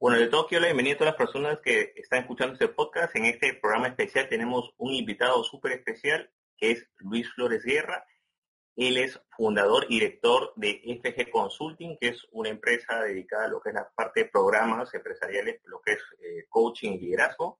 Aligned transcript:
Bueno, 0.00 0.20
de 0.20 0.28
todo 0.28 0.46
quiero 0.46 0.62
la 0.62 0.68
bienvenida 0.68 0.94
a 0.94 0.98
todas 0.98 1.14
las 1.14 1.26
personas 1.26 1.58
que 1.58 1.92
están 1.96 2.20
escuchando 2.20 2.52
este 2.52 2.68
podcast. 2.68 3.16
En 3.16 3.24
este 3.24 3.54
programa 3.54 3.88
especial 3.88 4.28
tenemos 4.28 4.72
un 4.76 4.94
invitado 4.94 5.42
súper 5.42 5.72
especial 5.72 6.30
que 6.56 6.70
es 6.70 6.86
Luis 6.98 7.28
Flores 7.34 7.64
Guerra. 7.64 8.06
Él 8.76 8.96
es 8.96 9.20
fundador 9.36 9.86
y 9.88 9.98
director 9.98 10.52
de 10.54 11.00
FG 11.02 11.32
Consulting, 11.32 11.98
que 12.00 12.10
es 12.10 12.24
una 12.30 12.48
empresa 12.48 13.00
dedicada 13.00 13.46
a 13.46 13.48
lo 13.48 13.60
que 13.60 13.70
es 13.70 13.74
la 13.74 13.90
parte 13.92 14.22
de 14.22 14.30
programas 14.30 14.94
empresariales, 14.94 15.60
lo 15.64 15.80
que 15.80 15.94
es 15.94 16.02
eh, 16.20 16.46
coaching 16.48 16.92
y 16.92 16.98
liderazgo. 17.00 17.58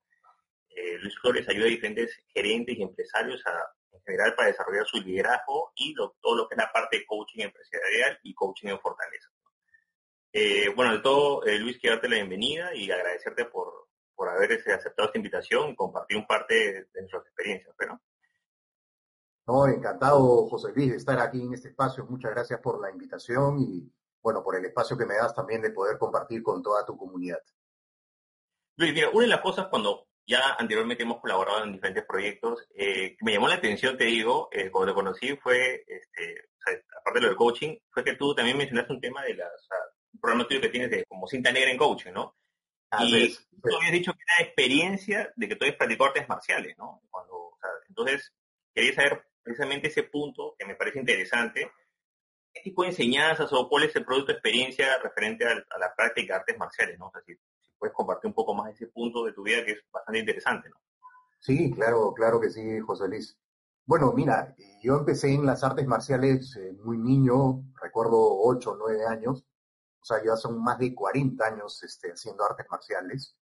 Eh, 0.69 0.97
Luis 0.99 1.19
Flores 1.21 1.49
ayuda 1.49 1.67
a 1.67 1.71
diferentes 1.71 2.23
gerentes 2.33 2.79
y 2.79 2.83
empresarios 2.83 3.43
en 3.91 4.01
general 4.03 4.37
para 4.37 4.47
desarrollar 4.47 4.87
su 4.87 5.03
liderazgo 5.03 5.73
y 5.75 5.93
todo 5.93 6.37
lo 6.37 6.47
que 6.49 6.55
es 6.55 6.59
la 6.59 6.71
parte 6.71 6.99
de 6.99 7.05
coaching 7.05 7.41
empresarial 7.41 8.17
y 8.23 8.33
coaching 8.33 8.69
en 8.69 8.79
fortaleza. 8.79 9.29
Eh, 10.33 10.69
bueno, 10.75 10.93
de 10.93 10.99
todo, 10.99 11.45
eh, 11.45 11.59
Luis, 11.59 11.79
quiero 11.79 11.97
darte 11.97 12.09
la 12.09 12.17
bienvenida 12.17 12.75
y 12.75 12.91
agradecerte 12.91 13.47
por, 13.47 13.89
por 14.15 14.29
haber 14.29 14.53
este, 14.53 14.73
aceptado 14.73 15.09
esta 15.09 15.19
invitación 15.19 15.71
y 15.71 15.77
compartir 15.77 16.19
un 16.19 16.27
parte 16.27 16.55
de, 16.55 17.01
nuestras 17.01 17.25
experiencias, 17.27 17.75
¿no? 17.87 18.01
No, 19.47 19.67
encantado, 19.67 20.47
José 20.47 20.73
Luis, 20.75 20.91
de 20.91 20.97
estar 20.99 21.19
aquí 21.19 21.41
en 21.41 21.55
este 21.55 21.69
espacio. 21.69 22.05
Muchas 22.05 22.33
gracias 22.33 22.61
por 22.61 22.79
la 22.83 22.91
invitación 22.91 23.59
y, 23.61 23.91
bueno, 24.23 24.45
por 24.45 24.57
el 24.57 24.67
espacio 24.67 24.99
que 24.99 25.07
me 25.07 25.17
das 25.17 25.35
también 25.35 25.63
de 25.63 25.71
poder 25.71 25.97
compartir 25.97 26.43
con 26.43 26.63
toda 26.63 26.85
tu 26.85 26.99
comunidad. 26.99 27.39
Luis, 28.77 28.93
mira, 28.93 29.09
una 29.09 29.23
de 29.23 29.29
las 29.29 29.41
cosas 29.41 29.69
cuando 29.69 30.09
ya 30.27 30.57
anteriormente 30.59 31.05
hemos 31.05 31.21
colaborado 31.23 31.65
en 31.65 31.73
diferentes 31.73 32.05
proyectos, 32.05 32.69
eh, 32.75 33.17
que 33.17 33.25
me 33.25 33.33
llamó 33.33 33.49
la 33.49 33.55
atención, 33.55 33.97
te 33.97 34.05
digo, 34.05 34.51
cuando 34.71 34.93
te 34.93 34.95
conocí 34.95 35.37
fue, 35.39 35.83
este, 35.87 36.51
aparte 37.01 37.19
de 37.19 37.23
lo 37.23 37.29
del 37.29 37.37
coaching, 37.37 37.79
fue 37.89 38.05
que 38.05 38.15
tú 38.15 38.35
también 38.35 38.59
mencionaste 38.59 38.93
un 38.93 39.01
tema 39.01 39.23
de 39.23 39.35
las, 39.35 39.69
programa 40.21 40.47
tuyo 40.47 40.61
que 40.61 40.69
tienes 40.69 40.91
de 40.91 41.05
como 41.07 41.27
cinta 41.27 41.53
negra 41.53 41.71
en 41.71 41.79
coaching, 41.79 42.13
¿no? 42.13 42.35
y 43.01 43.29
tú 43.61 43.77
habías 43.77 43.93
dicho 43.93 44.13
que 44.13 44.23
era 44.23 44.47
experiencia 44.47 45.33
de 45.37 45.49
que 45.49 45.57
tú 45.57 45.65
habías 45.65 45.77
practicado 45.77 46.09
artes 46.09 46.29
marciales, 46.29 46.77
¿no? 46.79 47.03
Cuando, 47.11 47.59
entonces, 47.89 48.33
quería 48.75 48.95
saber 48.95 49.27
precisamente 49.43 49.89
ese 49.89 50.05
punto 50.05 50.55
que 50.59 50.67
me 50.67 50.75
parece 50.75 51.01
interesante. 51.01 51.71
¿Qué 52.53 52.63
tipo 52.63 52.83
de 52.83 52.89
enseñanzas 52.89 53.53
o 53.53 53.69
cuál 53.69 53.85
es 53.85 53.97
el 53.97 54.05
producto 54.05 54.29
de 54.29 54.39
experiencia 54.39 54.99
referente 55.03 55.47
a, 55.47 55.55
la 55.79 55.95
práctica 55.95 56.35
de 56.35 56.41
artes 56.41 56.59
marciales, 56.59 56.99
¿no? 56.99 57.09
O 57.09 57.11
sea, 57.11 57.21
si, 57.23 57.35
puedes 57.79 57.95
compartir 57.95 58.29
un 58.29 58.35
poco 58.35 58.55
más 58.55 58.75
ese 58.75 58.89
punto 58.89 59.25
de 59.25 59.33
tu 59.33 59.43
vida 59.43 59.65
que 59.65 59.73
es 59.73 59.79
bastante 59.93 60.19
interesante, 60.21 60.69
¿no? 60.69 60.77
Sí, 61.39 61.71
claro, 61.73 62.13
claro 62.13 62.41
que 62.41 62.51
sí, 62.51 62.81
José 62.81 63.07
Luis. 63.07 63.39
Bueno, 63.87 64.13
mira, 64.13 64.55
yo 64.83 64.97
empecé 64.97 65.33
en 65.33 65.47
las 65.47 65.63
artes 65.63 65.87
marciales 65.87 66.57
eh, 66.57 66.73
muy 66.83 66.99
niño, 66.99 67.63
recuerdo 67.81 68.19
8 68.43 68.73
o 68.73 68.77
9 68.77 69.07
años, 69.07 69.41
o 69.41 69.58
sea, 70.15 70.25
ya 70.25 70.37
son 70.37 70.63
más 70.63 70.79
de 70.79 70.95
40 70.95 71.45
años 71.45 71.83
este, 71.83 72.13
haciendo 72.13 72.45
artes 72.45 72.67
marciales. 72.71 73.37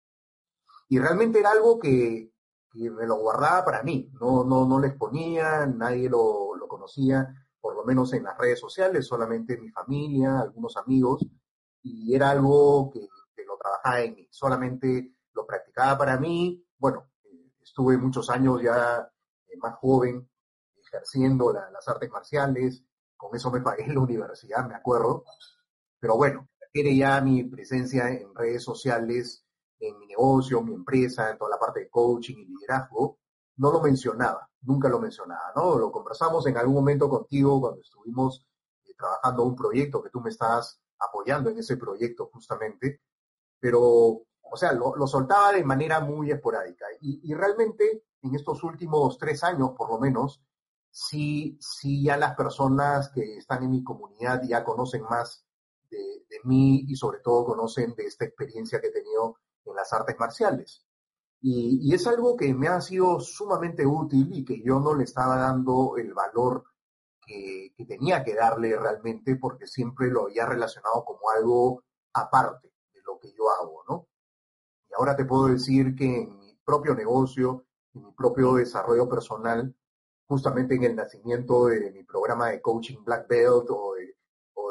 Y 0.89 0.99
realmente 0.99 1.41
era 1.41 1.51
algo 1.51 1.79
que, 1.79 2.33
me 2.75 3.07
lo 3.07 3.17
guardaba 3.17 3.65
para 3.65 3.83
mí, 3.85 4.11
no, 4.21 4.43
no, 4.43 4.67
no 4.67 4.81
les 4.81 4.95
ponía, 4.95 5.65
nadie 5.65 6.09
lo, 6.11 6.57
lo 6.57 6.67
conocía, 6.67 7.33
por 7.61 7.77
lo 7.77 7.85
menos 7.85 8.13
en 8.13 8.25
las 8.25 8.37
redes 8.37 8.61
sociales, 8.61 9.07
solamente 9.07 9.57
mi 9.57 9.71
familia, 9.71 10.41
algunos 10.41 10.77
amigos, 10.77 11.25
y 11.83 12.15
era 12.15 12.31
algo 12.31 12.91
que, 12.91 13.09
lo 13.47 13.57
trabajaba 13.57 14.01
en 14.01 14.15
mí, 14.15 14.29
solamente 14.31 15.15
lo 15.33 15.47
practicaba 15.47 15.99
para 15.99 16.19
mí. 16.19 16.63
Bueno, 16.79 17.11
estuve 17.63 17.97
muchos 17.97 18.29
años 18.31 18.61
ya 18.63 19.11
eh, 19.47 19.57
más 19.59 19.77
joven 19.77 20.29
ejerciendo 20.77 21.53
las 21.53 21.89
artes 21.89 22.11
marciales, 22.11 22.85
con 23.17 23.35
eso 23.35 23.51
me 23.51 23.61
pagué 23.61 23.85
en 23.85 23.95
la 23.95 24.01
universidad, 24.01 24.67
me 24.67 24.75
acuerdo, 24.75 25.25
pero 25.99 26.17
bueno, 26.17 26.49
quiere 26.75 26.97
ya 26.97 27.21
mi 27.21 27.45
presencia 27.45 28.09
en 28.09 28.35
redes 28.35 28.65
sociales, 28.65 29.45
en 29.79 29.97
mi 29.97 30.09
negocio, 30.09 30.61
mi 30.61 30.75
empresa, 30.75 31.31
en 31.31 31.39
toda 31.39 31.51
la 31.51 31.59
parte 31.59 31.81
de 31.81 31.89
coaching 31.89 32.37
y 32.37 32.47
liderazgo, 32.47 33.21
no 33.59 33.71
lo 33.71 33.81
mencionaba, 33.81 34.51
nunca 34.63 34.89
lo 34.89 34.99
mencionaba, 34.99 35.53
¿no? 35.55 35.79
Lo 35.79 35.93
conversamos 35.93 36.45
en 36.49 36.57
algún 36.57 36.75
momento 36.75 37.09
contigo 37.09 37.61
cuando 37.61 37.81
estuvimos 37.81 38.45
eh, 38.87 38.93
trabajando 38.99 39.45
un 39.45 39.55
proyecto 39.55 40.03
que 40.03 40.11
tú 40.11 40.21
me 40.21 40.31
estás 40.31 40.81
apoyando 40.99 41.49
en 41.49 41.59
ese 41.59 41.77
proyecto 41.77 42.29
justamente, 42.33 43.03
pero, 43.61 43.81
o 43.81 44.57
sea, 44.57 44.73
lo, 44.73 45.07
soltaba 45.07 45.53
de 45.53 45.63
manera 45.63 46.01
muy 46.01 46.33
esporádica. 46.33 46.87
Y, 47.01 47.33
realmente 47.35 48.03
en 48.21 48.35
estos 48.35 48.65
últimos 48.65 49.17
tres 49.17 49.45
años, 49.45 49.71
por 49.79 49.91
lo 49.91 50.01
menos, 50.01 50.43
sí, 50.91 51.57
sí 51.61 52.03
ya 52.03 52.17
las 52.17 52.35
personas 52.35 53.11
que 53.11 53.37
están 53.37 53.63
en 53.63 53.71
mi 53.71 53.85
comunidad 53.85 54.43
ya 54.43 54.65
conocen 54.65 55.03
más 55.05 55.44
de, 55.95 56.41
mí 56.45 56.85
y 56.87 56.97
sobre 56.97 57.21
todo 57.21 57.47
conocen 57.47 57.95
de 57.95 58.05
esta 58.05 58.27
experiencia 58.27 58.81
que 58.81 58.89
he 58.89 58.93
tenido 58.93 59.39
en 59.65 59.75
las 59.75 59.93
artes 59.93 60.17
marciales. 60.19 60.85
Y, 61.41 61.95
es 61.95 62.07
algo 62.07 62.37
que 62.37 62.53
me 62.55 62.69
ha 62.69 62.81
sido 62.81 63.21
sumamente 63.21 63.87
útil 63.87 64.29
y 64.33 64.45
que 64.45 64.63
yo 64.63 64.81
no 64.81 64.95
le 64.95 65.05
estaba 65.05 65.37
dando 65.37 65.97
el 65.97 66.13
valor 66.13 66.65
que, 67.27 67.73
tenía 67.87 68.25
que 68.25 68.35
darle 68.35 68.77
realmente 68.77 69.37
porque 69.37 69.67
siempre 69.67 70.09
lo 70.09 70.25
había 70.25 70.47
relacionado 70.47 71.05
como 71.05 71.31
algo 71.31 71.83
aparte 72.15 72.73
de 72.93 73.01
lo 73.03 73.19
que 73.19 73.33
yo 73.33 73.51
hago, 73.51 73.85
¿no? 73.89 74.09
Y 74.91 74.95
ahora 74.95 75.17
te 75.17 75.25
puedo 75.25 75.49
decir 75.49 75.95
que 75.95 76.23
en 76.23 76.39
mi 76.39 76.59
propio 76.65 76.95
negocio, 76.95 77.67
en 77.95 78.05
mi 78.05 78.13
propio 78.13 78.55
desarrollo 78.55 79.09
personal, 79.09 79.75
justamente 80.27 80.75
en 80.75 80.85
el 80.85 80.97
nacimiento 80.97 81.67
de 81.67 81.91
mi 81.91 82.05
programa 82.05 82.49
de 82.49 82.61
coaching 82.61 83.05
Black 83.05 83.29
Belt 83.29 83.67
o 83.71 83.95
de 83.95 84.14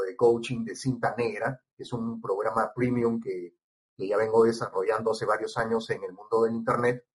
de 0.03 0.15
coaching 0.15 0.63
de 0.63 0.75
cinta 0.75 1.15
negra, 1.17 1.59
que 1.75 1.83
es 1.83 1.93
un 1.93 2.21
programa 2.21 2.71
premium 2.73 3.19
que, 3.19 3.55
ya 3.97 4.17
vengo 4.17 4.43
desarrollando 4.43 5.11
hace 5.11 5.25
varios 5.25 5.57
años 5.57 5.89
en 5.89 6.03
el 6.03 6.13
mundo 6.13 6.43
del 6.43 6.55
Internet, 6.55 7.05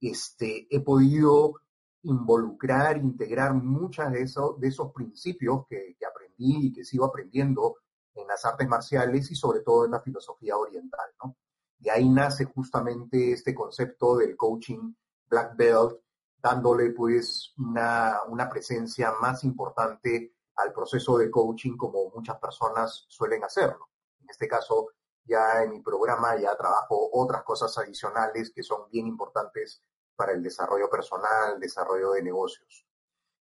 este, 0.00 0.66
he 0.70 0.80
podido 0.80 1.60
involucrar, 2.02 2.96
integrar 2.98 3.54
muchos 3.54 4.10
de, 4.10 4.22
esos 4.22 4.58
de 4.60 4.68
esos 4.68 4.92
principios 4.92 5.66
que, 5.68 5.96
aprendí 6.08 6.68
y 6.68 6.72
que 6.72 6.84
sigo 6.84 7.04
aprendiendo 7.04 7.76
en 8.14 8.26
las 8.26 8.44
artes 8.44 8.68
marciales 8.68 9.30
y 9.30 9.34
sobre 9.34 9.60
todo 9.60 9.84
en 9.84 9.90
la 9.90 10.00
filosofía 10.00 10.56
oriental, 10.56 11.10
¿no? 11.22 11.36
Y 11.80 11.88
ahí 11.88 12.08
nace 12.08 12.44
justamente 12.44 13.32
este 13.32 13.54
concepto 13.54 14.16
del 14.16 14.36
coaching 14.36 14.94
black 15.28 15.56
belt, 15.56 16.00
dándole 16.38 16.90
pues 16.90 17.52
una, 17.58 18.18
una 18.28 18.48
presencia 18.48 19.12
más 19.20 19.44
importante 19.44 20.33
al 20.56 20.72
proceso 20.72 21.18
de 21.18 21.30
coaching 21.30 21.76
como 21.76 22.10
muchas 22.10 22.38
personas 22.38 23.04
suelen 23.08 23.44
hacerlo. 23.44 23.90
En 24.20 24.30
este 24.30 24.48
caso, 24.48 24.88
ya 25.24 25.62
en 25.62 25.70
mi 25.70 25.80
programa 25.80 26.36
ya 26.36 26.56
trabajo 26.56 27.10
otras 27.12 27.42
cosas 27.42 27.76
adicionales 27.78 28.52
que 28.54 28.62
son 28.62 28.88
bien 28.90 29.06
importantes 29.06 29.82
para 30.16 30.32
el 30.32 30.42
desarrollo 30.42 30.88
personal, 30.88 31.58
desarrollo 31.58 32.12
de 32.12 32.22
negocios. 32.22 32.86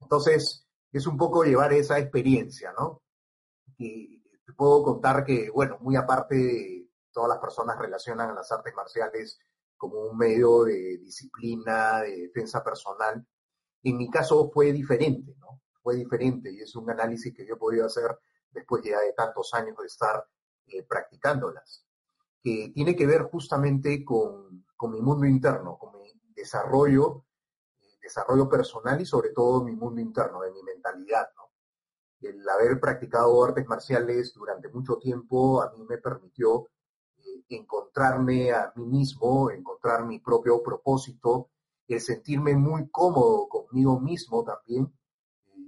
Entonces, 0.01 0.67
es 0.93 1.07
un 1.07 1.17
poco 1.17 1.45
llevar 1.45 1.73
esa 1.73 1.99
experiencia, 1.99 2.73
¿no? 2.73 3.03
Y 3.79 4.21
te 4.45 4.53
puedo 4.53 4.83
contar 4.83 5.25
que, 5.25 5.51
bueno, 5.51 5.79
muy 5.81 5.97
aparte, 5.97 6.89
todas 7.13 7.29
las 7.29 7.39
personas 7.39 7.79
relacionan 7.79 8.31
a 8.31 8.35
las 8.35 8.51
artes 8.53 8.75
marciales 8.75 9.39
como 9.77 10.01
un 10.03 10.17
medio 10.17 10.65
de 10.65 10.99
disciplina, 10.99 12.01
de 12.03 12.29
defensa 12.29 12.63
personal. 12.63 13.27
En 13.83 13.97
mi 13.97 14.11
caso 14.11 14.51
fue 14.53 14.73
diferente, 14.73 15.35
¿no? 15.39 15.60
Fue 15.83 15.97
diferente 15.97 16.53
y 16.53 16.61
es 16.61 16.75
un 16.77 16.91
análisis 16.91 17.35
que 17.35 17.47
yo 17.47 17.55
he 17.55 17.59
podido 17.59 17.87
hacer 17.87 18.19
después 18.51 18.83
de 18.83 18.95
tantos 19.17 19.53
años 19.55 19.77
de 19.79 19.87
estar 19.87 20.25
eh, 20.67 20.83
practicándolas, 20.83 21.85
que 22.43 22.71
tiene 22.75 22.97
que 22.97 23.07
ver 23.07 23.23
justamente 23.23 24.05
con, 24.05 24.65
mi 24.91 25.01
mundo 25.01 25.27
interno, 25.27 25.79
con 25.79 26.01
mi 26.01 26.13
desarrollo, 26.35 27.25
eh, 27.81 27.99
desarrollo 28.03 28.49
personal 28.49 29.01
y 29.01 29.07
sobre 29.07 29.31
todo 29.31 29.63
mi 29.65 29.73
mundo 29.73 30.01
interno, 30.01 30.43
de 30.43 30.53
mi 30.53 30.63
mentalidad. 30.63 31.29
El 32.21 32.47
haber 32.49 32.79
practicado 32.79 33.43
artes 33.43 33.67
marciales 33.67 34.35
durante 34.35 34.69
mucho 34.69 34.99
tiempo 34.99 35.63
a 35.63 35.73
mí 35.73 35.83
me 35.89 35.97
permitió 35.97 36.69
eh, 37.17 37.45
encontrarme 37.49 38.53
a 38.53 38.73
mí 38.77 38.85
mismo, 38.85 39.51
encontrar 39.51 40.05
mi 40.05 40.19
propio 40.19 40.63
propósito, 40.63 41.51
el 41.89 42.01
sentirme 42.01 42.55
muy 42.55 42.89
cómodo 42.91 43.49
conmigo 43.49 43.99
mismo 43.99 44.45
también 44.45 44.93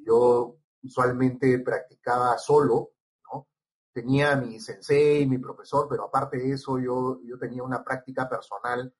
yo 0.04 0.56
usualmente 0.82 1.58
practicaba 1.60 2.36
solo, 2.38 2.90
¿no? 3.32 3.48
Tenía 3.92 4.36
mi 4.36 4.60
sensei, 4.60 5.26
mi 5.26 5.38
profesor, 5.38 5.86
pero 5.88 6.04
aparte 6.04 6.38
de 6.38 6.52
eso 6.52 6.78
yo, 6.78 7.20
yo 7.24 7.38
tenía 7.38 7.62
una 7.62 7.82
práctica 7.82 8.28
personal 8.28 8.92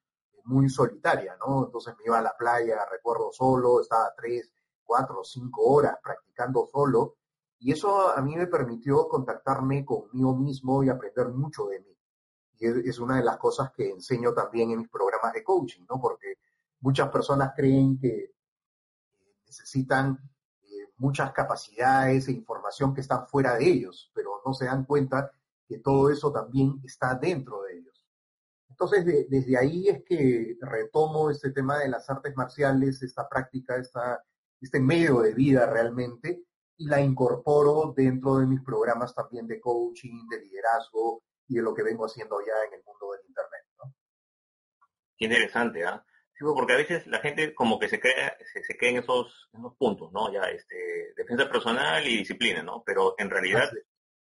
muy 0.45 0.69
solitaria, 0.69 1.37
¿no? 1.45 1.67
Entonces 1.67 1.95
me 1.99 2.05
iba 2.07 2.19
a 2.19 2.23
la 2.23 2.37
playa, 2.37 2.85
recuerdo 2.91 3.31
solo, 3.33 3.81
estaba 3.81 4.13
tres, 4.17 4.51
cuatro, 4.85 5.23
cinco 5.25 5.63
horas 5.63 5.97
practicando 6.03 6.67
solo, 6.67 7.17
y 7.59 7.73
eso 7.73 8.11
a 8.11 8.21
mí 8.21 8.37
me 8.37 8.49
permitió 8.49 9.09
contactarme 9.09 9.85
conmigo 9.85 10.35
mismo 10.35 10.83
y 10.83 10.89
aprender 10.89 11.29
mucho 11.29 11.67
de 11.67 11.81
mí. 11.81 11.97
Y 12.59 12.89
es 12.89 12.99
una 12.99 13.17
de 13.17 13.25
las 13.25 13.39
cosas 13.39 13.71
que 13.73 13.91
enseño 13.91 14.33
también 14.33 14.71
en 14.71 14.79
mis 14.79 14.89
programas 14.89 15.33
de 15.33 15.43
coaching, 15.43 15.85
¿no? 15.89 16.01
Porque 16.01 16.39
muchas 16.81 17.09
personas 17.11 17.53
creen 17.57 17.99
que 17.99 18.33
necesitan 19.47 20.19
muchas 21.03 21.33
capacidades 21.33 22.29
e 22.29 22.33
información 22.33 22.95
que 22.95 23.01
están 23.01 23.27
fuera 23.27 23.57
de 23.57 23.67
ellos, 23.69 24.11
pero 24.15 24.41
no 24.47 24.55
se 24.55 24.67
dan 24.67 24.85
cuenta 24.85 25.33
que 25.67 25.79
todo 25.79 26.11
eso 26.11 26.33
también 26.33 26.81
está 26.85 27.17
dentro 27.17 27.63
de 27.63 27.79
ellos. 27.79 28.07
Entonces, 28.71 29.05
desde 29.29 29.59
ahí 29.59 29.89
es 29.89 30.05
que 30.05 30.57
retomo 30.61 31.31
este 31.31 31.51
tema 31.51 31.79
de 31.79 31.89
las 31.89 32.09
artes 32.09 32.35
marciales, 32.37 33.03
esta 33.03 33.29
práctica, 33.29 33.77
este 34.61 34.81
medio 34.81 35.21
de 35.21 35.35
vida 35.35 35.67
realmente, 35.67 36.45
y 36.77 36.87
la 36.87 37.01
incorporo 37.01 37.93
dentro 37.97 38.39
de 38.39 38.47
mis 38.47 38.63
programas 38.63 39.15
también 39.15 39.47
de 39.47 39.61
coaching, 39.61 40.27
de 40.29 40.41
liderazgo 40.41 41.23
y 41.49 41.57
de 41.57 41.63
lo 41.63 41.75
que 41.75 41.83
vengo 41.83 42.07
haciendo 42.07 42.41
ya 42.41 42.55
en 42.69 42.75
el 42.75 42.85
mundo 42.85 43.13
del 43.13 43.27
Internet. 43.27 43.63
Qué 45.17 45.25
interesante, 45.27 45.85
¿ah? 45.85 46.05
Porque 46.43 46.73
a 46.73 46.77
veces 46.77 47.07
la 47.07 47.21
gente 47.21 47.55
como 47.55 47.79
que 47.79 47.89
se 47.89 48.01
crea, 48.01 48.37
se, 48.53 48.63
se 48.63 48.77
queda 48.77 48.91
en 48.91 48.97
esos, 48.99 49.51
esos 49.53 49.75
puntos, 49.77 50.13
¿no? 50.13 50.33
Ya, 50.33 50.43
este, 50.43 51.13
defensa 51.17 51.49
personal 51.49 52.07
y 52.07 52.19
disciplina, 52.19 52.63
¿no? 52.63 52.83
Pero 52.85 53.15
en 53.19 53.31
realidad 53.31 53.71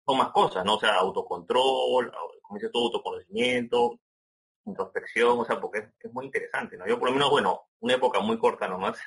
son 0.06 0.19
más 0.19 0.31
cosas, 0.31 0.64
¿no? 0.64 0.76
O 0.76 0.81
sea, 0.81 0.94
autocontrol, 0.94 2.12
como 2.43 2.58
dice 2.58 2.70
todo, 2.72 2.87
autoconocimiento, 2.87 4.00
introspección, 4.64 5.38
o 5.38 5.44
sea, 5.44 5.60
porque 5.60 5.90
es, 6.00 6.12
muy 6.12 6.26
interesante, 6.26 6.76
¿no? 6.76 6.87
Yo 6.87 6.99
por 6.99 7.08
lo 7.08 7.14
menos, 7.14 7.31
bueno, 7.31 7.69
una 7.81 7.94
época 7.94 8.20
muy 8.20 8.38
corta 8.38 8.66
nomás, 8.66 8.99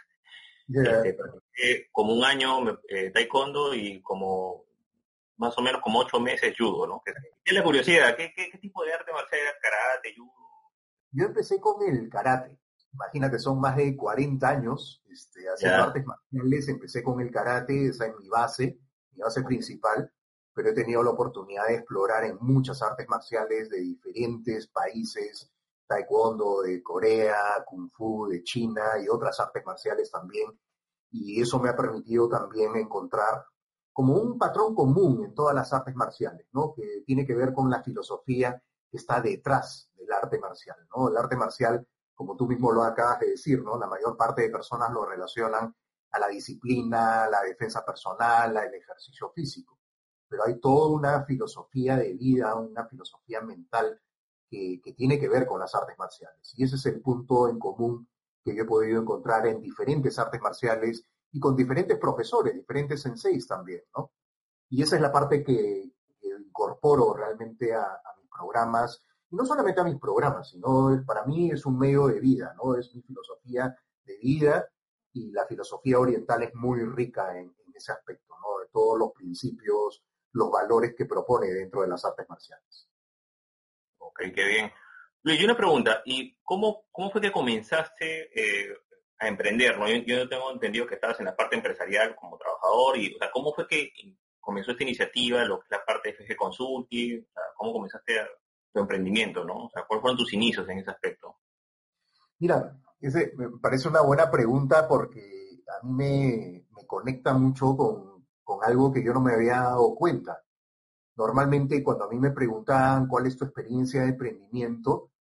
este, 0.68 1.90
como 1.92 2.14
un 2.14 2.24
año 2.24 2.80
eh, 2.88 3.10
taekwondo 3.10 3.74
y 3.74 4.02
como 4.02 4.66
más 5.38 5.58
o 5.58 5.62
menos 5.62 5.82
como 5.82 6.00
ocho 6.00 6.20
meses 6.20 6.56
judo, 6.56 6.86
¿no? 6.86 7.02
¿Qué 7.04 7.14
es 7.46 7.54
la 7.54 7.64
curiosidad? 7.64 8.16
¿Qué, 8.16 8.32
qué, 8.36 8.56
tipo 8.60 8.84
de 8.86 8.94
arte 8.94 9.12
marcial 9.12 9.42
era? 9.42 9.54
¿Karate, 9.60 10.16
judo? 10.16 10.32
Yo 11.12 11.26
empecé 11.26 11.60
con 11.60 11.82
el 11.82 12.08
karate. 12.10 12.61
Imagínate, 12.94 13.40
son 13.40 13.60
más 13.60 13.76
de 13.78 13.96
40 13.96 14.48
años 14.48 15.02
este, 15.10 15.46
haciendo 15.48 15.84
artes 15.84 16.06
marciales. 16.06 16.68
Empecé 16.68 17.04
con 17.04 17.22
el 17.22 17.32
karate, 17.32 17.88
esa 17.88 18.08
es 18.08 18.14
mi 18.18 18.28
base, 18.28 18.80
mi 19.12 19.20
base 19.22 19.44
principal 19.44 20.12
pero 20.54 20.70
he 20.70 20.74
tenido 20.74 21.04
la 21.04 21.12
oportunidad 21.12 21.68
de 21.68 21.76
explorar 21.76 22.26
en 22.26 22.38
muchas 22.42 22.82
artes 22.82 23.08
marciales 23.08 23.70
de 23.70 23.80
diferentes 23.80 24.68
países, 24.68 25.50
taekwondo 25.88 26.62
de 26.62 26.82
Corea, 26.84 27.64
kung 27.66 27.90
fu 27.90 28.28
de 28.28 28.44
China 28.44 28.82
y 29.02 29.08
otras 29.08 29.40
artes 29.40 29.64
marciales 29.66 30.12
también. 30.12 30.52
Y 31.12 31.42
eso 31.42 31.60
me 31.60 31.70
ha 31.70 31.76
permitido 31.76 32.30
también 32.30 32.76
encontrar 32.76 33.46
como 33.94 34.16
un 34.16 34.38
patrón 34.38 34.74
común 34.74 35.26
en 35.26 35.34
todas 35.34 35.54
las 35.54 35.72
artes 35.74 35.96
marciales, 35.96 36.48
¿no? 36.54 36.74
Que 36.74 37.04
tiene 37.06 37.26
que 37.26 37.36
ver 37.36 37.54
con 37.54 37.70
la 37.70 37.84
filosofía 37.84 38.62
que 38.90 38.98
está 38.98 39.22
detrás 39.22 39.90
del 39.96 40.12
arte 40.12 40.40
marcial, 40.40 40.78
¿no? 40.96 41.10
El 41.10 41.18
arte 41.18 41.36
marcial, 41.36 41.86
como 42.22 42.38
tú 42.38 42.48
mismo 42.48 42.72
lo 42.72 42.84
acabas 42.84 43.20
de 43.20 43.32
decir, 43.32 43.64
¿no? 43.64 43.78
La 43.78 43.88
mayor 43.88 44.16
parte 44.16 44.44
de 44.44 44.50
personas 44.50 44.92
lo 44.92 45.06
relacionan 45.06 45.76
a 46.12 46.20
la 46.20 46.28
disciplina, 46.28 47.28
la 47.28 47.42
defensa 47.42 47.84
personal, 47.84 48.56
al 48.56 48.74
ejercicio 48.74 49.32
físico 49.32 49.82
pero 50.32 50.46
hay 50.46 50.62
toda 50.62 50.88
una 50.88 51.26
filosofía 51.26 51.98
de 51.98 52.14
vida, 52.14 52.56
una 52.56 52.86
filosofía 52.86 53.42
mental 53.42 54.00
que, 54.50 54.82
tiene 54.96 55.20
que 55.20 55.28
ver 55.28 55.46
con 55.46 55.60
las 55.60 55.76
artes 55.76 55.98
marciales. 56.00 56.54
Y 56.56 56.64
ese 56.64 56.78
es 56.78 56.86
el 56.86 57.02
punto 57.02 57.50
en 57.50 57.60
común 57.60 58.08
que 58.42 58.56
yo 58.56 58.64
he 58.64 58.66
podido 58.66 59.02
encontrar 59.02 59.46
en 59.48 59.62
diferentes 59.62 60.18
artes 60.18 60.40
marciales 60.42 61.06
y 61.34 61.40
con 61.40 61.58
diferentes 61.58 61.98
profesores, 61.98 62.54
diferentes 62.54 63.02
senseis 63.02 63.46
también, 63.46 63.82
¿no? 63.94 64.14
Y 64.70 64.82
esa 64.82 64.96
es 64.96 65.02
la 65.02 65.12
parte 65.12 65.44
que, 65.44 65.92
incorporo 66.22 67.14
realmente 67.14 67.74
a, 67.74 67.84
a, 67.84 68.16
mis 68.18 68.30
programas, 68.30 69.04
no 69.32 69.46
solamente 69.46 69.82
a 69.82 69.86
mis 69.86 70.00
programas, 70.00 70.50
sino 70.50 71.04
para 71.06 71.26
mí 71.26 71.52
es 71.52 71.66
un 71.66 71.78
medio 71.78 72.08
de 72.08 72.20
vida, 72.20 72.54
¿no? 72.62 72.76
Es 72.76 72.94
mi 72.94 73.02
filosofía 73.02 73.76
de 74.04 74.18
vida 74.18 74.70
y 75.14 75.32
la 75.32 75.46
filosofía 75.46 76.00
oriental 76.00 76.44
es 76.44 76.54
muy 76.54 76.84
rica 76.84 77.38
en, 77.38 77.56
ese 77.74 77.94
aspecto, 77.94 78.36
¿no? 78.40 78.60
De 78.60 78.68
todos 78.72 79.00
los 79.00 79.12
principios 79.14 80.04
los 80.34 80.52
valores 80.52 80.94
que 80.96 81.06
propone 81.06 81.48
dentro 81.48 81.82
de 81.82 81.88
las 81.88 82.06
artes 82.06 82.28
marciales. 82.30 82.90
Ok, 83.98 84.20
qué 84.36 84.46
bien. 84.46 84.72
Luis, 85.24 85.40
y 85.40 85.46
una 85.46 85.58
pregunta, 85.58 86.02
¿y 86.06 86.38
cómo, 86.44 86.86
cómo 86.92 87.12
fue 87.12 87.22
que 87.22 87.32
comenzaste 87.32 88.30
eh, 88.36 88.78
a 89.20 89.28
emprender? 89.28 89.80
¿no? 89.80 89.88
Yo, 89.88 90.18
no 90.18 90.30
tengo 90.30 90.52
entendido 90.52 90.86
que 90.86 90.96
estabas 90.96 91.20
en 91.20 91.26
la 91.26 91.36
parte 91.36 91.56
empresarial 91.56 92.16
como 92.16 92.38
trabajador, 92.38 92.98
y 92.98 93.16
o 93.16 93.18
sea, 93.18 93.32
¿cómo 93.32 93.54
fue 93.54 93.68
que 93.68 93.92
comenzó 94.40 94.72
esta 94.72 94.84
iniciativa, 94.84 95.44
lo 95.46 95.60
que 95.60 95.66
es 95.66 95.72
la 95.72 95.86
parte 95.86 96.12
de 96.12 96.16
FG 96.16 96.36
Consulting? 96.36 97.28
¿Cómo 97.56 97.74
comenzaste 97.74 98.20
tu 98.74 98.80
emprendimiento? 98.80 99.44
¿no? 99.44 99.66
O 99.66 99.70
sea, 99.70 99.86
¿Cuáles 99.88 100.02
fueron 100.02 100.18
tus 100.18 100.34
inicios 100.34 100.68
en 100.70 100.80
ese 100.80 100.92
aspecto? 100.92 101.38
Mira, 102.40 102.78
ese 103.00 103.34
me 103.38 103.50
parece 103.60 103.88
una 103.88 104.02
buena 104.02 104.30
pregunta 104.30 104.88
porque 104.88 105.22
a 105.82 105.86
mí 105.86 105.94
me, 105.94 106.66
me 106.76 106.86
conecta 106.86 107.34
mucho 107.34 107.76
con 107.76 108.12
con 108.52 108.64
algo 108.64 108.92
que 108.92 109.04
yo 109.04 109.14
no 109.14 109.22
me 109.22 109.34
había 109.34 109.62
dado 109.62 109.96
cuenta. 109.96 110.44
Normalmente 111.16 111.82
cuando 111.84 112.06
a 112.06 112.10
mí 112.10 112.18
me 112.18 112.32
preguntaban 112.32 113.08
cuál 113.08 113.28
es 113.28 113.38
tu 113.38 113.46
experiencia 113.46 114.02
de 114.02 114.10
emprendimiento, 114.10 115.12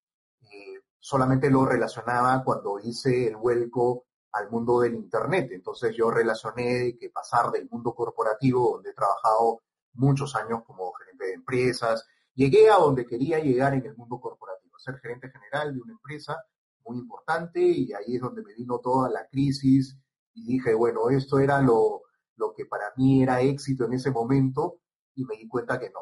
eh, 0.41 0.81
solamente 0.99 1.49
lo 1.49 1.65
relacionaba 1.65 2.43
cuando 2.43 2.79
hice 2.79 3.27
el 3.27 3.37
vuelco 3.37 4.05
al 4.33 4.49
mundo 4.49 4.81
del 4.81 4.95
Internet. 4.95 5.49
Entonces 5.51 5.95
yo 5.95 6.11
relacioné 6.11 6.97
que 6.97 7.09
pasar 7.09 7.51
del 7.51 7.69
mundo 7.69 7.93
corporativo, 7.93 8.73
donde 8.73 8.89
he 8.89 8.93
trabajado 8.93 9.61
muchos 9.93 10.35
años 10.35 10.63
como 10.65 10.91
gerente 10.93 11.27
de 11.27 11.33
empresas, 11.33 12.05
llegué 12.33 12.69
a 12.69 12.77
donde 12.77 13.05
quería 13.05 13.39
llegar 13.39 13.73
en 13.73 13.85
el 13.85 13.95
mundo 13.95 14.19
corporativo, 14.19 14.77
ser 14.79 14.97
gerente 14.99 15.29
general 15.29 15.73
de 15.73 15.81
una 15.81 15.93
empresa 15.93 16.43
muy 16.85 16.97
importante 16.97 17.61
y 17.61 17.93
ahí 17.93 18.15
es 18.15 18.21
donde 18.21 18.43
me 18.43 18.53
vino 18.53 18.79
toda 18.79 19.09
la 19.09 19.27
crisis 19.27 19.97
y 20.33 20.45
dije, 20.45 20.73
bueno, 20.73 21.09
esto 21.09 21.39
era 21.39 21.61
lo, 21.61 22.03
lo 22.37 22.53
que 22.53 22.65
para 22.65 22.91
mí 22.97 23.21
era 23.21 23.41
éxito 23.41 23.85
en 23.85 23.93
ese 23.93 24.11
momento 24.11 24.79
y 25.15 25.25
me 25.25 25.37
di 25.37 25.47
cuenta 25.47 25.79
que 25.79 25.89
no. 25.89 25.99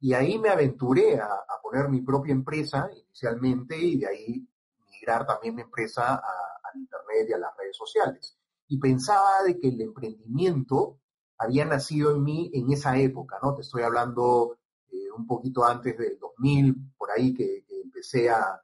Y 0.00 0.14
ahí 0.14 0.38
me 0.38 0.48
aventuré 0.48 1.20
a, 1.20 1.28
poner 1.62 1.88
mi 1.88 2.02
propia 2.02 2.32
empresa 2.32 2.90
inicialmente 2.92 3.78
y 3.78 3.98
de 3.98 4.06
ahí 4.06 4.48
migrar 4.90 5.24
también 5.24 5.54
mi 5.54 5.62
empresa 5.62 6.16
al 6.16 6.80
Internet 6.80 7.28
y 7.28 7.32
a 7.32 7.38
las 7.38 7.56
redes 7.56 7.76
sociales. 7.76 8.36
Y 8.68 8.78
pensaba 8.78 9.42
de 9.44 9.58
que 9.58 9.68
el 9.68 9.80
emprendimiento 9.80 10.98
había 11.38 11.64
nacido 11.64 12.14
en 12.14 12.22
mí 12.22 12.50
en 12.52 12.70
esa 12.72 12.98
época, 12.98 13.38
¿no? 13.42 13.54
Te 13.54 13.62
estoy 13.62 13.84
hablando 13.84 14.58
un 15.16 15.26
poquito 15.26 15.64
antes 15.64 15.96
del 15.96 16.18
2000, 16.18 16.92
por 16.96 17.10
ahí 17.10 17.32
que, 17.34 17.64
empecé 17.84 18.30
a, 18.30 18.60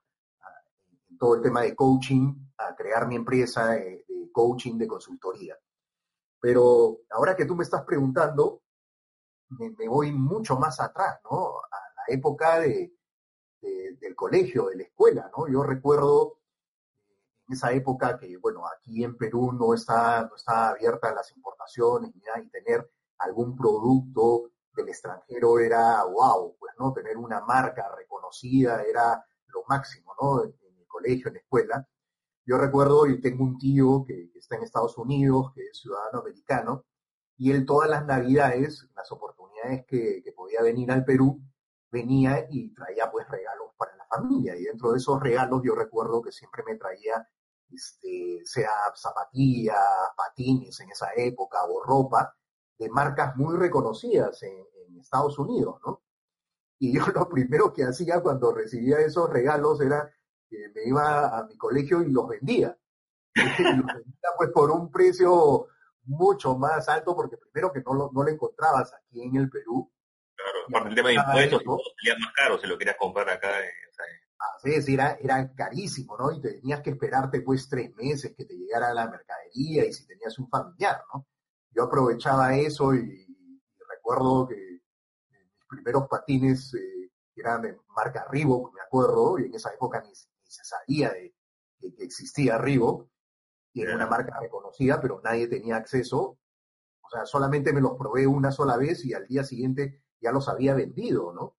todo 1.18 1.36
el 1.36 1.42
tema 1.42 1.62
de 1.62 1.74
coaching, 1.74 2.34
a 2.58 2.74
crear 2.74 3.06
mi 3.06 3.16
empresa 3.16 3.68
de 3.72 4.04
coaching, 4.32 4.78
de 4.78 4.86
consultoría. 4.86 5.56
Pero 6.40 7.00
ahora 7.10 7.34
que 7.34 7.44
tú 7.44 7.56
me 7.56 7.64
estás 7.64 7.84
preguntando, 7.84 8.62
me, 9.50 9.88
voy 9.88 10.12
mucho 10.12 10.56
más 10.56 10.80
atrás, 10.80 11.20
¿no? 11.24 11.58
A 11.58 11.78
la 11.96 12.14
época 12.14 12.60
de, 12.60 12.92
del 13.60 14.14
colegio, 14.14 14.66
de 14.66 14.76
la 14.76 14.82
escuela, 14.84 15.30
¿no? 15.36 15.48
Yo 15.48 15.62
recuerdo 15.62 16.38
en 17.48 17.54
esa 17.54 17.72
época 17.72 18.18
que, 18.18 18.36
bueno, 18.36 18.62
aquí 18.66 19.02
en 19.02 19.16
Perú 19.16 19.52
no 19.52 19.74
está, 19.74 20.26
no 20.28 20.36
está 20.36 20.70
abierta 20.70 21.14
las 21.14 21.34
importaciones 21.34 22.12
y 22.14 22.48
tener 22.50 22.90
algún 23.18 23.56
producto 23.56 24.52
del 24.78 24.88
extranjero 24.88 25.58
era 25.58 26.04
wow, 26.04 26.56
pues, 26.58 26.74
¿no? 26.78 26.92
Tener 26.92 27.16
una 27.16 27.40
marca 27.40 27.88
reconocida 27.96 28.82
era 28.82 29.24
lo 29.48 29.64
máximo, 29.68 30.14
¿no? 30.20 30.44
En, 30.44 30.50
en 30.50 30.78
el 30.78 30.86
colegio, 30.86 31.28
en 31.28 31.34
la 31.34 31.40
escuela. 31.40 31.88
Yo 32.48 32.56
recuerdo 32.56 33.06
y 33.06 33.20
tengo 33.20 33.44
un 33.44 33.58
tío 33.58 34.04
que, 34.06 34.30
está 34.34 34.56
en 34.56 34.62
Estados 34.62 34.96
Unidos, 34.96 35.52
que 35.54 35.66
es 35.66 35.78
ciudadano 35.78 36.20
americano, 36.20 36.86
y 37.36 37.50
él 37.50 37.66
todas 37.66 37.90
las 37.90 38.06
navidades, 38.06 38.88
las 38.96 39.12
oportunidades 39.12 39.84
que, 39.86 40.24
podía 40.34 40.62
venir 40.62 40.90
al 40.90 41.04
Perú, 41.04 41.42
venía 41.90 42.46
y 42.48 42.72
traía 42.72 43.10
pues 43.10 43.28
regalos 43.28 43.72
para 43.76 43.94
la 43.96 44.06
familia. 44.06 44.56
Y 44.56 44.64
dentro 44.64 44.92
de 44.92 44.96
esos 44.96 45.20
regalos 45.20 45.60
yo 45.62 45.74
recuerdo 45.74 46.22
que 46.22 46.32
siempre 46.32 46.62
me 46.66 46.76
traía, 46.76 47.28
este, 47.70 48.40
sea 48.44 48.70
zapatillas, 48.94 49.76
patines 50.16 50.80
en 50.80 50.90
esa 50.90 51.10
época 51.16 51.58
o 51.66 51.82
ropa 51.82 52.34
de 52.78 52.88
marcas 52.90 53.36
muy 53.36 53.56
reconocidas 53.56 54.42
en, 54.42 54.64
en 54.86 55.00
Estados 55.00 55.38
Unidos, 55.38 55.80
¿no? 55.84 56.02
Y 56.80 56.94
yo 56.94 57.04
lo 57.12 57.28
primero 57.28 57.72
que 57.72 57.84
hacía 57.84 58.20
cuando 58.20 58.52
recibía 58.52 59.00
esos 59.00 59.28
regalos 59.28 59.80
era 59.80 60.12
me 60.50 60.84
iba 60.84 61.38
a 61.38 61.44
mi 61.44 61.56
colegio 61.56 62.02
y 62.02 62.10
los 62.10 62.28
vendía. 62.28 62.76
y 63.34 63.62
los 63.62 63.86
vendía 63.86 64.30
pues 64.36 64.50
por 64.50 64.70
un 64.70 64.90
precio 64.90 65.68
mucho 66.04 66.56
más 66.56 66.88
alto 66.88 67.14
porque 67.14 67.36
primero 67.36 67.72
que 67.72 67.82
no 67.82 67.94
lo, 67.94 68.10
no 68.12 68.22
lo 68.22 68.30
encontrabas 68.30 68.94
aquí 68.94 69.22
en 69.22 69.36
el 69.36 69.50
Perú. 69.50 69.92
Claro, 70.34 70.58
aparte 70.68 70.88
el 70.90 70.94
tema 70.94 71.08
de 71.08 71.14
impuestos, 71.14 71.62
salía 71.62 72.18
más 72.18 72.32
caro 72.34 72.58
si 72.58 72.66
lo 72.66 72.78
querías 72.78 72.96
comprar 72.96 73.28
acá. 73.28 73.60
Eh, 73.60 73.70
o 74.38 74.68
era, 74.92 75.18
era 75.20 75.52
carísimo, 75.54 76.16
¿no? 76.16 76.32
Y 76.32 76.40
tenías 76.40 76.80
que 76.80 76.90
esperarte 76.90 77.40
pues 77.40 77.68
tres 77.68 77.94
meses 77.96 78.34
que 78.36 78.44
te 78.44 78.54
llegara 78.54 78.94
la 78.94 79.08
mercadería 79.08 79.84
y 79.84 79.92
si 79.92 80.06
tenías 80.06 80.38
un 80.38 80.48
familiar, 80.48 81.02
¿no? 81.12 81.26
Yo 81.78 81.84
aprovechaba 81.84 82.56
eso 82.56 82.92
y, 82.92 83.24
recuerdo 83.88 84.48
que 84.48 84.56
mis 84.56 85.66
primeros 85.68 86.08
patines 86.08 86.74
eh, 86.74 87.12
eran 87.36 87.62
de 87.62 87.78
marca 87.94 88.26
Reebok, 88.28 88.74
me 88.74 88.80
acuerdo, 88.80 89.38
y 89.38 89.44
en 89.44 89.54
esa 89.54 89.72
época 89.72 90.02
ni, 90.02 90.12
se 90.12 90.64
sabía 90.64 91.10
de, 91.10 91.32
que 91.78 92.02
existía 92.02 92.58
Reebok, 92.58 93.08
y 93.72 93.82
era 93.82 93.94
una 93.94 94.08
marca 94.08 94.40
reconocida, 94.40 95.00
pero 95.00 95.20
nadie 95.22 95.46
tenía 95.46 95.76
acceso. 95.76 96.40
O 97.00 97.10
sea, 97.10 97.24
solamente 97.26 97.72
me 97.72 97.80
los 97.80 97.96
probé 97.96 98.26
una 98.26 98.50
sola 98.50 98.76
vez 98.76 99.04
y 99.04 99.14
al 99.14 99.28
día 99.28 99.44
siguiente 99.44 100.02
ya 100.20 100.32
los 100.32 100.48
había 100.48 100.74
vendido, 100.74 101.32
¿no? 101.32 101.58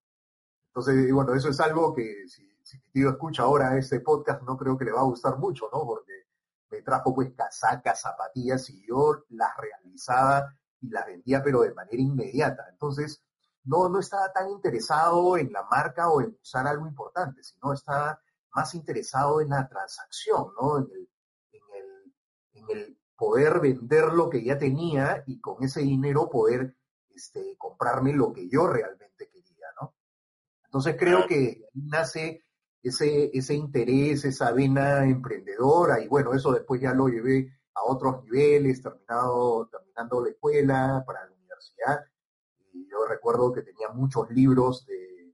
Entonces, 0.71 1.13
bueno, 1.13 1.33
eso 1.33 1.47
es 1.47 1.61
algo 1.61 1.95
que 1.95 2.27
si, 2.27 2.45
si 2.61 2.77
mi 2.77 2.91
tío 2.91 3.09
escucha 3.11 3.43
ahora 3.43 3.77
este 3.77 4.01
podcast, 4.01 4.41
no 4.41 4.57
creo 4.57 4.77
que 4.77 4.83
le 4.83 4.91
va 4.91 4.99
a 4.99 5.05
gustar 5.05 5.37
mucho, 5.37 5.69
¿no? 5.71 5.85
Porque 5.85 6.18
me 6.71 6.81
trajo 6.81 7.13
pues 7.13 7.33
casacas, 7.33 8.01
zapatillas 8.01 8.69
y 8.69 8.85
yo 8.85 9.23
las 9.29 9.55
realizaba 9.57 10.55
y 10.81 10.89
las 10.89 11.05
vendía, 11.05 11.43
pero 11.43 11.61
de 11.61 11.73
manera 11.73 12.01
inmediata. 12.01 12.67
Entonces, 12.69 13.23
no, 13.63 13.89
no 13.89 13.99
estaba 13.99 14.31
tan 14.31 14.49
interesado 14.49 15.37
en 15.37 15.51
la 15.51 15.63
marca 15.63 16.09
o 16.09 16.21
en 16.21 16.37
usar 16.41 16.67
algo 16.67 16.87
importante, 16.87 17.43
sino 17.43 17.73
estaba 17.73 18.21
más 18.53 18.73
interesado 18.75 19.41
en 19.41 19.49
la 19.49 19.67
transacción, 19.67 20.53
¿no? 20.59 20.79
En 20.79 20.87
el, 20.91 21.09
en 21.51 21.61
el, 21.75 22.13
en 22.53 22.77
el 22.77 22.99
poder 23.15 23.59
vender 23.59 24.13
lo 24.13 24.29
que 24.29 24.43
ya 24.43 24.57
tenía 24.57 25.23
y 25.27 25.39
con 25.39 25.63
ese 25.63 25.81
dinero 25.81 26.29
poder 26.29 26.75
este, 27.09 27.55
comprarme 27.57 28.13
lo 28.13 28.31
que 28.31 28.47
yo 28.49 28.67
realmente 28.67 29.29
quería, 29.29 29.67
¿no? 29.81 29.95
Entonces 30.63 30.95
creo 30.97 31.27
que 31.27 31.67
nace 31.73 32.45
ese, 32.83 33.29
ese 33.33 33.53
interés, 33.53 34.25
esa 34.25 34.51
vena 34.51 35.05
emprendedora 35.05 36.01
y 36.01 36.07
bueno, 36.07 36.33
eso 36.33 36.51
después 36.51 36.81
ya 36.81 36.93
lo 36.93 37.07
llevé 37.07 37.51
a 37.73 37.83
otros 37.83 38.23
niveles, 38.23 38.81
terminado, 38.81 39.67
terminando 39.67 40.23
la 40.23 40.29
escuela, 40.29 41.03
para 41.05 41.25
la 41.25 41.31
universidad. 41.33 41.99
Y 42.73 42.89
yo 42.89 43.05
recuerdo 43.05 43.51
que 43.53 43.61
tenía 43.61 43.89
muchos 43.89 44.29
libros 44.31 44.85
de 44.85 45.33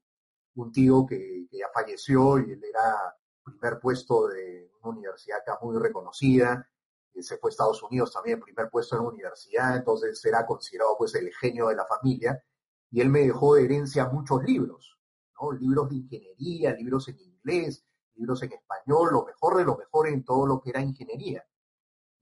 un 0.56 0.72
tío 0.72 1.06
que, 1.06 1.48
que 1.50 1.58
ya 1.58 1.68
falleció 1.74 2.40
y 2.40 2.52
él 2.52 2.64
era 2.64 3.16
primer 3.44 3.80
puesto 3.80 4.28
de 4.28 4.72
una 4.82 4.98
universidad 4.98 5.40
acá 5.40 5.60
muy 5.62 5.78
reconocida, 5.78 6.68
y 7.14 7.24
se 7.24 7.38
fue 7.38 7.50
a 7.50 7.52
Estados 7.52 7.82
Unidos 7.84 8.12
también, 8.12 8.40
primer 8.40 8.70
puesto 8.70 8.96
en 8.96 9.04
la 9.04 9.10
universidad, 9.10 9.78
entonces 9.78 10.24
era 10.26 10.46
considerado 10.46 10.96
pues 10.98 11.16
el 11.16 11.32
genio 11.34 11.68
de 11.68 11.76
la 11.76 11.86
familia, 11.86 12.44
y 12.92 13.02
él 13.02 13.10
me 13.10 13.22
dejó 13.22 13.56
de 13.56 13.66
herencia 13.66 14.08
muchos 14.10 14.44
libros, 14.44 15.00
¿no? 15.40 15.52
Libros 15.52 15.90
de 15.90 15.96
ingeniería, 15.96 16.74
libros 16.74 17.08
en 17.08 17.20
inglés, 17.20 17.35
libros 17.46 18.44
en 18.44 18.54
español, 18.54 19.10
lo 19.12 19.26
mejor 19.26 19.58
de 19.58 19.66
lo 19.66 19.78
mejor 19.78 20.08
en 20.08 20.24
todo 20.24 20.46
lo 20.46 20.62
que 20.62 20.72
era 20.72 20.82
ingeniería. 20.82 21.46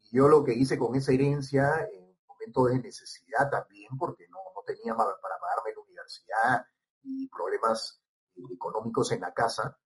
Y 0.01 0.17
yo 0.17 0.27
lo 0.27 0.43
que 0.43 0.53
hice 0.53 0.77
con 0.77 0.95
esa 0.95 1.13
herencia, 1.13 1.87
en 1.91 2.15
momentos 2.27 2.69
de 2.69 2.79
necesidad 2.79 3.49
también, 3.49 3.97
porque 3.97 4.27
no, 4.29 4.39
no 4.55 4.61
tenía 4.65 4.95
para 4.95 5.15
pagarme 5.17 5.73
la 5.75 5.81
universidad 5.81 6.65
y 7.03 7.27
problemas 7.29 8.01
económicos 8.35 9.11
en 9.11 9.21
la 9.21 9.33
casa, 9.33 9.77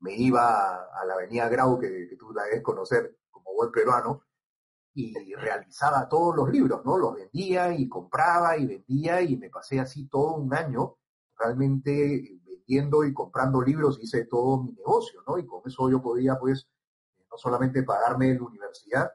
me 0.00 0.14
iba 0.14 0.84
a, 0.84 1.04
la 1.04 1.14
avenida 1.14 1.48
Grau, 1.48 1.78
que, 1.78 2.16
tú 2.18 2.32
la 2.32 2.44
debes 2.44 2.62
conocer 2.62 3.18
como 3.30 3.54
buen 3.54 3.70
peruano, 3.70 4.24
y 4.94 5.34
realizaba 5.34 6.06
todos 6.06 6.36
los 6.36 6.50
libros, 6.50 6.84
¿no? 6.84 6.98
Los 6.98 7.14
vendía 7.14 7.72
y 7.72 7.88
compraba 7.88 8.58
y 8.58 8.66
vendía 8.66 9.22
y 9.22 9.38
me 9.38 9.48
pasé 9.48 9.80
así 9.80 10.06
todo 10.06 10.34
un 10.34 10.52
año 10.52 10.98
realmente 11.34 12.40
y 13.04 13.12
comprando 13.12 13.60
libros, 13.60 13.98
hice 14.00 14.24
todo 14.26 14.62
mi 14.62 14.72
negocio, 14.72 15.22
¿no? 15.26 15.38
Y 15.38 15.46
con 15.46 15.62
eso 15.66 15.90
yo 15.90 16.00
podía, 16.00 16.38
pues, 16.38 16.68
no 17.30 17.36
solamente 17.36 17.82
pagarme 17.82 18.34
la 18.34 18.42
universidad, 18.42 19.12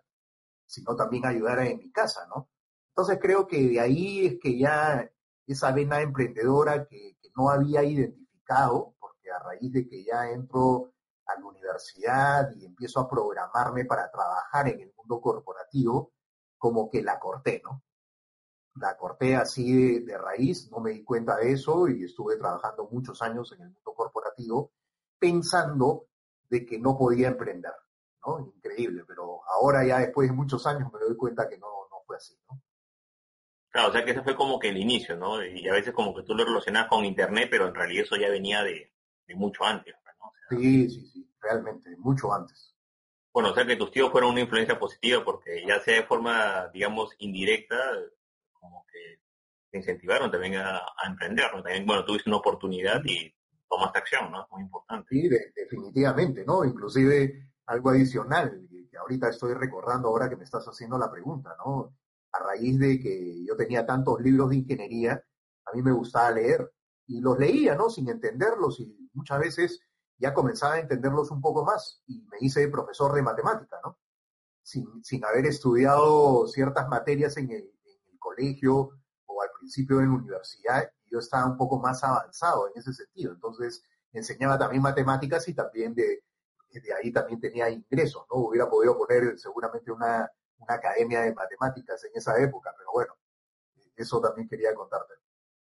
sino 0.66 0.96
también 0.96 1.26
ayudar 1.26 1.60
en 1.60 1.80
mi 1.80 1.92
casa, 1.92 2.28
¿no? 2.28 2.50
Entonces 2.90 3.20
creo 3.22 3.48
que 3.48 3.62
de 3.68 3.80
ahí 3.80 4.26
es 4.26 4.40
que 4.42 4.58
ya 4.58 5.10
esa 5.46 5.72
vena 5.72 6.02
emprendedora 6.02 6.86
que, 6.86 7.18
que 7.22 7.30
no 7.36 7.50
había 7.50 7.84
identificado, 7.84 8.96
porque 9.00 9.32
a 9.32 9.40
raíz 9.40 9.72
de 9.72 9.88
que 9.88 10.04
ya 10.04 10.30
entro 10.30 10.94
a 11.26 11.40
la 11.40 11.46
universidad 11.46 12.52
y 12.56 12.66
empiezo 12.66 13.00
a 13.00 13.10
programarme 13.10 13.86
para 13.86 14.10
trabajar 14.12 14.68
en 14.68 14.82
el 14.82 14.94
mundo 14.96 15.22
corporativo, 15.22 16.12
como 16.58 16.90
que 16.90 17.02
la 17.02 17.20
corté, 17.20 17.62
¿no? 17.64 17.84
La 18.80 18.96
corté 18.98 19.36
así 19.36 19.72
de, 19.72 20.00
de, 20.02 20.18
raíz, 20.18 20.70
no 20.72 20.80
me 20.80 20.92
di 20.92 21.04
cuenta 21.04 21.38
de 21.38 21.52
eso 21.52 21.88
y 21.88 22.04
estuve 22.04 22.38
trabajando 22.38 22.88
muchos 22.92 23.22
años 23.22 23.52
en 23.54 23.62
el 23.62 23.70
mundo 23.70 23.94
corporativo 23.94 24.72
pensando 25.20 26.08
de 26.50 26.66
que 26.66 26.80
no 26.80 26.98
podía 26.98 27.30
emprender, 27.30 27.74
¿no? 28.26 28.40
Increíble, 28.40 29.04
pero 29.08 29.42
ahora 29.46 29.86
ya 29.86 30.00
después 30.00 30.30
de 30.30 30.36
muchos 30.36 30.66
años 30.68 30.92
me 30.94 31.00
doy 31.00 31.16
cuenta 31.16 31.48
que 31.50 31.58
no, 31.58 31.68
no 31.90 31.98
fue 32.06 32.18
así, 32.18 32.38
¿no? 32.50 32.62
Claro, 33.70 33.90
o 33.90 33.92
sea 33.92 34.06
que 34.06 34.12
ese 34.12 34.24
fue 34.24 34.36
como 34.36 34.60
que 34.60 34.70
el 34.70 34.78
inicio, 34.78 35.18
¿no? 35.18 35.44
Y 35.44 35.68
a 35.68 35.74
veces 35.74 35.94
como 35.94 36.16
que 36.16 36.24
tú 36.24 36.34
lo 36.34 36.46
relacionas 36.46 36.88
con 36.88 37.06
Internet, 37.06 37.48
pero 37.52 37.68
en 37.68 37.76
realidad 37.76 38.06
eso 38.06 38.16
ya 38.16 38.30
venía 38.30 38.64
de, 38.64 38.94
de 39.28 39.36
mucho 39.36 39.64
antes, 39.66 39.94
¿no? 40.20 40.28
O 40.28 40.34
sea, 40.34 40.58
sí, 40.58 40.90
sí, 40.90 41.06
sí, 41.06 41.30
realmente, 41.42 41.96
mucho 41.98 42.34
antes. 42.34 42.74
Bueno, 43.34 43.52
o 43.52 43.54
sea 43.54 43.68
que 43.68 43.76
tus 43.76 43.92
tíos 43.92 44.10
fueron 44.12 44.32
una 44.32 44.42
influencia 44.42 44.80
positiva 44.80 45.24
porque 45.24 45.64
ya 45.68 45.80
sea 45.82 45.96
de 45.96 46.08
forma, 46.08 46.70
digamos, 46.74 47.14
indirecta, 47.20 47.78
como 48.68 48.86
que 48.86 49.22
te 49.72 49.78
incentivaron 49.78 50.30
también 50.30 50.56
a, 50.56 50.78
a 50.78 51.08
emprender. 51.08 51.52
También, 51.52 51.86
bueno, 51.86 52.06
tuviste 52.06 52.30
una 52.30 52.38
oportunidad 52.38 53.02
y 53.06 53.34
tomaste 53.70 54.00
acción, 54.00 54.32
¿no? 54.32 54.44
Es 54.44 54.52
muy 54.52 54.62
importante. 54.62 55.08
Sí, 55.10 55.28
de, 55.28 55.54
definitivamente, 55.56 56.46
¿no? 56.46 56.64
Inclusive 56.64 57.52
algo 57.66 57.90
adicional 57.90 58.68
que 58.70 58.98
ahorita 58.98 59.30
estoy 59.30 59.54
recordando 59.54 60.08
ahora 60.08 60.30
que 60.30 60.38
me 60.38 60.44
estás 60.44 60.66
haciendo 60.66 60.98
la 60.98 61.12
pregunta, 61.12 61.56
¿no? 61.66 61.96
A 62.32 62.40
raíz 62.40 62.80
de 62.80 63.00
que 63.00 63.46
yo 63.46 63.56
tenía 63.56 63.86
tantos 63.86 64.22
libros 64.22 64.50
de 64.50 64.58
ingeniería, 64.58 65.24
a 65.66 65.76
mí 65.76 65.82
me 65.82 65.92
gustaba 65.92 66.32
leer 66.32 66.72
y 67.08 67.22
los 67.22 67.38
leía, 67.38 67.76
¿no? 67.76 67.90
Sin 67.90 68.10
entenderlos 68.10 68.80
y 68.80 69.10
muchas 69.14 69.40
veces 69.40 69.82
ya 70.18 70.34
comenzaba 70.34 70.76
a 70.76 70.80
entenderlos 70.80 71.32
un 71.32 71.42
poco 71.42 71.64
más 71.64 72.02
y 72.08 72.22
me 72.32 72.38
hice 72.42 72.68
profesor 72.70 73.14
de 73.14 73.22
matemática, 73.22 73.80
¿no? 73.84 74.00
Sin, 74.62 75.04
sin 75.04 75.24
haber 75.24 75.46
estudiado 75.46 76.48
ciertas 76.48 76.88
materias 76.90 77.38
en 77.38 77.52
el 77.52 77.77
colegio 78.28 78.92
o 79.26 79.42
al 79.42 79.50
principio 79.58 80.00
en 80.00 80.10
la 80.10 80.16
universidad, 80.16 80.92
yo 81.10 81.20
estaba 81.20 81.46
un 81.46 81.58
poco 81.58 81.80
más 81.80 82.04
avanzado 82.04 82.68
en 82.68 82.80
ese 82.80 82.94
sentido. 82.94 83.34
Entonces, 83.34 83.84
enseñaba 84.14 84.58
también 84.58 84.82
matemáticas 84.82 85.48
y 85.48 85.54
también 85.54 85.94
de, 85.94 86.24
de 86.72 86.94
ahí 86.94 87.12
también 87.12 87.40
tenía 87.40 87.70
ingresos, 87.70 88.26
¿no? 88.32 88.38
Hubiera 88.40 88.70
podido 88.70 88.98
poner 88.98 89.38
seguramente 89.38 89.92
una, 89.92 90.30
una 90.60 90.76
academia 90.76 91.22
de 91.22 91.34
matemáticas 91.34 92.04
en 92.06 92.12
esa 92.16 92.38
época, 92.42 92.74
pero 92.78 92.90
bueno, 92.94 93.14
eso 93.96 94.22
también 94.22 94.48
quería 94.48 94.74
contarte. 94.74 95.14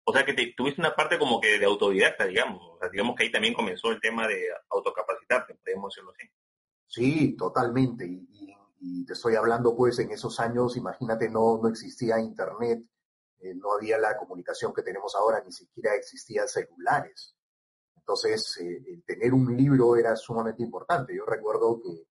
O 0.04 0.12
sea 0.12 0.24
que 0.24 0.34
te, 0.34 0.52
tuviste 0.56 0.80
una 0.80 0.94
parte 0.94 1.18
como 1.18 1.40
que 1.40 1.58
de 1.58 1.64
autodidacta, 1.64 2.26
digamos. 2.26 2.60
O 2.74 2.78
sea, 2.78 2.88
digamos 2.88 3.14
que 3.16 3.24
ahí 3.24 3.30
también 3.32 3.54
comenzó 3.54 3.90
el 3.90 4.00
tema 4.00 4.26
de 4.26 4.46
autocapacitarte, 4.70 5.54
podemos 5.54 5.94
decirlo 5.94 6.12
así. 6.12 6.28
Sí, 6.86 7.36
totalmente. 7.36 8.04
Y, 8.06 8.28
y, 8.30 8.51
y, 8.82 9.04
te 9.06 9.12
estoy 9.12 9.36
hablando, 9.36 9.76
pues, 9.76 9.98
en 10.00 10.10
esos 10.10 10.40
años, 10.40 10.76
imagínate, 10.76 11.30
no, 11.30 11.58
no 11.62 11.68
existía 11.68 12.18
internet, 12.18 12.84
eh, 13.38 13.54
no 13.54 13.74
había 13.74 13.96
la 13.96 14.16
comunicación 14.16 14.74
que 14.74 14.82
tenemos 14.82 15.14
ahora, 15.14 15.40
ni 15.44 15.52
siquiera 15.52 15.94
existían 15.94 16.48
celulares. 16.48 17.36
Entonces, 17.96 18.58
eh, 18.60 19.02
tener 19.06 19.32
un 19.32 19.56
libro 19.56 19.96
era 19.96 20.16
sumamente 20.16 20.64
importante. 20.64 21.14
Yo 21.16 21.24
recuerdo 21.24 21.80
que 21.80 22.08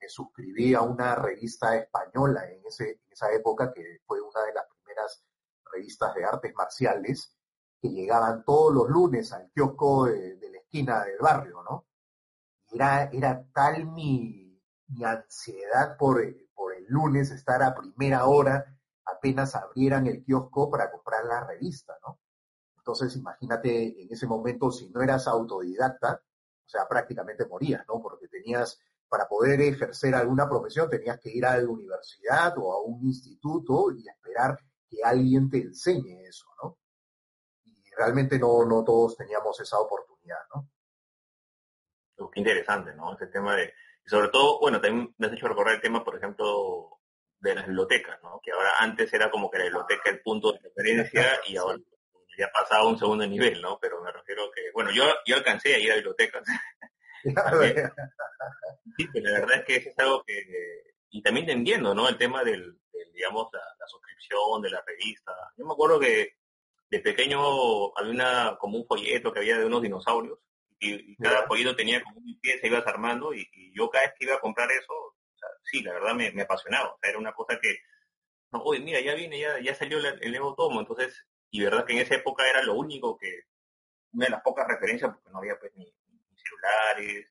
me, 0.00 0.08
suscribí 0.08 0.74
a 0.74 0.82
una 0.82 1.16
revista 1.16 1.76
española 1.76 2.48
en, 2.48 2.64
ese, 2.64 2.90
en 2.90 3.12
esa 3.12 3.32
época, 3.32 3.72
que 3.72 4.00
fue 4.06 4.20
una 4.20 4.44
de 4.44 4.54
las 4.54 4.66
primeras 4.68 5.24
revistas 5.72 6.14
de 6.14 6.24
artes 6.24 6.54
marciales 6.54 7.36
que 7.80 7.88
llegaban 7.88 8.44
todos 8.44 8.72
los 8.72 8.88
lunes 8.88 9.32
al 9.32 9.50
kiosco 9.50 10.06
de, 10.06 10.36
de 10.36 10.50
la 10.50 10.58
esquina 10.58 11.04
del 11.04 11.18
barrio, 11.18 11.62
¿no? 11.62 11.86
Era, 12.72 13.10
era 13.12 13.44
tal 13.52 13.86
mi, 13.86 14.49
mi 14.90 15.04
ansiedad 15.04 15.96
por, 15.96 16.22
por 16.54 16.74
el 16.74 16.84
lunes 16.88 17.30
estar 17.30 17.62
a 17.62 17.74
primera 17.74 18.26
hora 18.26 18.76
apenas 19.04 19.54
abrieran 19.54 20.06
el 20.06 20.22
kiosco 20.24 20.70
para 20.70 20.90
comprar 20.90 21.24
la 21.24 21.46
revista, 21.46 21.96
¿no? 22.06 22.20
Entonces, 22.78 23.14
imagínate 23.16 24.02
en 24.02 24.08
ese 24.10 24.26
momento, 24.26 24.70
si 24.70 24.88
no 24.90 25.02
eras 25.02 25.26
autodidacta, 25.26 26.22
o 26.24 26.68
sea, 26.68 26.88
prácticamente 26.88 27.46
morías, 27.46 27.84
¿no? 27.86 28.00
Porque 28.00 28.28
tenías, 28.28 28.80
para 29.08 29.28
poder 29.28 29.60
ejercer 29.60 30.14
alguna 30.14 30.48
profesión, 30.48 30.88
tenías 30.88 31.20
que 31.20 31.30
ir 31.30 31.44
a 31.44 31.58
la 31.58 31.68
universidad 31.68 32.56
o 32.58 32.72
a 32.72 32.82
un 32.82 33.04
instituto 33.04 33.92
y 33.92 34.08
esperar 34.08 34.58
que 34.88 35.02
alguien 35.04 35.50
te 35.50 35.58
enseñe 35.58 36.24
eso, 36.26 36.46
¿no? 36.62 36.78
Y 37.64 37.90
realmente 37.96 38.38
no, 38.38 38.64
no 38.64 38.82
todos 38.82 39.16
teníamos 39.16 39.60
esa 39.60 39.78
oportunidad, 39.78 40.40
¿no? 40.54 40.68
Qué 42.32 42.40
interesante, 42.40 42.94
¿no? 42.94 43.12
Este 43.12 43.26
tema 43.26 43.56
de, 43.56 43.72
y 44.04 44.08
sobre 44.08 44.28
todo, 44.28 44.58
bueno, 44.60 44.80
también 44.80 45.14
me 45.18 45.26
has 45.26 45.32
hecho 45.32 45.48
recordar 45.48 45.74
el 45.74 45.80
tema, 45.80 46.04
por 46.04 46.16
ejemplo, 46.16 46.98
de 47.40 47.54
las 47.54 47.66
bibliotecas, 47.66 48.22
¿no? 48.22 48.40
Que 48.42 48.52
ahora 48.52 48.70
antes 48.78 49.12
era 49.12 49.30
como 49.30 49.50
que 49.50 49.58
la 49.58 49.64
biblioteca 49.64 50.10
el 50.10 50.20
punto 50.20 50.52
de 50.52 50.58
referencia 50.60 51.40
y 51.46 51.56
ahora 51.56 51.78
ya 52.38 52.46
ha 52.46 52.52
pasado 52.52 52.88
a 52.88 52.88
un 52.88 52.98
segundo 52.98 53.26
nivel, 53.26 53.60
¿no? 53.60 53.78
Pero 53.80 54.02
me 54.02 54.12
refiero 54.12 54.50
que, 54.54 54.70
bueno, 54.72 54.90
yo, 54.90 55.04
yo 55.26 55.36
alcancé 55.36 55.74
a 55.74 55.78
ir 55.78 55.92
a 55.92 55.96
bibliotecas. 55.96 56.44
sí, 58.96 59.08
pero 59.12 59.30
la 59.30 59.40
verdad 59.40 59.58
es 59.58 59.64
que 59.64 59.76
eso 59.76 59.90
es 59.90 59.98
algo 59.98 60.22
que, 60.24 60.42
y 61.10 61.22
también 61.22 61.50
entiendo, 61.50 61.94
¿no? 61.94 62.08
El 62.08 62.16
tema 62.16 62.42
del, 62.44 62.78
del 62.92 63.12
digamos, 63.12 63.48
la, 63.52 63.60
la, 63.78 63.86
suscripción 63.86 64.62
de 64.62 64.70
la 64.70 64.82
revista. 64.86 65.32
Yo 65.56 65.66
me 65.66 65.72
acuerdo 65.72 66.00
que 66.00 66.36
de 66.90 67.00
pequeño 67.00 67.96
había 67.96 68.12
una, 68.12 68.56
como 68.58 68.78
un 68.78 68.86
folleto 68.86 69.32
que 69.32 69.40
había 69.40 69.58
de 69.58 69.66
unos 69.66 69.82
dinosaurios 69.82 70.38
y, 70.80 71.12
y 71.12 71.16
cada 71.16 71.46
folleto 71.46 71.76
tenía 71.76 72.02
como 72.02 72.18
un 72.18 72.40
pie, 72.40 72.58
se 72.58 72.66
ibas 72.66 72.86
armando 72.86 73.32
y, 73.34 73.48
y, 73.52 73.72
yo 73.76 73.88
cada 73.90 74.06
vez 74.06 74.14
que 74.18 74.24
iba 74.24 74.34
a 74.34 74.40
comprar 74.40 74.70
eso, 74.72 74.92
o 74.92 75.38
sea, 75.38 75.48
sí, 75.62 75.82
la 75.82 75.92
verdad 75.92 76.14
me, 76.14 76.32
me 76.32 76.42
apasionaba. 76.42 76.94
O 76.94 76.98
sea, 76.98 77.10
era 77.10 77.18
una 77.18 77.32
cosa 77.32 77.58
que, 77.60 77.78
no, 78.52 78.62
oye, 78.62 78.80
mira, 78.80 79.00
ya 79.00 79.14
viene, 79.14 79.38
ya, 79.38 79.60
ya 79.60 79.74
salió 79.74 79.98
el, 79.98 80.18
el 80.20 80.30
nuevo 80.30 80.54
tomo, 80.54 80.80
entonces, 80.80 81.26
y 81.50 81.62
verdad 81.62 81.84
que 81.84 81.92
en 81.92 82.00
esa 82.00 82.16
época 82.16 82.48
era 82.48 82.62
lo 82.62 82.74
único 82.74 83.16
que, 83.16 83.44
una 84.12 84.26
de 84.26 84.30
las 84.30 84.42
pocas 84.42 84.66
referencias, 84.66 85.12
porque 85.12 85.30
no 85.30 85.38
había 85.38 85.58
pues 85.58 85.72
ni, 85.76 85.84
ni 85.84 86.42
populares. 86.50 87.28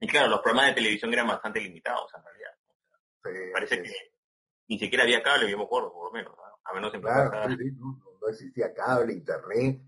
Y, 0.00 0.06
claro, 0.06 0.28
los 0.28 0.40
programas 0.40 0.70
de 0.70 0.74
televisión 0.74 1.12
eran 1.12 1.28
bastante 1.28 1.60
limitados 1.60 2.10
en 2.14 2.24
realidad. 2.24 3.52
Parece 3.52 3.82
que 3.82 3.92
ni 4.68 4.78
siquiera 4.78 5.04
había 5.04 5.22
cable, 5.22 5.50
yo 5.50 5.58
me 5.58 5.64
acuerdo, 5.64 5.92
por 5.92 6.06
lo 6.06 6.12
menos. 6.12 6.34
A 6.64 6.72
menos 6.72 6.94
en 6.94 7.00
claro, 7.00 7.48
no, 7.48 8.28
existía 8.28 8.72
cable, 8.72 9.12
internet. 9.12 9.80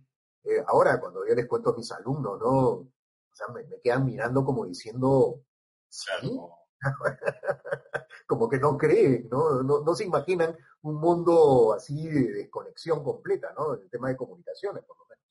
Eh, 0.44 0.62
ahora, 0.66 0.98
cuando 1.00 1.26
yo 1.26 1.34
les 1.34 1.46
cuento 1.46 1.70
a 1.70 1.76
mis 1.76 1.90
alumnos, 1.92 2.40
¿no? 2.40 2.58
O 2.58 3.34
sea, 3.34 3.48
me, 3.48 3.64
quedan 3.82 4.04
mirando 4.04 4.44
como 4.44 4.66
diciendo, 4.66 5.42
¿sí? 5.88 6.38
como 8.26 8.48
que 8.48 8.58
no 8.58 8.76
creen, 8.76 9.28
¿no? 9.30 9.62
¿no? 9.62 9.94
se 9.94 10.04
imaginan 10.04 10.56
un 10.82 10.96
mundo 10.96 11.74
así 11.74 12.08
de 12.08 12.32
desconexión 12.32 13.04
completa, 13.04 13.52
¿no? 13.56 13.74
En 13.74 13.82
el 13.82 13.90
tema 13.90 14.08
de 14.08 14.16
comunicaciones, 14.16 14.84
por 14.84 14.98
lo 14.98 15.04
menos. 15.06 15.24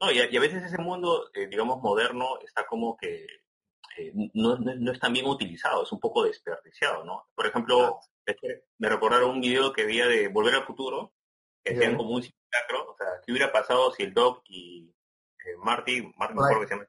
No, 0.00 0.10
y 0.10 0.36
a, 0.36 0.40
veces 0.40 0.64
ese 0.64 0.78
mundo, 0.78 1.30
eh, 1.34 1.46
digamos, 1.46 1.80
moderno 1.80 2.38
está 2.44 2.66
como 2.66 2.96
que 2.96 3.26
eh, 3.98 4.12
no, 4.34 4.58
no, 4.58 4.92
es 4.92 5.00
tan 5.00 5.12
bien 5.12 5.26
utilizado, 5.26 5.84
es 5.84 5.92
un 5.92 6.00
poco 6.00 6.24
desperdiciado, 6.24 7.04
¿no? 7.04 7.28
Por 7.34 7.46
ejemplo, 7.46 8.00
me 8.78 8.88
recordaron 8.88 9.30
un 9.30 9.40
video 9.40 9.72
que 9.72 9.82
había 9.82 10.06
de 10.06 10.28
Volver 10.28 10.56
al 10.56 10.66
Futuro, 10.66 11.14
que 11.62 11.74
hacían 11.74 11.96
como 11.96 12.10
un 12.10 12.22
simulacro, 12.56 12.92
o 12.92 12.96
sea, 12.96 13.06
¿qué 13.24 13.32
hubiera 13.32 13.52
pasado 13.52 13.92
si 13.92 14.02
el 14.04 14.14
Doc 14.14 14.42
y 14.48 14.92
eh, 15.44 15.56
Marty, 15.58 16.12
Marty, 16.16 16.34
mejor 16.34 16.60
que 16.60 16.66
se 16.66 16.74
llama, 16.74 16.88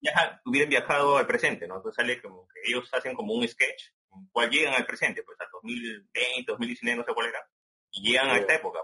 hubieran 0.44 0.68
viajado 0.68 1.16
al 1.16 1.26
presente, 1.26 1.66
¿no? 1.66 1.76
Entonces 1.76 1.96
sale 1.96 2.22
como 2.22 2.46
que 2.48 2.60
ellos 2.70 2.88
hacen 2.92 3.14
como 3.14 3.34
un 3.34 3.46
sketch, 3.46 3.90
en 4.12 4.26
cual 4.28 4.50
llegan 4.50 4.74
al 4.74 4.86
presente, 4.86 5.22
pues 5.22 5.40
al 5.40 5.48
2020, 5.52 6.52
2019, 6.52 6.98
no 6.98 7.04
sé 7.04 7.14
cuál 7.14 7.28
era, 7.28 7.48
y 7.90 8.08
llegan 8.08 8.28
a 8.28 8.38
esta 8.38 8.54
época. 8.54 8.80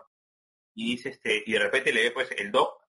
Y 0.75 0.93
dice 0.93 1.11
este, 1.11 1.43
y 1.45 1.53
de 1.53 1.59
repente 1.59 1.93
le 1.93 2.05
ve 2.05 2.11
pues 2.13 2.31
el 2.33 2.51
Doc, 2.51 2.83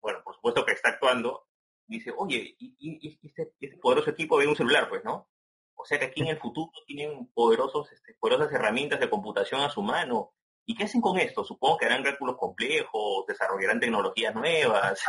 bueno, 0.00 0.20
por 0.24 0.34
supuesto 0.34 0.66
que 0.66 0.72
está 0.72 0.90
actuando, 0.90 1.46
dice, 1.86 2.12
oye, 2.16 2.56
y, 2.58 3.18
este, 3.22 3.52
este, 3.60 3.78
poderoso 3.78 4.10
equipo 4.10 4.36
ve 4.36 4.46
un 4.46 4.56
celular, 4.56 4.88
pues, 4.88 5.04
¿no? 5.04 5.28
O 5.74 5.84
sea 5.84 5.98
que 5.98 6.06
aquí 6.06 6.22
en 6.22 6.28
el 6.28 6.38
futuro 6.38 6.70
tienen 6.86 7.26
poderosos, 7.32 7.90
este, 7.92 8.14
poderosas 8.14 8.52
herramientas 8.52 9.00
de 9.00 9.10
computación 9.10 9.60
a 9.60 9.70
su 9.70 9.82
mano. 9.82 10.34
¿Y 10.66 10.74
qué 10.74 10.84
hacen 10.84 11.00
con 11.00 11.18
esto? 11.18 11.44
Supongo 11.44 11.78
que 11.78 11.86
harán 11.86 12.02
cálculos 12.02 12.36
complejos, 12.38 13.26
desarrollarán 13.26 13.80
tecnologías 13.80 14.34
nuevas. 14.34 15.02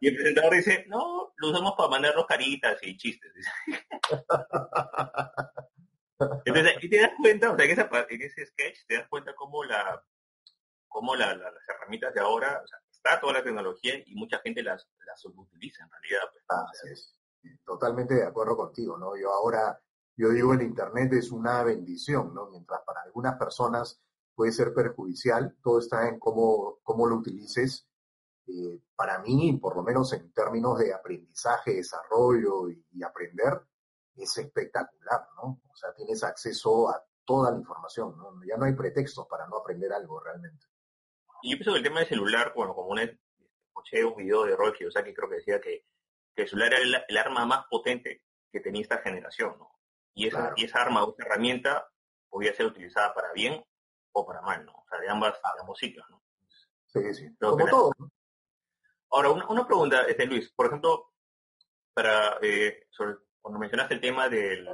Y 0.00 0.08
el 0.08 0.16
presentador 0.16 0.54
dice, 0.54 0.84
no, 0.88 1.32
lo 1.36 1.50
usamos 1.50 1.74
para 1.76 1.88
mandarnos 1.88 2.26
caritas 2.26 2.78
y 2.82 2.96
chistes. 2.96 3.32
Entonces, 6.44 6.74
y 6.82 6.90
te 6.90 7.00
das 7.00 7.12
cuenta, 7.20 7.50
o 7.50 7.56
sea, 7.56 7.64
en, 7.64 8.22
ese 8.22 8.46
sketch 8.46 8.86
te 8.86 8.96
das 8.96 9.08
cuenta 9.08 9.34
cómo 9.34 9.64
la 9.64 10.02
cómo 10.88 11.14
las 11.14 11.38
herramientas 11.68 12.12
de 12.12 12.20
ahora, 12.20 12.60
o 12.62 12.66
sea, 12.66 12.78
está 12.90 13.20
toda 13.20 13.34
la 13.34 13.44
tecnología 13.44 13.94
y 14.04 14.14
mucha 14.16 14.40
gente 14.40 14.62
las, 14.62 14.88
las 15.06 15.24
utiliza 15.24 15.84
en 15.84 15.90
realidad. 15.90 16.22
Pues, 16.82 17.16
Totalmente 17.64 18.14
de 18.14 18.26
acuerdo 18.26 18.56
contigo, 18.56 18.98
¿no? 18.98 19.16
Yo 19.16 19.32
ahora, 19.32 19.80
yo 20.16 20.30
digo, 20.30 20.52
el 20.52 20.62
Internet 20.62 21.12
es 21.14 21.30
una 21.30 21.62
bendición, 21.62 22.34
¿no? 22.34 22.50
Mientras 22.50 22.80
para 22.84 23.02
algunas 23.02 23.38
personas 23.38 24.02
puede 24.40 24.52
ser 24.52 24.72
perjudicial, 24.72 25.54
todo 25.62 25.80
está 25.80 26.08
en 26.08 26.18
cómo, 26.18 26.78
cómo 26.82 27.06
lo 27.06 27.16
utilices. 27.16 27.86
Eh, 28.46 28.80
para 28.96 29.18
mí, 29.18 29.58
por 29.60 29.76
lo 29.76 29.82
menos 29.82 30.14
en 30.14 30.32
términos 30.32 30.78
de 30.78 30.94
aprendizaje, 30.94 31.74
desarrollo 31.74 32.70
y, 32.70 33.02
aprender, 33.02 33.60
es 34.16 34.38
espectacular, 34.38 35.28
¿no? 35.36 35.60
O 35.70 35.76
sea, 35.76 35.92
tienes 35.92 36.24
acceso 36.24 36.88
a 36.88 37.04
toda 37.22 37.50
la 37.50 37.58
información, 37.58 38.16
¿no? 38.16 38.32
Ya 38.48 38.56
no 38.56 38.64
hay 38.64 38.72
pretextos 38.72 39.26
para 39.28 39.46
no 39.46 39.58
aprender 39.58 39.92
algo 39.92 40.18
realmente. 40.20 40.64
Y 41.42 41.50
yo 41.50 41.58
pienso 41.58 41.72
que 41.72 41.76
el 41.76 41.84
tema 41.84 42.00
del 42.00 42.08
celular, 42.08 42.54
bueno, 42.56 42.74
como 42.74 42.88
una, 42.88 43.02
escuché 43.02 44.02
un 44.02 44.16
video 44.16 44.44
de 44.44 44.56
Roy 44.56 44.72
sea, 44.90 45.04
que 45.04 45.12
creo 45.12 45.28
que 45.28 45.36
decía 45.36 45.60
que 45.60 45.84
que 46.34 46.44
el 46.44 46.48
celular 46.48 46.72
era 46.72 47.04
el, 47.06 47.18
arma 47.18 47.44
más 47.44 47.66
potente 47.68 48.22
que 48.50 48.60
tenía 48.60 48.80
esta 48.80 49.02
generación, 49.02 49.58
¿no? 49.58 49.78
Y 50.14 50.28
esa, 50.28 50.54
y 50.56 50.64
esa 50.64 50.80
arma 50.80 51.04
o 51.04 51.12
esa 51.12 51.26
herramienta 51.26 51.90
podía 52.30 52.54
ser 52.54 52.64
utilizada 52.64 53.12
para 53.12 53.34
bien 53.34 53.62
o 54.12 54.26
para 54.26 54.40
mal, 54.42 54.64
¿no? 54.64 54.72
O 54.72 54.84
sea, 54.88 54.98
de 54.98 55.08
ambas, 55.08 55.34
de 55.34 55.60
ambos 55.60 55.78
sitios, 55.78 56.06
¿no? 56.10 56.22
Sí, 56.86 57.14
sí, 57.14 57.36
como 57.38 57.66
todo. 57.66 57.92
Ahora, 59.12 59.30
una, 59.30 59.66
pregunta, 59.66 60.02
este, 60.02 60.26
Luis, 60.26 60.50
por 60.52 60.66
ejemplo, 60.66 61.12
para, 61.92 62.38
eh, 62.42 62.86
cuando 63.40 63.58
mencionaste 63.58 63.94
el 63.94 64.00
tema 64.00 64.28
del, 64.28 64.68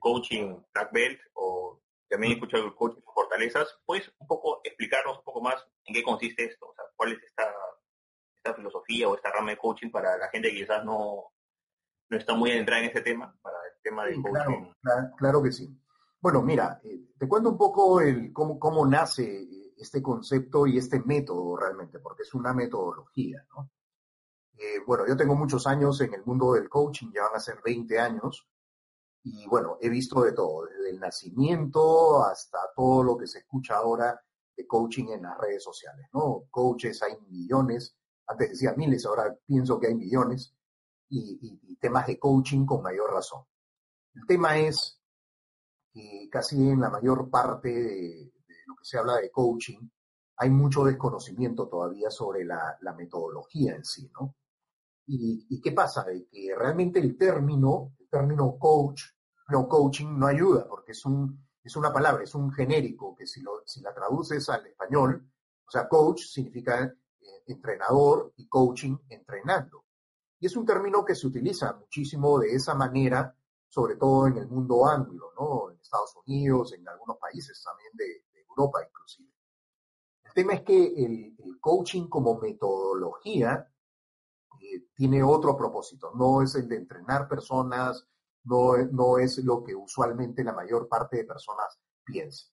coaching 0.00 0.60
black 0.74 0.92
belt 0.92 1.20
o 1.34 1.80
también 2.08 2.32
he 2.32 2.34
escuchado 2.34 2.64
el 2.64 2.74
coaching 2.74 3.02
fortalezas, 3.02 3.78
¿puedes 3.84 4.12
un 4.18 4.26
poco 4.26 4.60
explicarnos 4.64 5.18
un 5.18 5.24
poco 5.24 5.40
más 5.40 5.64
en 5.84 5.94
qué 5.94 6.02
consiste 6.02 6.44
esto? 6.44 6.66
O 6.66 6.74
sea, 6.74 6.84
¿cuál 6.96 7.12
es 7.12 7.22
esta 7.22 7.46
filosofía 8.54 9.08
o 9.08 9.16
esta 9.16 9.30
rama 9.30 9.50
de 9.50 9.58
coaching 9.58 9.90
para 9.90 10.16
la 10.16 10.28
gente 10.28 10.50
que 10.50 10.58
quizás 10.58 10.84
no, 10.84 11.32
no 12.08 12.16
está 12.16 12.34
muy 12.34 12.50
adentrada 12.50 12.82
en 12.82 12.90
ese 12.90 13.00
tema, 13.00 13.36
para 13.42 13.56
el 13.58 13.82
tema 13.82 14.04
de 14.04 14.14
coaching. 14.14 14.72
Claro, 15.16 15.42
que 15.42 15.52
sí. 15.52 15.68
Bueno, 16.20 16.42
mira, 16.42 16.80
eh, 16.82 17.12
te 17.18 17.28
cuento 17.28 17.50
un 17.50 17.58
poco 17.58 18.00
el 18.00 18.32
cómo, 18.32 18.58
cómo 18.58 18.86
nace 18.86 19.48
este 19.76 20.02
concepto 20.02 20.66
y 20.66 20.78
este 20.78 21.00
método 21.00 21.56
realmente, 21.56 21.98
porque 21.98 22.22
es 22.22 22.34
una 22.34 22.52
metodología, 22.52 23.46
¿no? 23.54 23.70
Eh, 24.58 24.80
bueno, 24.86 25.06
yo 25.06 25.16
tengo 25.16 25.34
muchos 25.34 25.66
años 25.66 26.00
en 26.00 26.14
el 26.14 26.24
mundo 26.24 26.54
del 26.54 26.68
coaching, 26.68 27.12
ya 27.14 27.24
van 27.24 27.36
a 27.36 27.40
ser 27.40 27.60
20 27.62 27.98
años, 27.98 28.48
y 29.22 29.46
bueno, 29.48 29.76
he 29.80 29.88
visto 29.88 30.22
de 30.22 30.32
todo, 30.32 30.64
desde 30.66 30.90
el 30.90 31.00
nacimiento 31.00 32.24
hasta 32.24 32.58
todo 32.74 33.02
lo 33.02 33.16
que 33.18 33.26
se 33.26 33.40
escucha 33.40 33.76
ahora 33.76 34.18
de 34.56 34.66
coaching 34.66 35.08
en 35.08 35.22
las 35.22 35.36
redes 35.38 35.62
sociales, 35.62 36.06
¿no? 36.12 36.44
Coaches 36.50 37.02
hay 37.02 37.18
millones, 37.28 37.96
antes 38.26 38.50
decía 38.50 38.72
miles, 38.76 39.04
ahora 39.04 39.36
pienso 39.44 39.78
que 39.78 39.88
hay 39.88 39.94
millones, 39.94 40.54
y, 41.08 41.76
temas 41.80 42.06
de 42.06 42.18
coaching 42.18 42.64
con 42.64 42.82
mayor 42.82 43.12
razón. 43.12 43.44
El 44.14 44.26
tema 44.26 44.58
es 44.58 45.00
que 45.96 46.28
casi 46.30 46.56
en 46.56 46.80
la 46.80 46.90
mayor 46.90 47.30
parte 47.30 47.68
de, 47.70 48.32
lo 48.66 48.76
que 48.76 48.84
se 48.84 48.98
habla 48.98 49.16
de 49.16 49.30
coaching 49.30 49.88
hay 50.36 50.50
mucho 50.50 50.84
desconocimiento 50.84 51.66
todavía 51.66 52.10
sobre 52.10 52.44
la, 52.44 52.76
metodología 52.94 53.74
en 53.74 53.84
sí, 53.84 54.10
¿no? 54.12 54.34
Y, 55.06 55.60
qué 55.62 55.72
pasa? 55.72 56.04
De 56.04 56.26
que 56.26 56.54
realmente 56.54 56.98
el 56.98 57.16
término, 57.16 57.94
el 57.98 58.08
término 58.10 58.58
coach, 58.58 59.02
no 59.48 59.66
coaching 59.66 60.18
no 60.18 60.26
ayuda, 60.26 60.68
porque 60.68 60.92
es 60.92 61.06
un, 61.06 61.46
es 61.62 61.74
una 61.76 61.92
palabra, 61.92 62.24
es 62.24 62.34
un 62.34 62.52
genérico 62.52 63.14
que 63.16 63.26
si, 63.26 63.40
lo, 63.40 63.62
si 63.64 63.80
la 63.80 63.94
traduces 63.94 64.46
al 64.50 64.66
español, 64.66 65.26
o 65.66 65.70
sea, 65.70 65.88
coach 65.88 66.24
significa 66.24 66.92
entrenador 67.46 68.34
y 68.36 68.46
coaching 68.46 68.98
entrenando. 69.08 69.84
Y 70.38 70.46
es 70.46 70.56
un 70.56 70.66
término 70.66 71.04
que 71.04 71.14
se 71.14 71.26
utiliza 71.26 71.72
muchísimo 71.72 72.38
de 72.38 72.54
esa 72.54 72.74
manera, 72.74 73.34
sobre 73.68 73.96
todo 73.96 74.26
en 74.26 74.38
el 74.38 74.48
mundo 74.48 74.86
anglo, 74.86 75.32
¿no? 75.38 75.70
En 75.70 75.80
Estados 75.80 76.14
Unidos, 76.26 76.72
en 76.72 76.88
algunos 76.88 77.18
países 77.18 77.62
también 77.62 77.90
de, 77.94 78.24
Europa 78.48 78.78
inclusive. 78.88 79.28
El 80.24 80.32
tema 80.32 80.54
es 80.54 80.62
que 80.62 81.04
el, 81.04 81.36
coaching 81.60 82.08
como 82.08 82.38
metodología 82.38 83.70
eh, 84.62 84.86
tiene 84.94 85.22
otro 85.22 85.56
propósito, 85.56 86.12
no 86.14 86.42
es 86.42 86.54
el 86.54 86.68
de 86.68 86.76
entrenar 86.76 87.28
personas, 87.28 88.06
no, 88.44 88.76
no 88.92 89.18
es 89.18 89.38
lo 89.44 89.62
que 89.62 89.74
usualmente 89.74 90.42
la 90.42 90.52
mayor 90.52 90.88
parte 90.88 91.18
de 91.18 91.24
personas 91.24 91.78
piensa. 92.04 92.46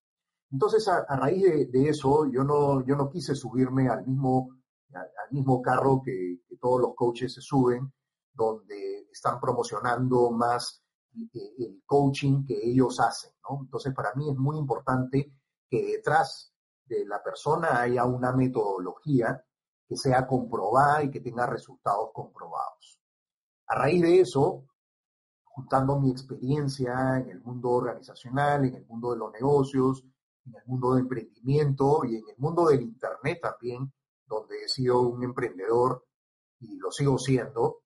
Entonces, 0.52 0.88
a, 0.88 1.06
raíz 1.15 1.43
de, 1.43 1.65
de, 1.67 1.89
eso, 1.89 2.26
yo 2.26 2.43
no, 2.43 2.86
yo 2.86 2.95
no 2.95 3.10
quise 3.10 3.34
subirme 3.34 3.88
al 3.88 4.06
mismo 4.06 4.49
al, 4.95 5.32
mismo 5.32 5.62
carro 5.62 6.02
que, 6.04 6.39
todos 6.60 6.80
los 6.80 6.95
coaches 6.95 7.34
se 7.34 7.41
suben, 7.41 7.91
donde 8.34 9.08
están 9.12 9.39
promocionando 9.39 10.32
más 10.32 10.82
el 11.15 11.84
coaching 11.86 12.45
que 12.45 12.60
ellos 12.62 12.99
hacen, 12.99 13.32
¿no? 13.49 13.60
Entonces, 13.62 13.93
para 13.93 14.13
mí 14.15 14.30
es 14.30 14.38
muy 14.38 14.58
importante 14.58 15.32
que 15.69 15.84
detrás 15.84 16.54
de 16.86 17.06
la 17.06 17.21
persona 17.21 17.82
haya 17.82 18.06
una 18.06 18.32
metodología 18.32 19.43
que 19.88 19.95
sea 19.95 20.26
comprobada 20.28 21.04
y 21.04 21.12
que 21.12 21.19
tenga 21.19 21.45
resultados 21.45 22.10
comprobados. 22.13 22.99
A 23.67 23.76
raíz 23.76 24.02
de 24.02 24.21
eso, 24.21 24.65
juntando 25.43 25.99
mi 25.99 26.12
experiencia 26.12 27.17
en 27.19 27.30
el 27.30 27.41
mundo 27.41 27.69
organizacional, 27.69 28.65
en 28.65 28.76
el 28.76 28.86
mundo 28.86 29.12
de 29.12 29.17
los 29.17 29.32
negocios, 29.32 30.04
en 30.45 30.56
el 30.56 30.62
mundo 30.65 30.95
de 30.95 31.02
emprendimiento 31.02 32.04
y 32.06 32.17
en 32.17 32.23
el 32.30 32.38
mundo 32.38 32.67
del 32.67 32.82
Internet 32.82 33.39
también, 33.41 33.91
donde 34.26 34.63
he 34.63 34.67
sido 34.67 35.02
un 35.02 35.23
emprendedor 35.23 36.06
y 36.60 36.78
lo 36.78 36.91
sigo 36.91 37.17
siendo, 37.17 37.82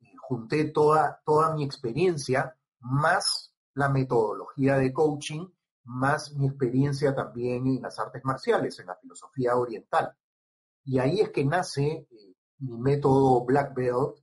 y 0.00 0.14
junté 0.16 0.70
toda, 0.70 1.20
toda 1.24 1.54
mi 1.54 1.64
experiencia 1.64 2.56
más 2.80 3.54
la 3.74 3.88
metodología 3.88 4.76
de 4.76 4.92
coaching, 4.92 5.46
más 5.84 6.34
mi 6.34 6.46
experiencia 6.46 7.14
también 7.14 7.66
en 7.66 7.82
las 7.82 7.98
artes 7.98 8.24
marciales, 8.24 8.78
en 8.78 8.86
la 8.86 8.96
filosofía 8.96 9.56
oriental. 9.56 10.14
Y 10.84 10.98
ahí 10.98 11.20
es 11.20 11.30
que 11.30 11.44
nace 11.44 12.06
eh, 12.10 12.34
mi 12.58 12.78
método 12.78 13.44
Black 13.44 13.74
Belt, 13.74 14.16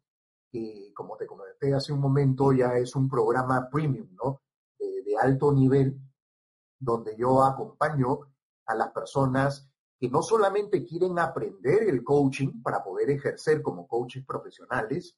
que 0.52 0.92
como 0.94 1.18
te 1.18 1.26
comenté 1.26 1.74
hace 1.74 1.94
un 1.94 2.00
momento 2.00 2.54
ya 2.54 2.78
es 2.78 2.96
un 2.96 3.10
programa 3.10 3.70
premium, 3.70 4.08
¿no? 4.16 4.42
de 4.80 5.18
alto 5.18 5.52
nivel, 5.54 6.00
donde 6.80 7.16
yo 7.18 7.44
acompaño 7.44 8.20
a 8.66 8.76
las 8.76 8.92
personas 8.92 9.70
que 10.00 10.10
no 10.10 10.22
solamente 10.22 10.86
quieren 10.86 11.18
aprender 11.18 11.84
el 11.84 12.04
coaching 12.04 12.62
para 12.62 12.84
poder 12.84 13.10
ejercer 13.10 13.62
como 13.62 13.88
coaches 13.88 14.24
profesionales, 14.26 15.18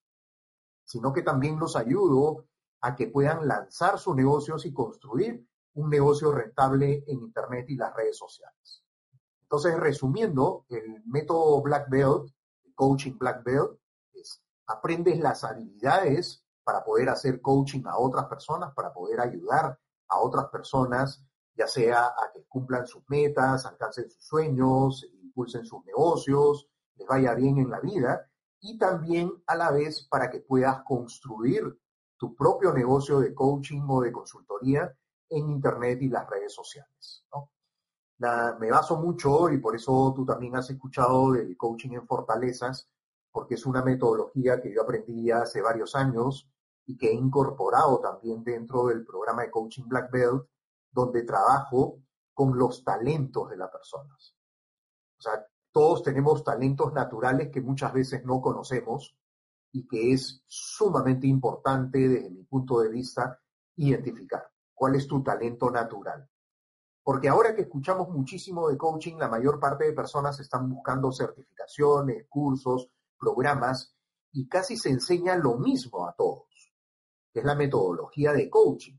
sino 0.86 1.12
que 1.12 1.22
también 1.22 1.60
los 1.60 1.76
ayudo 1.76 2.46
a 2.82 2.96
que 2.96 3.08
puedan 3.08 3.48
lanzar 3.48 4.00
sus 4.00 4.16
negocios 4.16 4.66
y 4.66 4.74
construir 4.74 5.46
un 5.74 5.90
negocio 5.90 6.32
rentable 6.32 7.04
en 7.08 7.20
Internet 7.20 7.66
y 7.70 7.76
las 7.76 7.94
redes 7.96 8.18
sociales. 8.18 8.84
Entonces, 9.42 9.78
resumiendo, 9.78 10.66
el 10.70 11.04
método 11.06 11.62
Black 11.62 11.90
Belt, 11.90 12.32
el 12.64 12.74
coaching 12.76 13.18
Black 13.18 13.44
Belt, 13.44 13.80
es 14.14 14.42
aprendes 14.68 15.20
las 15.20 15.44
habilidades 15.44 16.46
para 16.64 16.84
poder 16.84 17.10
hacer 17.10 17.42
coaching 17.42 17.84
a 17.86 17.98
otras 17.98 18.26
personas, 18.26 18.74
para 18.76 18.94
poder 18.94 19.20
ayudar 19.20 19.80
a 20.08 20.20
otras 20.20 20.46
personas, 20.50 21.24
ya 21.56 21.68
sea 21.68 22.06
a 22.06 22.32
que 22.34 22.46
cumplan 22.48 22.86
sus 22.86 23.04
metas, 23.10 23.66
alcancen 23.66 24.10
sus 24.10 24.24
sueños, 24.24 25.06
impulsen 25.24 25.66
sus 25.66 25.84
negocios, 25.86 26.68
les 26.96 27.08
vaya 27.08 27.34
bien 27.34 27.58
en 27.58 27.70
la 27.70 27.80
vida, 27.80 28.30
y 28.62 28.78
también 28.78 29.32
a 29.48 29.56
la 29.56 29.72
vez 29.72 30.08
para 30.10 30.30
que 30.30 30.42
puedas 30.42 30.84
construir 30.84 31.64
tu 32.20 32.36
propio 32.36 32.74
negocio 32.74 33.22
de 33.22 33.34
coaching 33.34 33.82
o 33.88 34.02
de 34.02 34.12
consultoría 34.12 34.94
en 35.30 35.50
Internet 35.50 36.02
y 36.02 36.10
las 36.10 36.30
redes 36.30 36.54
sociales. 36.54 37.26
me 38.60 38.70
baso 38.70 38.98
mucho, 38.98 39.50
y 39.50 39.58
por 39.60 39.76
eso 39.76 40.14
tú 40.14 40.26
también 40.26 40.58
has 40.58 40.70
escuchado 40.70 41.32
del 41.32 41.56
coaching 41.56 41.92
en 41.92 42.06
fortalezas, 42.06 42.90
porque 43.32 43.56
es 43.56 43.66
una 43.66 43.82
metodología 43.82 44.60
que 44.60 44.74
yo 44.74 44.82
aprendí 44.82 45.32
hace 45.32 45.62
varios 45.62 45.96
años 45.96 46.50
y 46.86 46.98
que 46.98 47.10
he 47.10 47.14
incorporado 47.14 48.00
también 48.02 48.44
dentro 48.44 48.88
del 48.88 49.06
programa 49.06 49.44
de 49.44 49.52
coaching 49.52 49.88
Black 49.88 50.12
Belt, 50.12 50.46
donde 50.92 51.24
trabajo 51.24 52.00
con 52.34 52.58
los 52.58 52.84
talentos 52.84 53.50
de 53.50 53.56
las 53.56 53.70
personas. 53.70 54.36
O 55.18 55.22
sea, 55.22 55.46
todos 55.72 56.04
tenemos 56.04 56.44
talentos 56.44 56.92
naturales 56.92 57.50
que 57.50 57.62
muchas 57.62 57.94
veces 57.94 58.26
no 58.26 58.42
conocemos 58.42 59.16
y 59.72 59.88
que 59.88 60.14
es 60.14 60.44
sumamente 60.48 61.28
importante 61.28 62.00
desde 62.00 62.30
mi 62.30 62.44
punto 62.44 62.80
de 62.80 62.90
vista 62.90 63.40
identificar 63.76 64.50
cuál 64.74 64.96
es 64.96 65.08
tu 65.08 65.22
talento 65.22 65.70
natural. 65.70 66.28
Porque 67.04 67.30
ahora 67.30 67.56
que 67.56 67.64
escuchamos 67.64 68.10
muchísimo 68.10 68.70
de 68.70 68.78
coaching, 68.78 69.18
la 69.18 69.28
mayor 69.28 69.60
parte 69.60 69.86
de 69.86 69.94
personas 69.94 70.40
están 70.40 70.70
buscando 70.70 71.12
certificaciones, 71.12 72.28
cursos, 72.30 72.90
programas 73.18 73.96
y 74.32 74.48
casi 74.48 74.78
se 74.78 74.90
enseña 74.90 75.36
lo 75.36 75.58
mismo 75.58 76.08
a 76.08 76.14
todos, 76.14 76.74
es 77.34 77.44
la 77.44 77.56
metodología 77.56 78.32
de 78.34 78.50
coaching. 78.50 78.98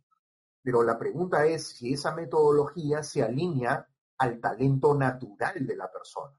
Pero 0.62 0.82
la 0.82 0.98
pregunta 0.98 1.46
es 1.46 1.68
si 1.68 1.92
esa 1.92 2.14
metodología 2.14 3.02
se 3.02 3.22
alinea 3.22 3.86
al 4.18 4.40
talento 4.40 4.94
natural 4.94 5.66
de 5.66 5.76
la 5.76 5.90
persona. 5.90 6.36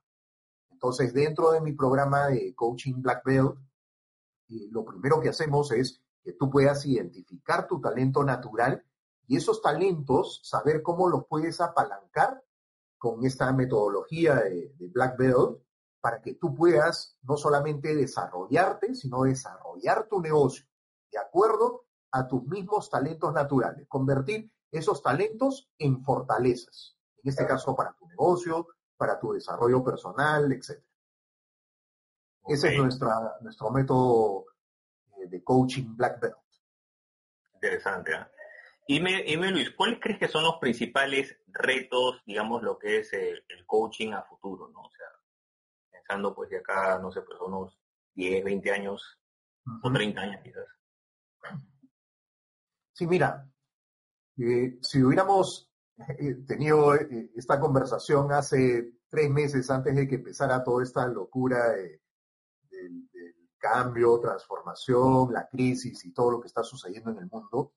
Entonces, 0.70 1.14
dentro 1.14 1.52
de 1.52 1.62
mi 1.62 1.74
programa 1.74 2.28
de 2.28 2.54
coaching 2.54 3.02
Black 3.02 3.24
Belt, 3.26 3.56
lo 4.72 4.86
primero 4.86 5.20
que 5.20 5.30
hacemos 5.30 5.72
es 5.72 6.02
que 6.24 6.34
tú 6.34 6.50
puedas 6.50 6.86
identificar 6.86 7.68
tu 7.68 7.80
talento 7.80 8.24
natural 8.24 8.84
y 9.28 9.38
esos 9.38 9.62
talentos, 9.62 10.42
saber 10.44 10.82
cómo 10.82 11.08
los 11.08 11.26
puedes 11.28 11.62
apalancar 11.62 12.44
con 12.98 13.26
esta 13.26 13.52
metodología 13.54 14.36
de, 14.36 14.74
de 14.78 14.88
Black 14.90 15.18
Belt 15.18 15.62
para 16.02 16.22
que 16.22 16.36
tú 16.36 16.54
puedas 16.54 17.18
no 17.24 17.38
solamente 17.38 17.96
desarrollarte, 17.96 18.96
sino 18.96 19.24
desarrollar 19.24 20.08
tu 20.08 20.20
negocio 20.20 20.66
de 21.12 21.20
acuerdo 21.20 21.86
a 22.12 22.28
tus 22.28 22.44
mismos 22.44 22.90
talentos 22.90 23.34
naturales, 23.34 23.88
convertir 23.88 24.52
esos 24.72 25.02
talentos 25.02 25.70
en 25.78 26.04
fortalezas, 26.04 26.98
en 27.24 27.30
este 27.30 27.46
caso 27.46 27.76
para 27.76 27.94
tu 27.94 28.08
negocio, 28.08 28.68
para 28.98 29.20
tu 29.20 29.34
desarrollo 29.34 29.84
personal, 29.84 30.52
etc. 30.52 30.82
Ese 32.48 32.74
es 32.74 32.78
nuestra, 32.78 33.38
nuestro 33.42 33.70
método 33.72 34.46
eh, 35.18 35.28
de 35.28 35.44
coaching 35.44 35.96
Black 35.96 36.20
Belt. 36.20 36.36
Interesante. 37.54 38.14
¿eh? 38.14 38.26
Y, 38.88 39.00
me, 39.00 39.24
y 39.26 39.38
me, 39.38 39.52
Luis, 39.52 39.72
¿cuáles 39.72 40.00
crees 40.00 40.20
que 40.20 40.28
son 40.28 40.44
los 40.44 40.58
principales 40.60 41.38
retos, 41.48 42.22
digamos, 42.26 42.64
lo 42.64 42.78
que 42.78 43.00
es 43.00 43.14
el, 43.14 43.44
coaching 43.66 44.12
a 44.14 44.24
futuro, 44.24 44.70
¿no? 44.70 44.82
O 44.82 44.92
sea, 44.92 45.08
pensando 45.92 46.34
pues 46.36 46.50
de 46.50 46.58
acá, 46.58 47.00
no 47.00 47.12
sé, 47.12 47.22
pues 47.22 47.40
unos 47.40 47.80
10, 48.16 48.44
20 48.44 48.72
años 48.72 49.20
o 49.84 49.92
30 49.92 50.22
años 50.22 50.42
quizás. 50.44 50.66
Sí, 52.92 53.08
mira, 53.08 53.48
eh, 54.38 54.78
si 54.82 55.02
hubiéramos 55.02 55.72
tenido 56.48 56.96
eh, 56.96 57.32
esta 57.36 57.60
conversación 57.60 58.32
hace 58.32 58.94
tres 59.10 59.30
meses 59.30 59.70
antes 59.70 59.96
de 59.96 60.08
que 60.08 60.16
empezara 60.16 60.64
toda 60.64 60.84
esta 60.84 61.08
locura 61.08 61.76
del, 62.84 63.10
cambio, 63.58 64.20
transformación, 64.20 65.32
la 65.32 65.48
crisis 65.48 66.04
y 66.06 66.12
todo 66.12 66.32
lo 66.32 66.42
que 66.42 66.48
está 66.48 66.64
sucediendo 66.64 67.12
en 67.12 67.20
el 67.20 67.30
mundo, 67.30 67.74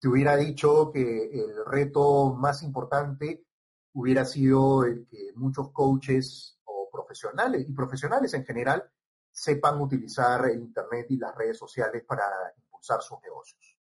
te 0.00 0.08
hubiera 0.08 0.36
dicho 0.36 0.90
que 0.90 1.30
el 1.32 1.64
reto 1.64 2.34
más 2.34 2.64
importante 2.64 3.46
hubiera 3.92 4.24
sido 4.24 4.84
el 4.84 5.06
que 5.06 5.32
muchos 5.36 5.70
coaches 5.70 6.58
o 6.64 6.88
profesionales 6.90 7.64
y 7.68 7.72
profesionales 7.72 8.34
en 8.34 8.44
general 8.44 8.90
sepan 9.30 9.80
utilizar 9.80 10.46
el 10.46 10.60
Internet 10.60 11.06
y 11.10 11.16
las 11.16 11.34
redes 11.36 11.58
sociales 11.58 12.02
para 12.04 12.24
impulsar 12.56 13.00
sus 13.00 13.20
negocios. 13.22 13.78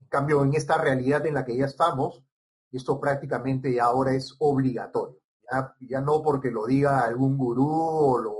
En 0.00 0.08
cambio, 0.08 0.42
en 0.42 0.54
esta 0.54 0.76
realidad 0.76 1.24
en 1.26 1.34
la 1.34 1.44
que 1.44 1.56
ya 1.56 1.64
estamos, 1.66 2.22
esto 2.72 3.00
prácticamente 3.00 3.72
ya 3.72 3.84
ahora 3.84 4.12
es 4.12 4.34
obligatorio. 4.38 5.18
Ya, 5.80 6.00
no 6.00 6.22
porque 6.22 6.50
lo 6.50 6.66
diga 6.66 7.00
algún 7.00 7.36
gurú 7.36 7.68
o 7.68 8.18
lo, 8.18 8.39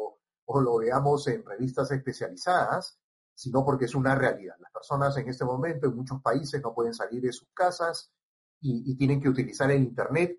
o 0.52 0.60
lo 0.60 0.78
veamos 0.78 1.26
en 1.28 1.44
revistas 1.44 1.90
especializadas, 1.90 2.98
sino 3.34 3.64
porque 3.64 3.86
es 3.86 3.94
una 3.94 4.14
realidad. 4.14 4.56
Las 4.58 4.72
personas 4.72 5.16
en 5.16 5.28
este 5.28 5.44
momento 5.44 5.86
en 5.86 5.96
muchos 5.96 6.20
países 6.20 6.60
no 6.62 6.74
pueden 6.74 6.94
salir 6.94 7.22
de 7.22 7.32
sus 7.32 7.48
casas 7.54 8.12
y, 8.60 8.94
tienen 8.96 9.20
que 9.20 9.28
utilizar 9.28 9.70
el 9.70 9.82
Internet 9.82 10.38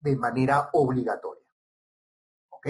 de 0.00 0.16
manera 0.16 0.70
obligatoria. 0.72 1.44
¿Ok? 2.50 2.68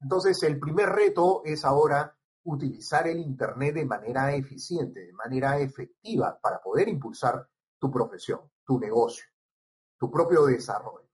Entonces, 0.00 0.42
el 0.42 0.58
primer 0.58 0.88
reto 0.88 1.42
es 1.44 1.64
ahora 1.64 2.16
utilizar 2.44 3.06
el 3.06 3.18
Internet 3.18 3.74
de 3.74 3.84
manera 3.84 4.34
eficiente, 4.34 5.00
de 5.00 5.12
manera 5.12 5.58
efectiva, 5.58 6.38
para 6.40 6.62
poder 6.62 6.88
impulsar 6.88 7.48
tu 7.78 7.90
profesión, 7.90 8.40
tu 8.64 8.78
negocio 8.78 9.24
tu 9.98 10.10
propio 10.10 10.44
desarrollo. 10.44 11.08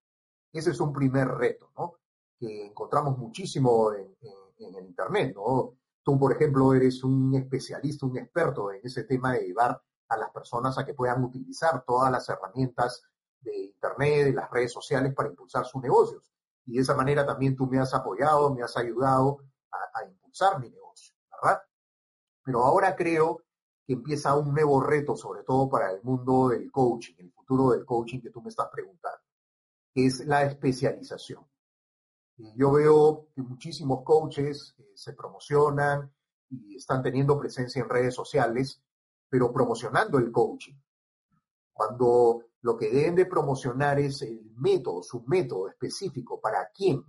Ese 0.53 0.71
es 0.71 0.81
un 0.81 0.93
primer 0.93 1.29
reto, 1.29 1.71
¿no? 1.77 1.95
Que 2.39 2.67
encontramos 2.67 3.17
muchísimo 3.19 3.93
en, 3.93 4.17
el 4.63 4.87
Internet, 4.87 5.35
¿no? 5.35 5.75
Tú, 6.03 6.19
por 6.19 6.33
ejemplo, 6.33 6.73
eres 6.75 7.05
un 7.05 7.35
especialista, 7.35 8.07
un 8.07 8.17
experto 8.19 8.73
en 8.73 8.81
ese 8.83 9.05
tema 9.05 9.35
de 9.35 9.47
llevar 9.47 9.81
a 10.09 10.17
las 10.17 10.31
personas 10.31 10.77
a 10.79 10.85
que 10.85 10.95
puedan 10.95 11.23
utilizar 11.23 11.85
todas 11.85 12.11
las 12.11 12.29
herramientas 12.29 13.03
de 13.41 13.57
Internet, 13.65 14.27
de 14.27 14.33
las 14.33 14.51
redes 14.51 14.73
sociales 14.73 15.15
para 15.15 15.29
impulsar 15.29 15.65
sus 15.67 15.83
negocios. 15.83 16.33
Y 16.67 16.75
de 16.75 16.83
esa 16.83 16.95
manera 16.95 17.25
también 17.25 17.57
tú 17.57 17.67
me 17.67 17.79
has 17.79 17.95
apoyado, 17.95 18.55
me 18.55 18.63
has 18.63 18.77
ayudado 18.77 19.39
a, 19.71 19.99
a 19.99 20.07
impulsar 20.07 20.59
mi 20.59 20.71
negocio, 20.71 21.15
¿verdad? 21.31 21.63
Pero 22.43 22.65
ahora 22.65 22.97
creo 22.97 23.45
que 23.87 23.95
empieza 23.95 24.37
un 24.37 24.53
nuevo 24.53 24.81
reto, 24.81 25.17
sobre 25.17 25.43
todo 25.43 25.69
para 25.69 25.91
el 25.91 26.03
mundo 26.03 26.49
del 26.49 26.71
coaching, 26.71 27.15
el 27.19 27.33
futuro 27.33 27.71
del 27.71 27.85
coaching 27.85 28.21
que 28.21 28.31
tú 28.31 28.43
me 28.43 28.49
estás 28.49 28.69
preguntando, 28.71 29.21
que 29.93 30.07
es 30.07 30.25
la 30.27 30.45
especialización. 30.45 31.50
Yo 32.57 32.73
veo 32.73 33.29
que 33.35 33.43
muchísimos 33.43 34.03
coaches 34.05 34.75
eh, 34.79 34.93
se 34.95 35.13
promocionan 35.13 36.13
y 36.49 36.77
están 36.77 37.03
teniendo 37.03 37.39
presencia 37.39 37.83
en 37.83 37.89
redes 37.89 38.15
sociales, 38.15 38.83
pero 39.29 39.53
promocionando 39.53 40.19
el 40.19 40.33
coaching. 40.33 40.75
Cuando 41.73 42.43
lo 42.63 42.77
que 42.77 42.91
deben 42.91 43.15
de 43.15 43.27
promocionar 43.27 43.99
es 43.99 44.23
el 44.23 44.53
método, 44.57 45.03
su 45.03 45.23
método 45.27 45.69
específico, 45.69 46.41
para 46.41 46.69
quién. 46.75 47.05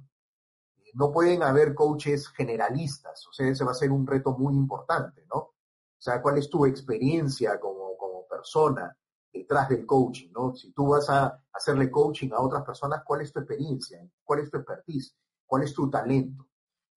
No 0.94 1.12
pueden 1.12 1.44
haber 1.44 1.74
coaches 1.74 2.28
generalistas, 2.30 3.26
o 3.28 3.34
sea, 3.34 3.48
ese 3.48 3.64
va 3.64 3.72
a 3.72 3.76
ser 3.76 3.92
un 3.92 4.06
reto 4.06 4.38
muy 4.38 4.54
importante, 4.56 5.26
¿no? 5.34 5.40
O 5.40 6.04
sea, 6.04 6.22
cuál 6.22 6.38
es 6.38 6.50
tu 6.50 6.66
experiencia 6.66 7.60
como, 7.60 7.96
como 7.98 8.28
persona 8.28 8.96
detrás 9.32 9.70
del 9.70 9.86
coaching, 9.86 10.30
¿no? 10.32 10.54
Si 10.56 10.72
tú 10.74 10.88
vas 10.90 11.10
a 11.10 11.44
hacerle 11.54 11.90
coaching 11.90 12.30
a 12.32 12.42
otras 12.42 12.64
personas, 12.64 13.04
¿cuál 13.06 13.22
es 13.22 13.32
tu 13.32 13.40
experiencia? 13.40 14.06
¿Cuál 14.24 14.40
es 14.40 14.50
tu 14.50 14.58
expertise? 14.58 15.16
¿Cuál 15.46 15.64
es 15.64 15.74
tu 15.74 15.90
talento? 15.90 16.48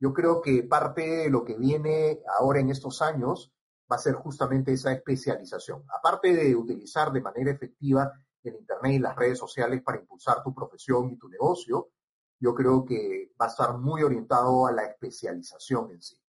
Yo 0.01 0.13
creo 0.13 0.41
que 0.41 0.65
parte 0.65 1.03
de 1.03 1.31
lo 1.31 1.45
que 1.45 1.57
viene 1.57 2.21
ahora 2.39 2.61
en 2.61 2.71
estos 2.71 3.01
años 3.03 3.53
va 3.91 3.97
a 3.97 4.01
ser 4.01 4.15
justamente 4.15 4.73
esa 4.73 4.93
especialización. 4.93 5.85
Aparte 5.97 6.35
de 6.35 6.55
utilizar 6.55 7.13
de 7.13 7.21
manera 7.21 7.51
efectiva 7.51 8.13
el 8.43 8.57
Internet 8.57 8.93
y 8.93 8.99
las 8.99 9.17
redes 9.17 9.39
sociales 9.39 9.83
para 9.83 9.99
impulsar 9.99 10.43
tu 10.43 10.55
profesión 10.55 11.11
y 11.11 11.17
tu 11.17 11.29
negocio, 11.29 11.91
yo 12.39 12.55
creo 12.55 12.85
que 12.85 13.33
va 13.41 13.47
a 13.47 13.49
estar 13.49 13.79
muy 13.79 14.03
orientado 14.03 14.67
a 14.67 14.73
la 14.73 14.85
especialización 14.85 15.93
en 15.93 16.03
sí. 16.03 16.21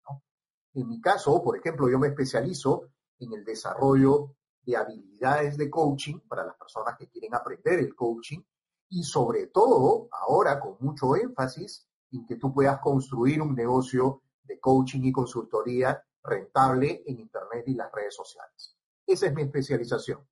En 0.76 0.90
mi 0.90 1.00
caso, 1.00 1.42
por 1.42 1.58
ejemplo, 1.58 1.90
yo 1.90 1.98
me 1.98 2.10
especializo 2.10 2.90
en 3.20 3.34
el 3.34 3.46
desarrollo 3.46 4.36
de 4.66 4.76
habilidades 4.76 5.58
de 5.58 5.70
coaching 5.70 6.20
para 6.28 6.46
las 6.46 6.56
personas 6.56 6.96
que 6.98 7.08
quieren 7.08 7.36
aprender 7.36 7.80
el 7.80 7.96
coaching 7.96 8.42
y 8.90 9.04
sobre 9.04 9.48
todo 9.48 10.08
ahora 10.12 10.60
con 10.60 10.78
mucho 10.80 11.16
énfasis 11.16 11.88
en 12.12 12.26
que 12.26 12.36
tú 12.36 12.54
puedas 12.54 12.80
construir 12.80 13.42
un 13.42 13.56
negocio 13.56 14.24
de 14.44 14.60
coaching 14.60 15.02
y 15.04 15.12
consultoría 15.12 16.04
rentable 16.24 17.04
en 17.06 17.20
Internet 17.20 17.64
y 17.68 17.74
las 17.76 17.92
redes 17.92 18.16
sociales. 18.16 18.76
Esa 19.06 19.28
es 19.28 19.34
mi 19.34 19.44
especialización. 19.44 20.26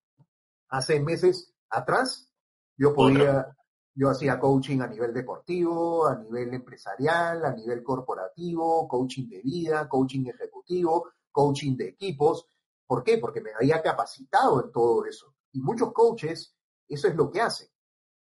Hace 0.70 1.00
meses 1.00 1.54
atrás 1.70 2.32
yo 2.78 2.94
podía, 2.94 3.56
yo 3.94 4.10
hacía 4.10 4.40
coaching 4.40 4.80
a 4.82 4.88
nivel 4.88 5.14
deportivo, 5.14 6.08
a 6.08 6.16
nivel 6.16 6.54
empresarial, 6.54 7.46
a 7.46 7.54
nivel 7.54 7.84
corporativo, 7.84 8.88
coaching 8.88 9.30
de 9.30 9.42
vida, 9.42 9.88
coaching 9.88 10.26
ejecutivo, 10.26 11.12
coaching 11.32 11.76
de 11.76 11.90
equipos. 11.90 12.48
¿Por 12.94 13.04
qué? 13.04 13.18
Porque 13.18 13.42
me 13.42 13.50
había 13.60 13.82
capacitado 13.82 14.64
en 14.64 14.72
todo 14.72 15.04
eso. 15.08 15.34
Y 15.52 15.60
muchos 15.62 15.92
coaches, 15.92 16.56
eso 16.88 17.08
es 17.08 17.16
lo 17.16 17.32
que 17.32 17.42
hacen. 17.42 17.68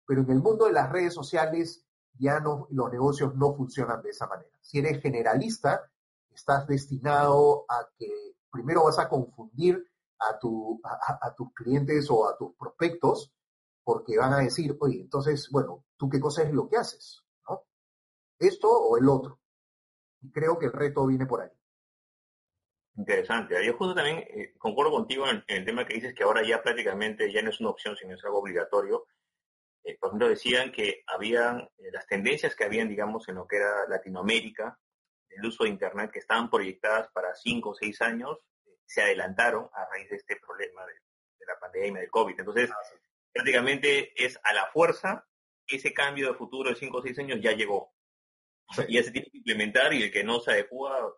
Pero 0.06 0.22
en 0.22 0.32
el 0.32 0.40
mundo 0.40 0.68
de 0.68 0.72
las 0.72 0.90
redes 0.90 1.14
sociales 1.14 1.86
ya 2.14 2.40
no, 2.40 2.68
los 2.70 2.90
negocios 2.90 3.36
no 3.36 3.54
funcionan 3.54 4.02
de 4.02 4.12
esa 4.12 4.28
manera. 4.28 4.50
Si 4.62 4.80
eres 4.80 5.02
generalista, 5.02 5.92
estás 6.34 6.66
destinado 6.68 7.66
a 7.68 7.86
que 7.98 8.08
primero 8.50 8.86
vas 8.86 8.98
a 8.98 9.10
confundir 9.10 9.86
a, 10.20 10.40
tu, 10.40 10.80
a, 10.86 11.36
tus 11.36 11.52
clientes 11.54 12.10
o 12.10 12.30
a 12.30 12.38
tus 12.38 12.56
prospectos 12.56 13.34
porque 13.84 14.18
van 14.18 14.32
a 14.32 14.38
decir, 14.38 14.78
oye, 14.80 15.02
entonces, 15.02 15.50
bueno, 15.52 15.84
¿tú 15.98 16.08
qué 16.08 16.22
cosa 16.22 16.44
es 16.44 16.54
lo 16.54 16.70
que 16.70 16.78
haces? 16.78 17.26
¿No? 17.50 17.66
¿Esto 18.40 18.70
o 18.70 18.96
el 18.96 19.10
otro? 19.10 19.38
Y 20.22 20.32
creo 20.32 20.58
que 20.58 20.68
el 20.68 20.72
reto 20.72 21.06
viene 21.08 21.26
por 21.26 21.42
ahí. 21.42 21.61
Interesante. 22.98 23.66
Yo 23.66 23.74
justo 23.78 23.96
también 23.96 24.20
eh, 24.20 24.54
concuerdo 24.58 24.92
contigo 24.92 25.26
en, 25.28 25.44
el 25.48 25.66
tema 25.66 25.86
que 25.86 25.96
dices 25.96 26.14
que 26.14 26.24
ahora 26.24 26.44
ya 26.44 26.62
prácticamente 26.62 27.32
ya 27.32 27.42
no 27.42 27.50
es 27.50 27.60
una 27.60 27.70
opción, 27.70 27.96
sino 27.96 28.16
es 28.16 28.24
algo 28.26 28.40
obligatorio. 28.40 29.08
Eh, 29.84 29.98
por 29.98 30.10
ejemplo, 30.10 30.30
decían 30.30 30.72
que 30.72 31.04
habían 31.08 31.62
eh, 31.78 31.92
las 31.92 32.06
tendencias 32.06 32.56
que 32.56 32.66
habían, 32.66 32.90
digamos, 32.90 33.28
en 33.30 33.36
lo 33.36 33.48
que 33.48 33.58
era 33.58 33.88
Latinoamérica, 33.88 34.78
el 35.30 35.46
uso 35.46 35.64
de 35.64 35.70
Internet, 35.70 36.12
que 36.12 36.20
estaban 36.20 36.50
proyectadas 36.50 37.10
para 37.14 37.34
cinco 37.34 37.70
o 37.70 37.76
seis 37.76 38.02
años, 38.02 38.38
se 38.86 39.02
adelantaron 39.02 39.70
a 39.74 39.86
raíz 39.86 40.10
de 40.10 40.18
este 40.18 40.36
problema 40.36 40.86
de, 40.86 40.94
la 41.48 41.58
pandemia 41.60 42.02
del 42.02 42.12
COVID. 42.12 42.40
Entonces, 42.40 42.70
ah, 42.70 42.76
prácticamente 43.32 44.14
es 44.24 44.40
a 44.44 44.54
la 44.54 44.68
fuerza, 44.68 45.26
ese 45.66 45.94
cambio 45.94 46.28
de 46.28 46.38
futuro 46.38 46.70
de 46.70 46.76
cinco 46.76 46.98
o 46.98 47.02
seis 47.02 47.18
años 47.20 47.40
ya 47.42 47.54
llegó. 47.54 47.94
Y 48.88 48.96
ya 48.96 49.04
se 49.04 49.12
tiene 49.12 49.30
que 49.30 49.38
implementar 49.38 49.94
y 49.94 50.04
el 50.04 50.12
que 50.12 50.24
no 50.24 50.40
se 50.40 50.52
adecua 50.52 51.14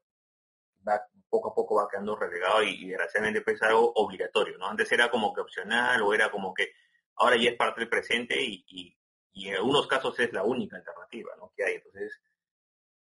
va, 0.88 1.02
poco 1.34 1.50
a 1.50 1.56
poco 1.56 1.76
va 1.76 1.88
quedando 1.90 2.16
relegado 2.16 2.62
y, 2.62 2.88
desgraciadamente 2.88 3.42
pues, 3.42 3.56
es 3.56 3.64
algo 3.64 3.92
obligatorio, 3.96 4.56
¿no? 4.60 4.68
Antes 4.68 4.92
era 4.92 5.10
como 5.10 5.34
que 5.34 5.42
opcional 5.42 6.00
o 6.04 6.14
era 6.14 6.30
como 6.30 6.54
que 6.54 6.70
ahora 7.16 7.38
ya 7.38 7.50
es 7.50 7.58
parte 7.58 7.80
del 7.80 7.90
presente 7.90 8.36
y, 8.40 8.96
en 9.34 9.56
algunos 9.56 9.88
casos 9.88 10.20
es 10.20 10.32
la 10.32 10.44
única 10.44 10.78
alternativa, 10.78 11.32
¿no? 11.38 11.52
Que 11.56 11.64
hay. 11.64 11.76
Entonces, 11.76 12.22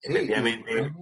efectivamente... 0.01 0.93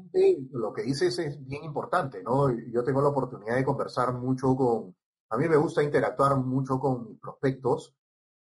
lo 0.52 0.74
que 0.74 0.82
dices 0.82 1.18
es 1.18 1.42
bien 1.46 1.64
importante, 1.64 2.22
¿no? 2.22 2.50
Yo 2.70 2.84
tengo 2.84 3.00
la 3.00 3.08
oportunidad 3.08 3.56
de 3.56 3.64
conversar 3.64 4.12
mucho 4.12 4.54
con... 4.54 4.94
A 5.30 5.38
mí 5.38 5.48
me 5.48 5.56
gusta 5.56 5.82
interactuar 5.82 6.36
mucho 6.36 6.78
con 6.78 7.08
mis 7.08 7.18
prospectos 7.18 7.96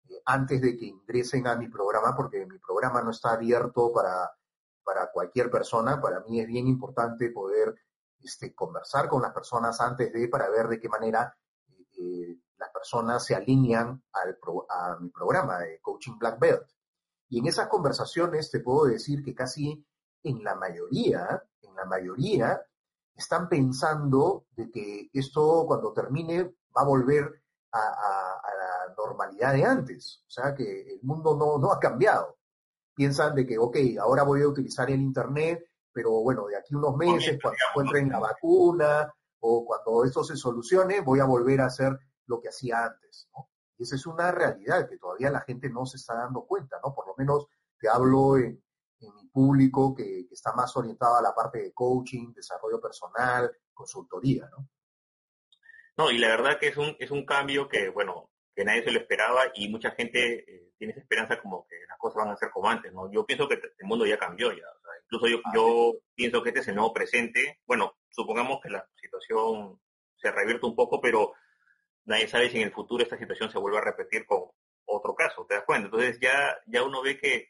eh, 0.09 0.21
antes 0.25 0.61
de 0.61 0.77
que 0.77 0.85
ingresen 0.85 1.47
a 1.47 1.57
mi 1.57 1.67
programa, 1.67 2.15
porque 2.15 2.45
mi 2.45 2.57
programa 2.59 3.03
no 3.03 3.11
está 3.11 3.33
abierto 3.33 3.91
para, 3.93 4.31
para 4.85 5.11
cualquier 5.11 5.51
persona. 5.51 5.99
Para 5.99 6.21
mí 6.21 6.39
es 6.39 6.47
bien 6.47 6.67
importante 6.67 7.29
poder 7.29 7.75
este, 8.23 8.53
conversar 8.53 9.07
con 9.07 9.21
las 9.21 9.33
personas 9.33 9.79
antes 9.81 10.11
de 10.11 10.27
para 10.27 10.49
ver 10.49 10.67
de 10.67 10.79
qué 10.79 10.89
manera 10.89 11.35
eh, 11.97 12.37
las 12.57 12.69
personas 12.69 13.25
se 13.25 13.35
alinean 13.35 14.03
al 14.13 14.37
a 14.69 14.97
mi 14.99 15.09
programa 15.09 15.59
de 15.59 15.79
Coaching 15.81 16.17
Black 16.17 16.39
Belt. 16.39 16.67
Y 17.29 17.39
en 17.39 17.47
esas 17.47 17.67
conversaciones 17.67 18.51
te 18.51 18.59
puedo 18.59 18.85
decir 18.85 19.23
que 19.23 19.33
casi 19.33 19.85
en 20.23 20.43
la 20.43 20.55
mayoría, 20.55 21.43
en 21.61 21.75
la 21.75 21.85
mayoría, 21.85 22.61
están 23.15 23.47
pensando 23.47 24.45
de 24.55 24.69
que 24.71 25.09
esto 25.13 25.65
cuando 25.67 25.93
termine 25.93 26.43
va 26.75 26.81
a 26.81 26.85
volver 26.85 27.43
a, 27.71 27.79
la 27.79 28.93
normalidad 28.97 29.53
de 29.53 29.65
antes. 29.65 30.23
O 30.27 30.31
sea 30.31 30.55
que 30.55 30.93
el 30.93 30.99
mundo 31.03 31.35
no, 31.35 31.57
no 31.57 31.71
ha 31.71 31.79
cambiado. 31.79 32.37
Piensan 32.95 33.35
de 33.35 33.45
que, 33.45 33.57
ok, 33.57 33.77
ahora 34.01 34.23
voy 34.23 34.41
a 34.41 34.47
utilizar 34.47 34.89
el 34.89 35.01
Internet 35.01 35.68
pero 35.91 36.11
bueno, 36.21 36.47
de 36.47 36.57
aquí 36.57 36.75
unos 36.75 36.95
meses, 36.95 37.39
cuando 37.41 37.57
encuentren 37.69 38.09
la 38.09 38.19
vacuna 38.19 39.13
o 39.39 39.65
cuando 39.65 40.05
esto 40.05 40.23
se 40.23 40.35
solucione, 40.35 41.01
voy 41.01 41.19
a 41.19 41.25
volver 41.25 41.61
a 41.61 41.65
hacer 41.65 41.97
lo 42.25 42.39
que 42.39 42.49
hacía 42.49 42.85
antes, 42.85 43.27
¿no? 43.35 43.49
Y 43.77 43.83
esa 43.83 43.95
es 43.95 44.05
una 44.05 44.31
realidad 44.31 44.89
que 44.89 44.97
todavía 44.97 45.31
la 45.31 45.41
gente 45.41 45.69
no 45.69 45.85
se 45.85 45.97
está 45.97 46.15
dando 46.15 46.45
cuenta, 46.45 46.79
¿no? 46.83 46.93
Por 46.93 47.07
lo 47.07 47.15
menos 47.17 47.47
te 47.79 47.87
hablo 47.87 48.37
en, 48.37 48.61
mi 48.99 49.27
público 49.29 49.95
que, 49.95 50.27
está 50.29 50.51
más 50.53 50.75
orientado 50.75 51.15
a 51.15 51.21
la 51.21 51.33
parte 51.33 51.59
de 51.59 51.73
coaching, 51.73 52.33
desarrollo 52.33 52.81
personal, 52.81 53.49
consultoría, 53.73 54.49
¿no? 54.51 54.67
No, 55.97 56.11
y 56.11 56.17
la 56.17 56.27
verdad 56.29 56.59
que 56.59 56.67
es 56.67 56.77
un, 56.77 56.95
es 56.99 57.09
un 57.11 57.25
cambio 57.25 57.69
que, 57.69 57.89
bueno, 57.89 58.29
que 58.53 58.65
nadie 58.65 58.83
se 58.83 58.91
lo 58.91 58.99
esperaba 58.99 59.43
y 59.55 59.69
mucha 59.69 59.91
gente 59.91 60.39
eh, 60.39 60.73
tiene 60.77 60.91
esa 60.91 61.01
esperanza 61.01 61.41
como 61.41 61.65
que 61.65 61.75
las 61.87 61.97
cosas 61.97 62.25
van 62.25 62.33
a 62.33 62.37
ser 62.37 62.49
como 62.51 62.69
antes, 62.69 62.91
¿no? 62.91 63.09
Yo 63.09 63.25
pienso 63.25 63.47
que 63.47 63.55
el 63.55 63.87
mundo 63.87 64.05
ya 64.05 64.17
cambió 64.17 64.51
ya, 64.51 64.65
Incluso 65.11 65.27
yo, 65.27 65.41
yo 65.55 65.93
pienso 66.13 66.43
que 66.43 66.49
este 66.49 66.61
es 66.61 66.67
el 66.67 66.75
nuevo 66.75 66.93
presente. 66.93 67.59
Bueno, 67.65 67.97
supongamos 68.09 68.59
que 68.61 68.69
la 68.69 68.87
situación 68.95 69.81
se 70.17 70.31
revierte 70.31 70.67
un 70.67 70.75
poco, 70.75 71.01
pero 71.01 71.33
nadie 72.05 72.27
sabe 72.27 72.49
si 72.49 72.57
en 72.57 72.67
el 72.67 72.73
futuro 72.73 73.03
esta 73.03 73.17
situación 73.17 73.49
se 73.49 73.57
vuelve 73.57 73.79
a 73.79 73.85
repetir 73.85 74.27
con 74.27 74.51
otro 74.85 75.15
caso, 75.15 75.45
¿te 75.47 75.55
das 75.55 75.63
cuenta? 75.65 75.85
Entonces 75.85 76.19
ya, 76.19 76.57
ya 76.67 76.83
uno 76.83 77.01
ve 77.01 77.17
que 77.17 77.49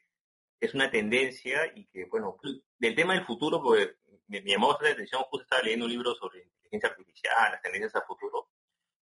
es 0.58 0.74
una 0.74 0.90
tendencia 0.90 1.70
y 1.74 1.86
que, 1.86 2.06
bueno, 2.06 2.38
del 2.78 2.94
tema 2.94 3.14
del 3.14 3.26
futuro, 3.26 3.62
pues 3.62 3.90
me, 4.26 4.42
llamó 4.42 4.68
bastante 4.68 4.90
la 4.90 4.94
atención, 4.94 5.22
justo 5.24 5.44
estaba 5.44 5.62
leyendo 5.62 5.86
un 5.86 5.92
libro 5.92 6.14
sobre 6.14 6.42
inteligencia 6.42 6.88
artificial, 6.90 7.52
las 7.52 7.62
tendencias 7.62 7.94
al 7.94 8.06
futuro, 8.06 8.48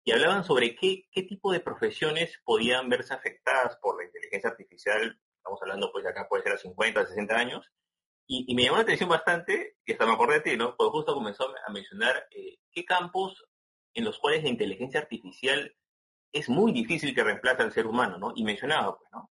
y 0.03 0.11
hablaban 0.11 0.43
sobre 0.43 0.75
qué, 0.75 1.07
qué 1.11 1.23
tipo 1.23 1.51
de 1.51 1.59
profesiones 1.59 2.39
podían 2.43 2.89
verse 2.89 3.13
afectadas 3.13 3.77
por 3.77 3.97
la 3.97 4.05
inteligencia 4.05 4.49
artificial, 4.49 5.19
estamos 5.37 5.61
hablando 5.61 5.91
pues 5.91 6.05
acá 6.05 6.27
puede 6.27 6.43
ser 6.43 6.53
a 6.53 6.57
50, 6.57 7.05
60 7.07 7.35
años, 7.35 7.71
y, 8.27 8.55
me 8.55 8.63
llamó 8.63 8.77
la 8.77 8.83
atención 8.83 9.09
bastante, 9.09 9.77
y 9.85 9.91
hasta 9.91 10.05
me 10.05 10.13
acordé 10.13 10.35
de 10.35 10.51
ti, 10.51 10.57
¿no? 10.57 10.75
Porque 10.75 10.91
justo 10.91 11.13
comenzó 11.13 11.53
a 11.65 11.71
mencionar 11.71 12.27
eh, 12.31 12.57
qué 12.71 12.85
campos 12.85 13.45
en 13.93 14.05
los 14.05 14.17
cuales 14.19 14.43
la 14.43 14.49
inteligencia 14.49 14.99
artificial 14.99 15.75
es 16.31 16.49
muy 16.49 16.71
difícil 16.71 17.13
que 17.13 17.23
reemplace 17.23 17.61
al 17.61 17.73
ser 17.73 17.85
humano, 17.85 18.17
¿no? 18.17 18.33
Y 18.35 18.43
mencionaba, 18.43 18.97
pues, 18.97 19.11
¿no? 19.11 19.29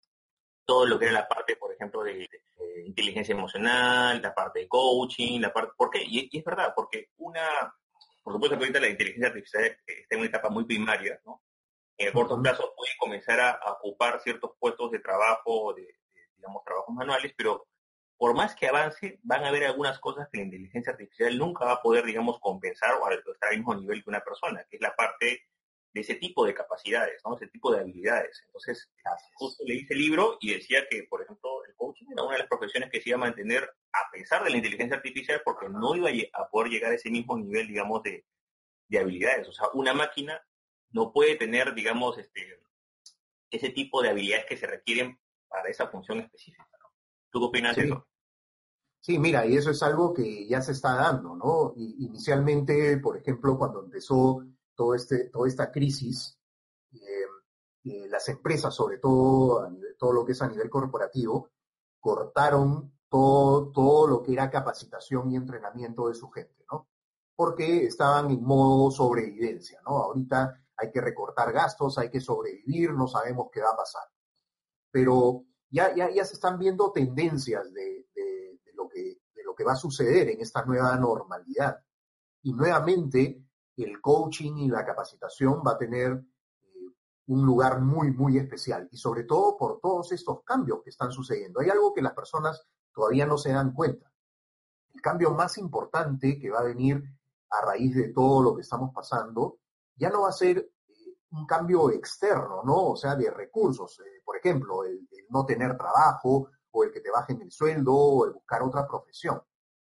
Todo 0.65 0.85
lo 0.85 0.97
que 0.97 1.05
era 1.05 1.13
la 1.13 1.27
parte, 1.27 1.55
por 1.55 1.73
ejemplo, 1.73 2.03
de, 2.03 2.27
inteligencia 2.85 3.33
emocional, 3.33 4.21
la 4.21 4.33
parte 4.33 4.59
de 4.59 4.67
coaching, 4.67 5.41
la 5.41 5.53
parte... 5.53 5.73
¿Por 5.75 5.89
qué? 5.89 6.03
Y, 6.03 6.29
es 6.31 6.43
verdad, 6.43 6.73
porque 6.75 7.09
una... 7.17 7.73
Por 8.23 8.33
supuesto 8.33 8.57
que 8.57 8.63
ahorita 8.63 8.79
la 8.79 8.89
inteligencia 8.89 9.27
artificial 9.27 9.63
está 9.85 10.15
en 10.15 10.19
una 10.19 10.27
etapa 10.27 10.49
muy 10.49 10.65
primaria, 10.65 11.19
¿no? 11.25 11.43
En 11.97 12.07
el 12.07 12.13
corto 12.13 12.41
plazo 12.41 12.73
puede 12.75 12.91
comenzar 12.99 13.39
a, 13.39 13.59
ocupar 13.73 14.19
ciertos 14.21 14.51
puestos 14.59 14.91
de 14.91 14.99
trabajo, 14.99 15.73
de, 15.73 15.87
digamos, 16.35 16.63
trabajos 16.63 16.93
manuales, 16.93 17.33
pero 17.37 17.67
por 18.17 18.35
más 18.35 18.55
que 18.55 18.67
avance, 18.67 19.19
van 19.23 19.43
a 19.43 19.49
haber 19.49 19.65
algunas 19.65 19.99
cosas 19.99 20.27
que 20.31 20.39
la 20.39 20.45
inteligencia 20.45 20.91
artificial 20.91 21.37
nunca 21.37 21.65
va 21.65 21.73
a 21.73 21.81
poder, 21.81 22.05
digamos, 22.05 22.39
compensar 22.39 22.95
o 22.95 23.09
estar 23.09 23.49
al 23.49 23.57
mismo 23.57 23.75
nivel 23.75 24.03
que 24.03 24.09
una 24.09 24.21
persona, 24.21 24.65
que 24.69 24.77
es 24.77 24.81
la 24.81 24.95
parte 24.95 25.43
de 25.93 26.01
ese 26.01 26.15
tipo 26.15 26.45
de 26.45 26.53
capacidades, 26.53 27.21
¿no? 27.23 27.35
Ese 27.35 27.47
tipo 27.47 27.71
de 27.71 27.79
habilidades. 27.79 28.43
Entonces, 28.45 28.89
justo 29.33 29.63
leí 29.65 29.79
ese 29.79 29.95
libro 29.95 30.37
y 30.41 30.53
decía 30.53 30.87
que, 30.89 31.03
por 31.03 31.21
ejemplo, 31.21 31.63
el 31.65 31.75
coaching 31.75 32.05
era 32.11 32.23
una 32.23 32.33
de 32.33 32.39
las 32.39 32.47
profesiones 32.47 32.89
que 32.91 33.01
se 33.01 33.09
iba 33.09 33.17
a 33.17 33.21
mantener 33.21 33.63
a 33.93 34.11
pesar 34.11 34.43
de 34.43 34.49
la 34.49 34.57
inteligencia 34.57 34.97
artificial 34.97 35.41
porque 35.45 35.69
no 35.69 35.95
iba 35.95 36.09
a 36.33 36.49
poder 36.49 36.71
llegar 36.71 36.91
a 36.91 36.95
ese 36.95 37.09
mismo 37.09 37.37
nivel, 37.37 37.67
digamos, 37.67 38.03
de, 38.03 38.25
de 38.87 38.99
habilidades. 38.99 39.47
O 39.47 39.51
sea, 39.51 39.67
una 39.73 39.93
máquina 39.93 40.41
no 40.91 41.11
puede 41.11 41.35
tener, 41.35 41.73
digamos, 41.73 42.17
este, 42.17 42.59
ese 43.51 43.69
tipo 43.69 44.01
de 44.01 44.09
habilidades 44.09 44.45
que 44.45 44.57
se 44.57 44.67
requieren 44.67 45.19
para 45.47 45.69
esa 45.69 45.87
función 45.87 46.19
específica. 46.19 46.76
¿Tú 47.29 47.39
qué 47.39 47.45
opinas 47.45 47.75
de 47.75 47.83
eso? 47.85 48.07
Sí, 48.99 49.19
mira, 49.19 49.45
y 49.45 49.55
eso 49.55 49.71
es 49.71 49.81
algo 49.83 50.13
que 50.13 50.47
ya 50.47 50.61
se 50.61 50.73
está 50.73 50.95
dando, 50.95 51.35
¿no? 51.35 51.73
inicialmente, 51.75 52.97
por 52.97 53.15
ejemplo, 53.15 53.57
cuando 53.57 53.83
empezó 53.83 54.43
todo 54.75 54.95
este, 54.95 55.29
toda 55.29 55.47
esta 55.47 55.71
crisis, 55.71 56.37
eh, 56.91 56.97
eh, 57.85 58.07
las 58.09 58.27
empresas, 58.27 58.75
sobre 58.75 58.97
todo 58.97 59.69
todo 59.97 60.11
lo 60.11 60.25
que 60.25 60.33
es 60.33 60.41
a 60.41 60.47
nivel 60.47 60.69
corporativo, 60.69 61.51
cortaron 61.99 62.99
todo, 63.09 63.71
todo 63.71 64.07
lo 64.07 64.21
que 64.21 64.33
era 64.33 64.49
capacitación 64.49 65.31
y 65.31 65.35
entrenamiento 65.35 66.09
de 66.09 66.13
su 66.13 66.29
gente, 66.29 66.65
¿no? 66.71 66.87
Porque 67.35 67.85
estaban 67.85 68.29
en 68.31 68.43
modo 68.43 68.91
sobrevivencia, 68.91 69.79
¿no? 69.85 69.97
Ahorita 69.97 70.61
hay 70.75 70.91
que 70.91 71.01
recortar 71.01 71.51
gastos, 71.53 71.97
hay 71.97 72.09
que 72.09 72.19
sobrevivir, 72.19 72.91
no 72.91 73.07
sabemos 73.07 73.47
qué 73.51 73.61
va 73.61 73.71
a 73.71 73.77
pasar. 73.77 74.03
Pero 74.91 75.45
ya, 75.69 75.93
ya, 75.95 76.09
ya 76.09 76.25
se 76.25 76.35
están 76.35 76.57
viendo 76.57 76.91
tendencias 76.91 77.71
de, 77.73 78.05
lo 78.73 78.87
que, 78.87 79.19
de 79.35 79.43
lo 79.43 79.53
que 79.53 79.63
va 79.63 79.73
a 79.73 79.77
suceder 79.77 80.29
en 80.29 80.41
esta 80.41 80.63
nueva 80.63 80.95
normalidad. 80.97 81.77
Y 82.43 82.53
nuevamente 82.53 83.43
el 83.75 84.01
coaching 84.01 84.57
y 84.57 84.67
la 84.69 84.85
capacitación 84.85 85.61
va 85.65 85.73
a 85.73 85.77
tener 85.77 86.11
eh, 86.11 86.93
un 87.27 87.45
lugar 87.45 87.81
muy, 87.81 88.11
muy 88.11 88.37
especial. 88.37 88.87
Y 88.91 88.97
sobre 88.97 89.23
todo 89.23 89.57
por 89.57 89.79
todos 89.79 90.11
estos 90.11 90.43
cambios 90.43 90.81
que 90.83 90.89
están 90.89 91.11
sucediendo. 91.11 91.59
Hay 91.59 91.69
algo 91.69 91.93
que 91.93 92.01
las 92.01 92.13
personas 92.13 92.65
todavía 92.93 93.25
no 93.25 93.37
se 93.37 93.51
dan 93.51 93.73
cuenta. 93.73 94.11
El 94.93 95.01
cambio 95.01 95.31
más 95.31 95.57
importante 95.57 96.39
que 96.39 96.49
va 96.49 96.59
a 96.59 96.63
venir 96.63 97.03
a 97.49 97.65
raíz 97.65 97.95
de 97.95 98.09
todo 98.09 98.41
lo 98.41 98.55
que 98.55 98.61
estamos 98.61 98.91
pasando, 98.93 99.59
ya 99.95 100.09
no 100.09 100.21
va 100.21 100.29
a 100.29 100.33
ser 100.33 100.71
un 101.31 101.45
cambio 101.45 101.91
externo, 101.91 102.61
¿no? 102.63 102.89
O 102.89 102.95
sea, 102.95 103.15
de 103.15 103.29
recursos. 103.29 103.99
Eh, 103.99 104.21
por 104.23 104.37
ejemplo, 104.37 104.83
el, 104.83 105.07
no 105.29 105.45
tener 105.45 105.77
trabajo 105.77 106.49
o 106.71 106.83
el 106.83 106.91
que 106.91 107.01
te 107.01 107.11
bajen 107.11 107.41
el 107.41 107.51
sueldo 107.51 107.93
o 107.93 108.25
el 108.25 108.33
buscar 108.33 108.61
otra 108.61 108.87
profesión. 108.87 109.41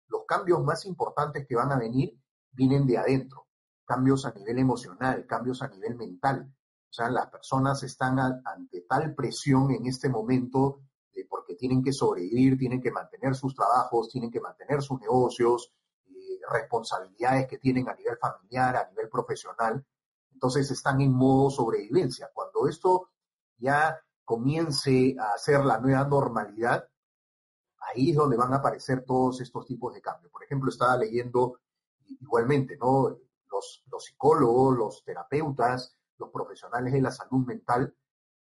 Los 0.09 0.25
cambios 0.27 0.63
más 0.63 0.85
importantes 0.87 1.47
que 1.47 1.55
van 1.55 1.71
a 1.73 1.79
venir 1.79 2.19
vienen 2.51 2.87
de 2.87 2.99
adentro. 2.99 3.47
Cambios 3.85 4.27
a 4.27 4.33
nivel 4.33 4.59
emocional, 4.59 5.27
cambios 5.27 5.63
a 5.63 5.69
nivel 5.69 5.97
mental. 5.97 6.53
O 6.91 6.93
sea, 6.93 7.11
las 7.11 7.31
personas 7.31 7.83
están 7.83 8.19
ante 8.19 8.81
tal 8.89 9.15
presión 9.15 9.71
en 9.71 9.87
este 9.87 10.09
momento 10.09 10.83
porque 11.29 11.55
tienen 11.55 11.83
que 11.83 11.93
sobrevivir, 11.93 12.59
tienen 12.59 12.81
que 12.81 12.91
mantener 12.91 13.35
sus 13.35 13.55
trabajos, 13.55 14.09
tienen 14.09 14.31
que 14.31 14.41
mantener 14.41 14.83
sus 14.83 15.01
negocios, 15.01 15.73
responsabilidades 16.51 17.47
que 17.47 17.59
tienen 17.59 17.89
a 17.89 17.95
nivel 17.95 18.17
familiar, 18.19 18.77
a 18.77 18.89
nivel 18.89 19.09
profesional. 19.09 19.85
Entonces 20.39 20.71
están 20.71 21.01
en 21.01 21.13
modo 21.13 21.51
sobrevivencia. 21.51 22.31
Cuando 22.33 22.69
esto 22.69 23.09
ya 23.57 24.01
comience 24.25 25.17
a 25.19 25.37
ser 25.37 25.65
la 25.65 25.81
nueva 25.81 26.05
normalidad, 26.05 26.89
ahí 27.81 28.11
es 28.11 28.17
donde 28.17 28.37
van 28.37 28.53
a 28.53 28.59
aparecer 28.59 29.05
todos 29.05 29.41
estos 29.41 29.67
tipos 29.67 29.93
de 29.95 30.01
cambios. 30.01 30.31
Por 30.31 30.45
ejemplo, 30.45 30.71
estaba 30.71 30.97
leyendo 30.97 31.59
igualmente, 32.21 32.77
¿no? 32.77 33.19
Los, 33.51 33.83
psicólogos, 33.99 34.79
los 34.79 35.03
terapeutas, 35.03 35.97
los 36.19 36.31
profesionales 36.31 36.93
de 36.93 37.01
la 37.01 37.11
salud 37.11 37.45
mental, 37.45 37.93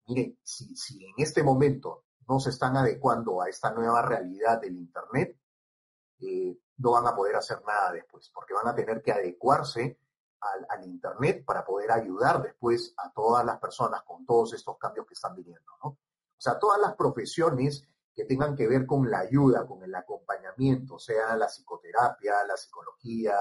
miren, 0.07 0.39
si, 0.41 0.73
si 0.77 1.03
en 1.03 1.15
este 1.17 1.43
momento 1.43 2.05
no 2.29 2.39
se 2.39 2.51
están 2.51 2.77
adecuando 2.77 3.41
a 3.41 3.49
esta 3.49 3.73
nueva 3.73 4.03
realidad 4.03 4.61
del 4.61 4.77
Internet, 4.77 5.37
eh, 6.21 6.57
no 6.77 6.91
van 6.91 7.07
a 7.07 7.13
poder 7.13 7.35
hacer 7.35 7.61
nada 7.67 7.91
después, 7.91 8.31
porque 8.33 8.53
van 8.53 8.69
a 8.69 8.75
tener 8.75 9.01
que 9.01 9.11
adecuarse 9.11 9.99
al, 10.69 10.83
Internet 10.85 11.43
para 11.45 11.65
poder 11.65 11.91
ayudar 11.91 12.41
después 12.41 12.93
a 12.97 13.11
todas 13.11 13.45
las 13.45 13.59
personas 13.59 14.03
con 14.03 14.25
todos 14.25 14.53
estos 14.53 14.77
cambios 14.77 15.05
que 15.07 15.13
están 15.13 15.35
viniendo, 15.35 15.71
¿no? 15.83 15.89
O 15.89 16.41
sea, 16.43 16.59
todas 16.59 16.79
las 16.79 16.95
profesiones 16.95 17.87
que 18.13 18.25
tengan 18.25 18.55
que 18.55 18.67
ver 18.67 18.85
con 18.85 19.09
la 19.09 19.19
ayuda, 19.19 19.65
con 19.65 19.81
el 19.83 19.95
acompañamiento, 19.95 20.99
sea 20.99 21.35
la 21.35 21.47
psicoterapia, 21.47 22.43
la 22.45 22.57
psicología, 22.57 23.35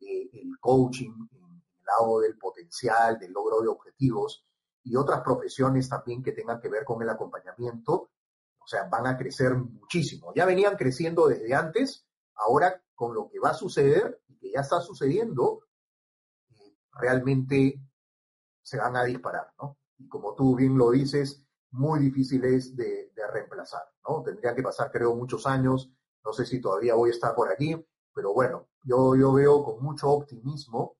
eh, 0.00 0.30
el 0.32 0.58
coaching, 0.58 1.12
el 1.32 1.84
lado 1.84 2.20
del 2.20 2.36
potencial, 2.36 3.18
del 3.18 3.32
logro 3.32 3.60
de 3.60 3.68
objetivos, 3.68 4.44
y 4.82 4.96
otras 4.96 5.20
profesiones 5.20 5.88
también 5.88 6.22
que 6.22 6.32
tengan 6.32 6.60
que 6.60 6.68
ver 6.68 6.84
con 6.84 7.00
el 7.02 7.08
acompañamiento, 7.08 8.10
o 8.58 8.66
sea, 8.66 8.88
van 8.88 9.06
a 9.06 9.16
crecer 9.16 9.54
muchísimo. 9.54 10.32
Ya 10.34 10.44
venían 10.44 10.76
creciendo 10.76 11.28
desde 11.28 11.54
antes, 11.54 12.06
Ahora, 12.40 12.82
con 12.94 13.14
lo 13.14 13.28
que 13.28 13.38
va 13.38 13.50
a 13.50 13.54
suceder 13.54 14.22
y 14.28 14.38
que 14.38 14.52
ya 14.52 14.60
está 14.60 14.80
sucediendo, 14.80 15.62
realmente 16.92 17.80
se 18.62 18.78
van 18.78 18.96
a 18.96 19.04
disparar, 19.04 19.52
¿no? 19.60 19.78
Y 19.98 20.08
como 20.08 20.34
tú 20.34 20.56
bien 20.56 20.76
lo 20.76 20.90
dices, 20.90 21.44
muy 21.70 22.00
difíciles 22.00 22.76
de, 22.76 23.12
de 23.14 23.26
reemplazar, 23.32 23.82
¿no? 24.08 24.22
Tendría 24.22 24.54
que 24.54 24.62
pasar, 24.62 24.90
creo, 24.90 25.14
muchos 25.14 25.46
años. 25.46 25.90
No 26.24 26.32
sé 26.32 26.44
si 26.44 26.60
todavía 26.60 26.94
voy 26.94 27.10
a 27.10 27.12
estar 27.12 27.34
por 27.34 27.50
aquí, 27.50 27.74
pero 28.14 28.34
bueno, 28.34 28.68
yo, 28.84 29.16
yo 29.16 29.32
veo 29.32 29.62
con 29.62 29.82
mucho 29.82 30.10
optimismo. 30.10 30.96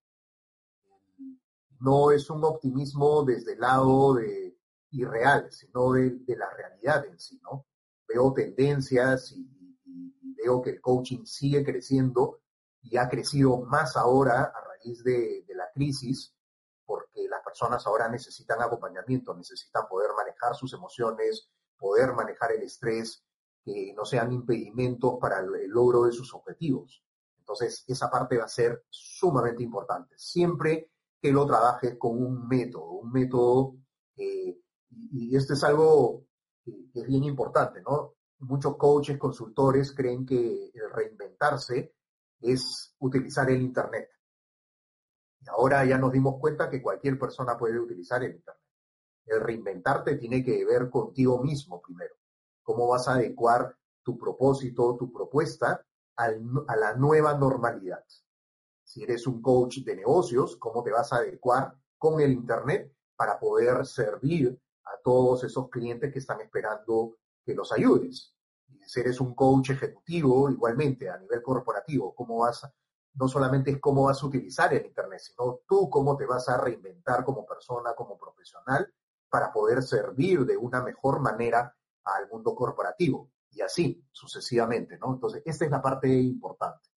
No 1.80 2.10
es 2.10 2.28
un 2.30 2.44
optimismo 2.44 3.24
desde 3.24 3.54
el 3.54 3.60
lado 3.60 4.14
de 4.14 4.58
irreal, 4.90 5.50
sino 5.50 5.92
de, 5.92 6.20
la 6.28 6.50
realidad 6.50 7.06
en 7.06 7.18
sí, 7.18 7.40
¿no? 7.42 7.66
Veo 8.06 8.32
tendencias 8.32 9.32
y, 9.32 9.48
veo 10.42 10.62
que 10.62 10.70
el 10.70 10.80
coaching 10.80 11.24
sigue 11.24 11.62
creciendo 11.62 12.40
y 12.82 12.96
ha 12.96 13.08
crecido 13.10 13.60
más 13.60 13.96
ahora 13.96 14.44
a 14.44 14.69
raíz 14.82 15.02
de, 15.04 15.44
la 15.54 15.70
crisis, 15.72 16.34
porque 16.84 17.28
las 17.28 17.42
personas 17.42 17.86
ahora 17.86 18.08
necesitan 18.08 18.60
acompañamiento, 18.62 19.34
necesitan 19.34 19.86
poder 19.88 20.10
manejar 20.16 20.54
sus 20.54 20.72
emociones, 20.72 21.48
poder 21.78 22.12
manejar 22.12 22.52
el 22.52 22.62
estrés, 22.62 23.24
que 23.64 23.92
no 23.94 24.04
sean 24.04 24.32
impedimentos 24.32 25.18
para 25.20 25.40
el, 25.40 25.68
logro 25.68 26.04
de 26.04 26.12
sus 26.12 26.32
objetivos. 26.34 27.04
Entonces, 27.38 27.84
esa 27.86 28.10
parte 28.10 28.38
va 28.38 28.44
a 28.44 28.48
ser 28.48 28.84
sumamente 28.88 29.62
importante. 29.62 30.14
Siempre 30.16 30.90
que 31.20 31.30
lo 31.30 31.46
trabajes 31.46 31.96
con 31.98 32.16
un 32.22 32.48
método, 32.48 32.92
un 32.92 33.12
método, 33.12 33.76
y, 34.16 34.58
y, 34.90 35.36
esto 35.36 35.52
es 35.52 35.64
algo 35.64 36.24
que 36.64 37.00
es 37.00 37.06
bien 37.06 37.24
importante, 37.24 37.82
¿no? 37.82 38.14
muchos 38.40 38.76
coaches, 38.76 39.18
consultores 39.18 39.92
creen 39.92 40.24
que 40.26 40.70
el 40.72 40.90
reinventarse 40.92 41.94
es 42.40 42.94
utilizar 42.98 43.50
el 43.50 43.62
Internet. 43.62 44.08
Y 45.40 45.48
ahora 45.48 45.84
ya 45.84 45.98
nos 45.98 46.12
dimos 46.12 46.38
cuenta 46.38 46.68
que 46.68 46.82
cualquier 46.82 47.18
persona 47.18 47.56
puede 47.56 47.78
utilizar 47.78 48.22
el 48.22 48.36
Internet. 48.36 48.62
El 49.26 49.40
reinventarte 49.40 50.16
tiene 50.16 50.44
que 50.44 50.64
ver 50.64 50.90
contigo 50.90 51.42
mismo 51.42 51.80
primero. 51.80 52.14
¿Cómo 52.62 52.88
vas 52.88 53.08
a 53.08 53.14
adecuar 53.14 53.76
tu 54.02 54.18
propósito, 54.18 54.96
tu 54.96 55.12
propuesta 55.12 55.84
a 56.16 56.76
la 56.76 56.94
nueva 56.94 57.34
normalidad? 57.34 58.04
Si 58.84 59.02
eres 59.02 59.26
un 59.26 59.40
coach 59.40 59.78
de 59.78 59.96
negocios, 59.96 60.56
¿cómo 60.56 60.82
te 60.82 60.90
vas 60.90 61.12
a 61.12 61.16
adecuar 61.16 61.74
con 61.96 62.20
el 62.20 62.32
Internet 62.32 62.92
para 63.14 63.38
poder 63.38 63.86
servir 63.86 64.58
a 64.84 65.00
todos 65.02 65.44
esos 65.44 65.68
clientes 65.68 66.12
que 66.12 66.18
están 66.18 66.40
esperando 66.40 67.18
que 67.44 67.54
los 67.54 67.70
ayudes. 67.72 68.34
Si 68.86 69.00
eres 69.00 69.20
un 69.20 69.34
coach 69.34 69.70
ejecutivo, 69.70 70.50
igualmente, 70.50 71.08
a 71.08 71.18
nivel 71.18 71.42
corporativo, 71.42 72.14
cómo 72.14 72.38
vas, 72.38 72.66
no 73.14 73.28
solamente 73.28 73.70
es 73.70 73.80
cómo 73.80 74.04
vas 74.04 74.22
a 74.22 74.26
utilizar 74.26 74.72
el 74.72 74.86
Internet, 74.86 75.20
sino 75.20 75.60
tú 75.68 75.88
cómo 75.90 76.16
te 76.16 76.26
vas 76.26 76.48
a 76.48 76.58
reinventar 76.58 77.24
como 77.24 77.46
persona, 77.46 77.94
como 77.94 78.18
profesional, 78.18 78.92
para 79.28 79.52
poder 79.52 79.82
servir 79.82 80.44
de 80.44 80.56
una 80.56 80.82
mejor 80.82 81.20
manera 81.20 81.74
al 82.04 82.28
mundo 82.28 82.54
corporativo. 82.54 83.30
Y 83.52 83.62
así, 83.62 84.04
sucesivamente, 84.12 84.96
¿no? 84.98 85.14
Entonces, 85.14 85.42
esta 85.44 85.64
es 85.64 85.70
la 85.70 85.82
parte 85.82 86.08
importante. 86.08 86.88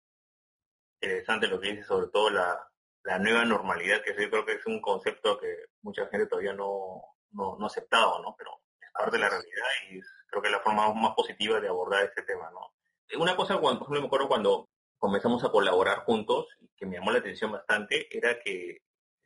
Interesante 1.01 1.47
lo 1.47 1.59
que 1.59 1.71
dices, 1.71 1.87
sobre 1.87 2.07
todo 2.07 2.29
la, 2.29 2.67
la 3.03 3.19
nueva 3.19 3.43
normalidad, 3.43 4.01
que 4.03 4.11
yo 4.11 4.29
creo 4.29 4.45
que 4.45 4.53
es 4.53 4.65
un 4.65 4.79
concepto 4.79 5.37
que 5.39 5.65
mucha 5.81 6.07
gente 6.07 6.27
todavía 6.27 6.53
no, 6.53 7.01
no, 7.31 7.57
no 7.57 7.65
ha 7.65 7.67
aceptado, 7.67 8.21
¿no? 8.21 8.35
Pero 8.37 8.51
parte 8.93 9.17
de 9.17 9.23
la 9.23 9.29
realidad 9.29 9.67
y 9.89 9.99
creo 10.27 10.41
que 10.41 10.47
es 10.47 10.51
la 10.51 10.59
forma 10.59 10.93
más 10.93 11.15
positiva 11.15 11.59
de 11.59 11.67
abordar 11.67 12.05
este 12.05 12.21
tema, 12.23 12.49
¿no? 12.51 12.73
Una 13.19 13.35
cosa, 13.35 13.57
cuando, 13.57 13.79
por 13.79 13.87
ejemplo, 13.87 14.01
me 14.01 14.07
acuerdo 14.07 14.27
cuando 14.27 14.69
comenzamos 15.03 15.43
a 15.43 15.49
colaborar 15.49 16.05
juntos, 16.05 16.47
que 16.77 16.85
me 16.85 16.95
llamó 16.95 17.11
la 17.11 17.19
atención 17.19 17.51
bastante, 17.51 18.07
era 18.09 18.39
que, 18.39 18.83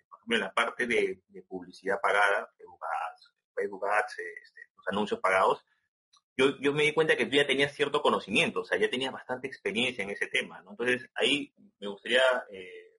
por 0.10 0.18
ejemplo, 0.18 0.38
en 0.38 0.42
la 0.42 0.52
parte 0.52 0.88
de, 0.88 1.22
publicidad 1.48 2.02
pagada, 2.02 2.52
Facebook 3.54 3.86
Ads, 3.86 4.20
este, 4.42 4.62
los 4.76 4.88
anuncios 4.88 5.20
pagados, 5.20 5.64
yo, 6.36 6.58
yo 6.62 6.74
me 6.74 6.82
di 6.82 6.94
cuenta 6.96 7.16
que 7.16 7.28
tú 7.28 7.36
ya 7.36 7.46
tenías 7.46 7.74
cierto 7.74 8.02
conocimiento, 8.02 8.62
o 8.62 8.66
sea, 8.66 8.80
ya 8.80 8.90
tenías 8.90 9.14
bastante 9.14 9.46
experiencia 9.46 10.04
en 10.04 10.10
ese 10.10 10.26
tema. 10.26 10.64
Entonces, 10.68 11.08
ahí 11.14 11.54
me 11.80 11.88
gustaría 11.88 12.24
eh, 12.52 12.98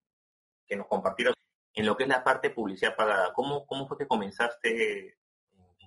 que 0.64 0.76
nos 0.76 0.86
compartieras 0.86 1.34
en 1.74 1.84
lo 1.84 1.96
que 1.96 2.04
es 2.04 2.08
la 2.08 2.22
parte 2.22 2.48
de 2.48 2.54
publicidad 2.54 2.94
pagada. 2.94 3.32
¿Cómo, 3.32 3.66
cómo 3.66 3.88
fue 3.88 3.98
que 3.98 4.06
comenzaste 4.06 5.18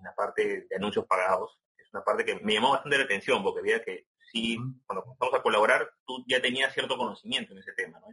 la 0.04 0.14
parte 0.14 0.66
de 0.70 0.76
anuncios 0.76 1.06
pagados. 1.06 1.58
Es 1.78 1.88
una 1.94 2.04
parte 2.04 2.26
que 2.26 2.36
me 2.42 2.54
llamó 2.54 2.72
bastante 2.72 2.98
la 2.98 3.06
atención 3.06 3.44
porque 3.44 3.62
veía 3.62 3.82
que 3.82 4.08
sí, 4.32 4.58
cuando 4.86 5.04
comenzamos 5.04 5.34
a 5.34 5.44
colaborar, 5.44 5.90
tú 6.06 6.24
ya 6.28 6.42
tenías 6.42 6.74
cierto 6.74 6.98
conocimiento 6.98 7.54
en 7.54 7.60
ese 7.60 7.74
tema, 7.74 8.00
¿no? 8.00 8.08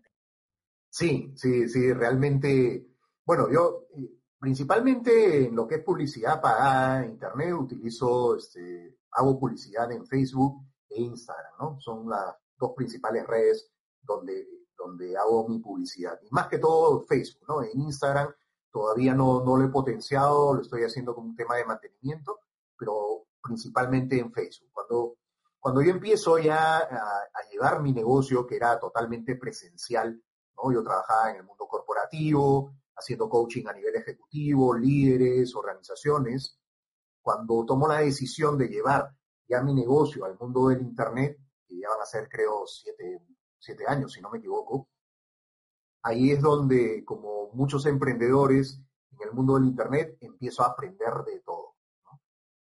Sí, 0.90 1.32
sí, 1.36 1.68
sí, 1.68 1.92
realmente, 1.92 2.86
bueno, 3.24 3.50
yo 3.52 3.86
eh, 3.96 4.10
principalmente 4.38 5.46
en 5.46 5.54
lo 5.54 5.66
que 5.66 5.76
es 5.76 5.82
publicidad 5.82 6.40
pagada 6.40 7.06
Internet 7.06 7.54
utilizo, 7.54 8.36
este, 8.36 8.98
hago 9.12 9.38
publicidad 9.38 9.90
en 9.92 10.06
Facebook 10.06 10.64
e 10.88 11.02
Instagram, 11.02 11.52
¿no? 11.60 11.80
Son 11.80 12.08
las 12.08 12.34
dos 12.56 12.72
principales 12.74 13.26
redes 13.26 13.70
donde, 14.02 14.46
donde 14.76 15.16
hago 15.16 15.46
mi 15.48 15.58
publicidad. 15.58 16.18
Y 16.22 16.28
más 16.30 16.48
que 16.48 16.58
todo 16.58 17.02
Facebook, 17.02 17.46
¿no? 17.48 17.62
En 17.62 17.80
Instagram 17.80 18.32
Todavía 18.70 19.14
no, 19.14 19.42
no 19.44 19.56
lo 19.56 19.64
he 19.64 19.70
potenciado, 19.70 20.54
lo 20.54 20.60
estoy 20.60 20.82
haciendo 20.82 21.14
como 21.14 21.28
un 21.28 21.36
tema 21.36 21.56
de 21.56 21.64
mantenimiento, 21.64 22.40
pero 22.76 23.26
principalmente 23.42 24.18
en 24.18 24.30
Facebook. 24.30 24.68
Cuando, 24.72 25.16
cuando 25.60 25.82
yo 25.82 25.90
empiezo 25.90 26.38
ya 26.38 26.78
a, 26.78 27.28
llevar 27.50 27.82
mi 27.82 27.92
negocio, 27.92 28.46
que 28.46 28.56
era 28.56 28.78
totalmente 28.78 29.36
presencial. 29.36 30.22
Yo 30.72 30.82
trabajaba 30.82 31.30
en 31.30 31.36
el 31.36 31.44
mundo 31.44 31.66
corporativo, 31.66 32.74
haciendo 32.94 33.28
coaching 33.28 33.66
a 33.66 33.72
nivel 33.72 33.96
ejecutivo, 33.96 34.74
líderes, 34.74 35.54
organizaciones. 35.54 36.58
Cuando 37.20 37.64
tomo 37.64 37.88
la 37.88 38.00
decisión 38.00 38.58
de 38.58 38.68
llevar 38.68 39.14
ya 39.48 39.62
mi 39.62 39.74
negocio 39.74 40.24
al 40.24 40.38
mundo 40.38 40.68
del 40.68 40.82
Internet, 40.82 41.38
que 41.66 41.78
ya 41.78 41.88
van 41.88 42.00
a 42.02 42.06
ser 42.06 42.28
creo 42.28 42.66
siete, 42.66 43.22
siete 43.58 43.84
años, 43.86 44.12
si 44.12 44.20
no 44.20 44.30
me 44.30 44.38
equivoco, 44.38 44.88
ahí 46.02 46.30
es 46.30 46.40
donde, 46.40 47.04
como 47.04 47.50
muchos 47.52 47.86
emprendedores 47.86 48.80
en 49.12 49.28
el 49.28 49.32
mundo 49.34 49.54
del 49.54 49.64
Internet, 49.64 50.16
empiezo 50.20 50.62
a 50.62 50.68
aprender 50.68 51.12
de 51.26 51.40
todo. 51.40 51.77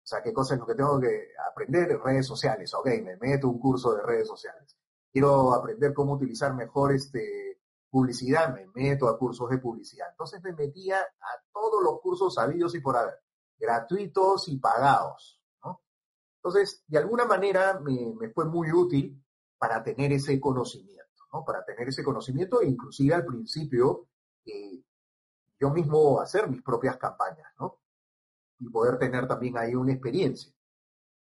O 0.06 0.08
sea, 0.08 0.22
¿qué 0.22 0.32
cosa 0.32 0.53
es 0.53 0.60
lo 0.60 0.68
que 0.68 0.76
tengo 0.76 0.99
que 0.99 1.30
aprender? 1.49 1.99
Redes 1.99 2.28
sociales. 2.28 2.72
Ok, 2.76 2.86
me 3.03 3.18
meto 3.18 3.49
un 3.49 3.60
curso 3.60 3.95
de 3.95 4.03
redes 4.03 4.28
sociales. 4.28 4.78
Quiero 5.12 5.51
aprender 5.51 5.95
cómo 5.95 6.14
utilizar 6.14 6.53
mejor 6.53 6.93
este 6.93 7.60
publicidad, 7.89 8.53
me 8.53 8.68
meto 8.76 9.08
a 9.08 9.18
cursos 9.18 9.49
de 9.49 9.58
publicidad. 9.58 10.10
Entonces 10.12 10.43
me 10.43 10.53
metía 10.53 10.99
a 10.99 11.43
todos 11.51 11.82
los 11.84 12.01
cursos 12.01 12.36
sabidos 12.36 12.76
y 12.76 12.82
por 12.82 12.97
haber, 12.97 13.16
gratuitos 13.58 14.47
y 14.47 14.60
pagados. 14.60 15.41
¿no? 15.64 15.82
Entonces, 16.36 16.84
de 16.86 16.99
alguna 16.99 17.26
manera 17.26 17.80
me, 17.80 18.30
fue 18.30 18.45
muy 18.45 18.72
útil 18.72 19.20
para 19.58 19.82
tener 19.82 20.12
ese 20.12 20.39
conocimiento, 20.39 21.24
¿no? 21.34 21.43
Para 21.43 21.66
tener 21.66 21.88
ese 21.88 22.03
conocimiento 22.03 22.62
e 22.62 22.68
inclusive 22.68 23.16
al 23.16 23.26
principio 23.26 24.10
eh, 24.45 24.84
yo 25.60 25.72
mismo 25.72 26.20
hacer 26.20 26.47
mis 26.47 26.62
propias 26.62 26.97
campañas, 26.97 27.47
¿no? 27.60 27.80
Y 28.60 28.70
poder 28.70 28.97
tener 28.97 29.28
también 29.28 29.58
ahí 29.58 29.76
una 29.76 29.93
experiencia. 29.93 30.51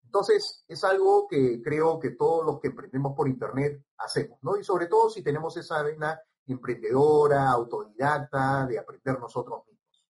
Entonces, 0.04 0.64
es 0.68 0.84
algo 0.84 1.26
que 1.26 1.60
creo 1.60 1.98
que 1.98 2.10
todos 2.10 2.46
los 2.46 2.60
que 2.60 2.68
emprendemos 2.68 3.16
por 3.16 3.28
Internet 3.28 3.84
hacemos, 3.98 4.38
¿no? 4.42 4.56
Y 4.56 4.62
sobre 4.62 4.86
todo 4.86 5.10
si 5.10 5.22
tenemos 5.22 5.56
esa 5.56 5.82
vena 5.82 6.20
emprendedora, 6.46 7.50
autodidacta, 7.50 8.66
de 8.66 8.78
aprender 8.78 9.18
nosotros 9.18 9.66
mismos. 9.66 10.06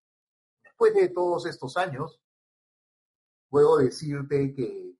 Después 0.62 0.94
de 0.94 1.08
todos 1.08 1.46
estos 1.46 1.76
años, 1.78 2.20
puedo 3.48 3.78
decirte 3.78 4.52
que 4.52 4.94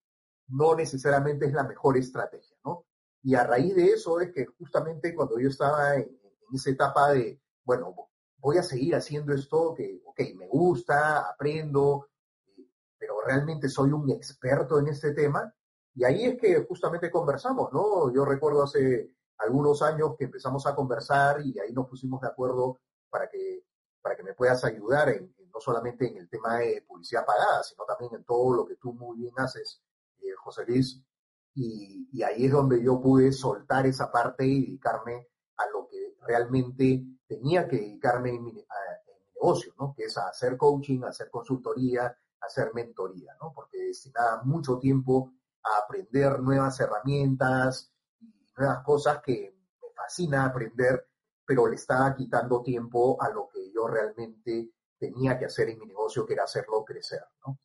no 0.49 0.75
necesariamente 0.75 1.47
es 1.47 1.53
la 1.53 1.65
mejor 1.65 1.99
estrategia, 1.99 2.57
¿no? 2.65 2.87
Y 3.23 3.35
a 3.35 3.45
raíz 3.45 3.75
de 3.75 3.87
eso 3.87 4.21
es 4.21 4.33
que 4.33 4.47
justamente 4.47 5.15
cuando 5.15 5.39
yo 5.39 5.49
estaba 5.49 5.97
en, 5.97 6.03
en 6.03 6.55
esa 6.55 6.71
etapa 6.71 7.13
de, 7.13 7.43
bueno, 7.65 7.95
voy 8.39 8.59
a 8.59 8.63
seguir 8.63 8.95
haciendo 8.95 9.35
esto 9.35 9.75
que, 9.75 10.03
ok, 10.05 10.21
me 10.37 10.47
gusta, 10.47 11.29
aprendo, 11.29 12.09
pero 13.05 13.21
realmente 13.21 13.69
soy 13.69 13.93
un 13.93 14.11
experto 14.11 14.79
en 14.79 14.89
este 14.89 15.13
tema. 15.13 15.53
Y 15.95 16.05
ahí 16.05 16.25
es 16.25 16.41
que 16.41 16.65
justamente 16.65 17.11
conversamos, 17.11 17.71
¿no? 17.71 18.11
Yo 18.13 18.25
recuerdo 18.25 18.63
hace 18.63 19.11
algunos 19.39 19.83
años 19.83 20.15
que 20.19 20.25
empezamos 20.25 20.67
a 20.67 20.75
conversar 20.75 21.43
y 21.45 21.59
ahí 21.59 21.73
nos 21.75 21.87
pusimos 21.87 22.23
de 22.23 22.29
acuerdo 22.29 22.81
para 23.11 23.29
que, 23.29 23.67
para 24.01 24.17
que 24.17 24.23
me 24.23 24.33
puedas 24.33 24.65
ayudar 24.65 25.11
en, 25.11 25.35
no 25.53 25.61
solamente 25.61 26.09
en 26.09 26.17
el 26.17 26.31
tema 26.31 26.57
de 26.57 26.83
publicidad 26.89 27.27
pagada, 27.27 27.63
sino 27.63 27.85
también 27.85 28.15
en 28.15 28.25
todo 28.25 28.55
lo 28.55 28.67
que 28.67 28.77
tú 28.77 28.95
muy 28.95 29.19
bien 29.19 29.35
haces, 29.37 29.83
eh, 30.23 30.33
José 30.43 30.65
Luis. 30.67 31.05
Y, 31.55 32.09
y, 32.11 32.23
ahí 32.23 32.47
es 32.47 32.53
donde 32.53 32.83
yo 32.83 33.01
pude 33.01 33.33
soltar 33.33 33.87
esa 33.87 34.11
parte 34.11 34.47
y 34.47 34.63
dedicarme 34.63 35.29
a 35.59 35.69
lo 35.69 35.87
que 35.89 36.17
realmente 36.27 37.05
tenía 37.29 37.69
que 37.69 37.77
dedicarme 37.77 38.31
en 38.31 38.45
mi, 38.45 38.51
a, 38.51 38.77
en 39.07 39.19
mi 39.21 39.33
negocio, 39.35 39.75
¿no? 39.79 39.95
Que 39.95 40.05
es 40.05 40.17
a 40.17 40.29
hacer 40.29 40.57
coaching, 40.57 41.03
a 41.05 41.11
hacer 41.11 41.31
consultoría, 41.31 42.17
hacer 42.47 42.73
mentoría, 42.75 43.35
¿no? 43.41 43.53
Porque 43.55 43.79
destinaba 43.79 44.43
mucho 44.45 44.79
tiempo 44.79 45.33
a 45.63 45.79
aprender 45.85 46.41
nuevas 46.41 46.79
herramientas 46.81 47.93
y 48.21 48.33
nuevas 48.57 48.85
cosas 48.85 49.21
que 49.23 49.57
me 49.81 49.89
fascina 49.95 50.45
aprender, 50.45 51.09
pero 51.45 51.67
le 51.67 51.77
estaba 51.77 52.15
quitando 52.15 52.63
tiempo 52.63 53.21
a 53.21 53.29
lo 53.31 53.49
que 53.53 53.73
yo 53.73 53.87
realmente 53.87 54.71
tenía 54.99 55.39
que 55.39 55.47
hacer 55.47 55.69
en 55.71 55.79
mi 55.79 55.87
negocio, 55.87 56.27
que 56.27 56.35
era 56.35 56.45
hacerlo 56.45 56.85
crecer, 56.85 57.23
¿no? 57.47 57.59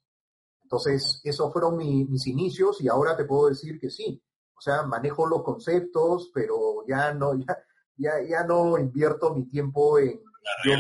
Entonces, 0.62 1.22
esos 1.24 1.52
fueron 1.52 1.78
mi, 1.78 2.06
mis 2.06 2.28
inicios 2.28 2.80
y 2.82 2.88
ahora 2.88 3.18
te 3.18 3.26
puedo 3.26 3.50
decir 3.50 3.80
que 3.80 3.90
sí. 3.90 4.22
O 4.56 4.62
sea, 4.62 4.84
manejo 4.84 5.26
los 5.26 5.42
conceptos, 5.42 6.30
pero 6.34 6.86
ya 6.88 7.14
no, 7.14 7.34
ya, 7.48 7.58
ya, 7.98 8.22
ya 8.22 8.44
no 8.44 8.78
invierto 8.78 9.34
mi 9.34 9.48
tiempo 9.48 9.98
en 9.98 10.22
yo 10.64 10.74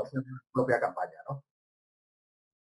hacer 0.00 0.20
mi 0.20 0.38
propia 0.52 0.80
campaña, 0.80 1.18
¿no? 1.28 1.44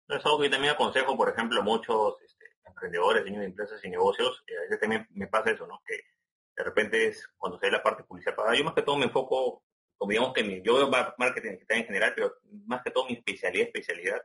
Es 0.07 0.25
algo 0.25 0.39
que 0.39 0.45
yo 0.45 0.51
también 0.51 0.73
aconsejo, 0.73 1.17
por 1.17 1.29
ejemplo, 1.29 1.59
a 1.59 1.63
muchos 1.63 2.21
este, 2.21 2.45
emprendedores, 2.65 3.23
dueños 3.23 3.41
de 3.41 3.47
empresas 3.47 3.83
y 3.83 3.89
negocios, 3.89 4.43
que 4.45 4.57
a 4.57 4.61
veces 4.61 4.79
también 4.79 5.07
me 5.11 5.27
pasa 5.27 5.51
eso, 5.51 5.65
¿no? 5.65 5.81
Que 5.85 5.95
de 6.55 6.63
repente 6.63 7.07
es 7.07 7.27
cuando 7.37 7.57
se 7.57 7.65
ve 7.65 7.71
la 7.71 7.83
parte 7.83 8.03
de 8.03 8.07
publicidad 8.07 8.35
pagada. 8.35 8.55
Yo 8.55 8.63
más 8.63 8.75
que 8.75 8.83
todo 8.83 8.97
me 8.97 9.05
enfoco, 9.05 9.63
como 9.97 10.11
digamos 10.11 10.33
que 10.33 10.43
mi, 10.43 10.61
yo 10.61 10.75
veo 10.75 10.89
marketing 11.17 11.51
digital 11.51 11.77
en 11.79 11.85
general, 11.85 12.13
pero 12.15 12.35
más 12.65 12.83
que 12.83 12.91
todo 12.91 13.05
mi 13.07 13.13
especialidad, 13.13 13.67
especialidad, 13.67 14.21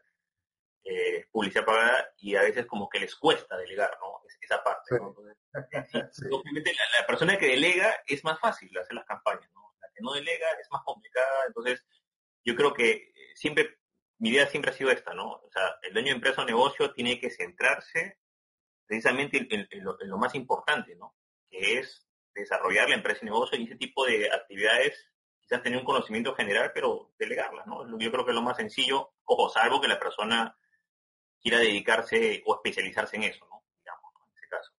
eh, 0.85 1.27
publicidad 1.31 1.65
pagada 1.65 2.13
y 2.19 2.37
a 2.37 2.43
veces 2.43 2.67
como 2.67 2.89
que 2.89 3.01
les 3.01 3.15
cuesta 3.17 3.57
delegar, 3.57 3.97
¿no? 4.01 4.21
Es, 4.27 4.39
esa 4.43 4.63
parte, 4.63 4.97
¿no? 4.99 5.09
Entonces, 5.09 5.37
sí. 6.13 6.27
obviamente 6.31 6.73
la, 6.73 7.01
la, 7.01 7.07
persona 7.07 7.39
que 7.39 7.47
delega 7.47 8.03
es 8.07 8.23
más 8.25 8.39
fácil 8.39 8.77
hacer 8.79 8.95
las 8.95 9.07
campañas, 9.07 9.51
¿no? 9.53 9.75
La 9.81 9.89
que 9.95 10.03
no 10.03 10.13
delega 10.13 10.47
es 10.61 10.71
más 10.71 10.83
complicada, 10.85 11.47
entonces 11.47 11.85
yo 12.45 12.55
creo 12.55 12.73
que 12.73 13.13
siempre 13.35 13.80
mi 14.21 14.29
idea 14.29 14.47
siempre 14.47 14.71
ha 14.71 14.75
sido 14.75 14.91
esta, 14.91 15.15
¿no? 15.15 15.33
O 15.33 15.51
sea, 15.51 15.63
el 15.83 15.93
dueño 15.95 16.09
de 16.09 16.17
empresa 16.17 16.43
o 16.43 16.45
negocio 16.45 16.93
tiene 16.93 17.19
que 17.19 17.31
centrarse 17.31 18.19
precisamente 18.87 19.49
en, 19.51 19.85
lo, 19.85 20.19
más 20.19 20.35
importante, 20.35 20.95
¿no? 20.95 21.17
Que 21.49 21.79
es 21.79 22.07
desarrollar 22.35 22.89
la 22.89 22.97
empresa 22.97 23.21
y 23.23 23.27
negocio 23.27 23.59
y 23.59 23.65
ese 23.65 23.77
tipo 23.77 24.05
de 24.05 24.31
actividades, 24.31 25.11
quizás 25.41 25.63
tener 25.63 25.79
un 25.79 25.87
conocimiento 25.87 26.35
general, 26.35 26.71
pero 26.75 27.13
delegarlas, 27.19 27.67
¿no? 27.67 27.99
Yo 27.99 28.13
creo 28.13 28.25
que 28.25 28.33
es 28.33 28.35
lo 28.35 28.43
más 28.43 28.59
sencillo, 28.59 29.11
ojo, 29.25 29.49
salvo 29.49 29.81
que 29.81 29.89
la 29.89 29.99
persona 29.99 30.55
quiera 31.41 31.59
dedicarse 31.59 32.43
o 32.47 32.57
especializarse 32.57 33.17
en 33.17 33.23
eso, 33.23 33.47
¿no? 33.49 33.65
Digamos, 33.79 34.13
en 34.27 34.37
ese 34.37 34.49
caso. 34.49 34.73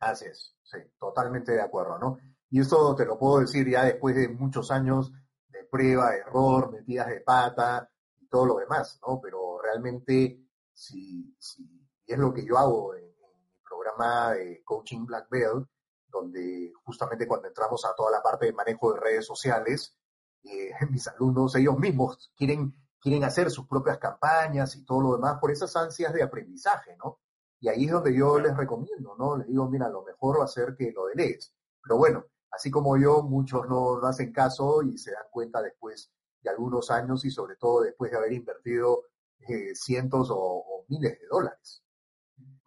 Así 0.00 0.26
es, 0.26 0.56
sí, 0.62 0.78
totalmente 0.98 1.52
de 1.52 1.62
acuerdo, 1.62 1.98
¿no? 1.98 2.18
Y 2.50 2.60
esto 2.60 2.94
te 2.94 3.06
lo 3.06 3.18
puedo 3.18 3.40
decir 3.40 3.66
ya 3.66 3.84
después 3.84 4.14
de 4.14 4.28
muchos 4.28 4.70
años 4.70 5.10
de 5.48 5.64
prueba, 5.64 6.14
error, 6.14 6.70
metidas 6.70 7.08
de 7.08 7.20
pata, 7.22 7.90
todo 8.34 8.46
lo 8.46 8.56
demás, 8.56 8.98
¿no? 9.06 9.20
Pero 9.22 9.60
realmente, 9.62 10.44
si, 10.72 11.36
si 11.38 11.62
y 12.04 12.12
es 12.12 12.18
lo 12.18 12.34
que 12.34 12.44
yo 12.44 12.58
hago 12.58 12.96
en, 12.96 13.04
en, 13.04 13.44
mi 13.46 13.60
programa 13.62 14.32
de 14.32 14.60
Coaching 14.64 15.06
Black 15.06 15.28
Belt, 15.30 15.68
donde 16.08 16.72
justamente 16.82 17.28
cuando 17.28 17.46
entramos 17.46 17.84
a 17.84 17.94
toda 17.94 18.10
la 18.10 18.20
parte 18.20 18.46
de 18.46 18.52
manejo 18.52 18.92
de 18.92 18.98
redes 18.98 19.24
sociales, 19.24 19.96
eh, 20.42 20.72
mis 20.90 21.06
alumnos, 21.06 21.54
ellos 21.54 21.78
mismos 21.78 22.32
quieren, 22.36 22.74
quieren 23.00 23.22
hacer 23.22 23.52
sus 23.52 23.68
propias 23.68 23.98
campañas 23.98 24.74
y 24.74 24.84
todo 24.84 25.00
lo 25.00 25.12
demás 25.14 25.38
por 25.40 25.52
esas 25.52 25.76
ansias 25.76 26.12
de 26.12 26.24
aprendizaje, 26.24 26.96
¿no? 26.96 27.20
Y 27.60 27.68
ahí 27.68 27.84
es 27.84 27.92
donde 27.92 28.16
yo 28.16 28.40
les 28.40 28.56
recomiendo, 28.56 29.14
¿no? 29.16 29.36
Les 29.36 29.46
digo, 29.46 29.68
mira, 29.70 29.88
lo 29.88 30.02
mejor 30.02 30.40
va 30.40 30.44
a 30.46 30.48
ser 30.48 30.74
que 30.76 30.90
lo 30.90 31.06
delegues. 31.06 31.54
Pero 31.80 31.98
bueno, 31.98 32.24
así 32.50 32.68
como 32.68 32.96
yo, 32.96 33.22
muchos 33.22 33.68
no, 33.68 34.00
no 34.00 34.08
hacen 34.08 34.32
caso 34.32 34.82
y 34.82 34.98
se 34.98 35.12
dan 35.12 35.26
cuenta 35.30 35.62
después 35.62 36.12
de 36.44 36.50
algunos 36.50 36.90
años 36.90 37.24
y 37.24 37.30
sobre 37.30 37.56
todo 37.56 37.80
después 37.80 38.10
de 38.10 38.18
haber 38.18 38.32
invertido 38.32 39.06
eh, 39.48 39.74
cientos 39.74 40.30
o, 40.30 40.36
o, 40.36 40.84
miles 40.88 41.18
de 41.18 41.26
dólares. 41.26 41.82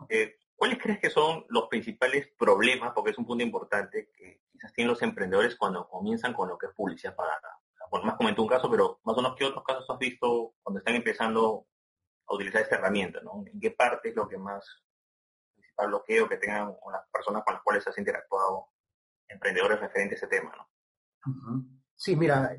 Eh, 0.09 0.35
¿Cuáles 0.55 0.79
crees 0.81 0.99
que 0.99 1.11
son 1.11 1.45
los 1.49 1.67
principales 1.67 2.29
problemas, 2.37 2.91
porque 2.93 3.11
es 3.11 3.17
un 3.17 3.27
punto 3.27 3.43
importante, 3.43 4.09
que 4.11 4.41
quizás 4.51 4.73
tienen 4.73 4.89
los 4.89 5.01
emprendedores 5.03 5.55
cuando 5.55 5.87
comienzan 5.87 6.33
con 6.33 6.49
lo 6.49 6.57
que 6.57 6.65
es 6.65 6.73
publicidad 6.73 7.15
pagada? 7.15 7.59
Bueno, 7.91 8.07
más 8.07 8.15
comentó 8.15 8.41
un 8.41 8.49
caso, 8.49 8.69
pero 8.69 8.99
más 9.03 9.15
o 9.15 9.21
menos, 9.21 9.37
¿qué 9.37 9.45
otros 9.45 9.63
casos 9.63 9.85
has 9.87 9.99
visto 9.99 10.55
cuando 10.61 10.79
están 10.79 10.95
empezando 10.95 11.67
a 12.25 12.35
utilizar 12.35 12.61
esta 12.61 12.75
herramienta? 12.75 13.21
¿no? 13.21 13.43
¿En 13.45 13.59
qué 13.59 13.71
parte 13.71 14.09
es 14.09 14.15
lo 14.15 14.27
que 14.27 14.37
más 14.37 14.83
principal 15.53 15.87
bloqueo 15.87 16.27
que 16.27 16.37
tengan 16.37 16.73
con 16.75 16.91
las 16.91 17.07
personas 17.11 17.43
con 17.45 17.53
las 17.53 17.63
cuales 17.63 17.87
has 17.87 17.97
interactuado 17.97 18.67
emprendedores 19.27 19.79
referentes 19.79 20.21
a 20.21 20.25
ese 20.25 20.35
tema? 20.35 20.51
¿no? 20.55 21.31
Uh 21.31 21.35
-huh. 21.35 21.81
Sí, 21.95 22.15
mira, 22.15 22.51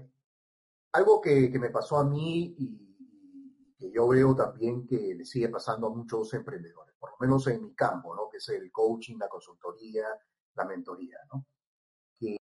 algo 0.99 1.21
que, 1.21 1.51
que, 1.51 1.59
me 1.59 1.71
pasó 1.71 1.97
a 1.97 2.05
mí 2.05 2.55
y 2.59 3.77
que 3.79 3.91
yo 3.93 4.09
veo 4.09 4.35
también 4.35 4.87
que 4.87 5.15
le 5.15 5.25
sigue 5.25 5.49
pasando 5.49 5.87
a 5.87 5.91
muchos 5.91 6.35
emprendedores, 6.35 6.95
por 6.99 7.13
lo 7.13 7.17
menos 7.21 7.47
en 7.47 7.63
mi 7.63 7.75
campo, 7.75 8.15
¿no? 8.15 8.29
Que 8.29 8.39
es 8.39 8.49
el 8.49 8.71
coaching, 8.73 9.17
la 9.19 9.29
consultoría, 9.29 10.07
la 10.55 10.65
mentoría, 10.65 11.19
¿no? 11.33 11.47
Que 12.19 12.37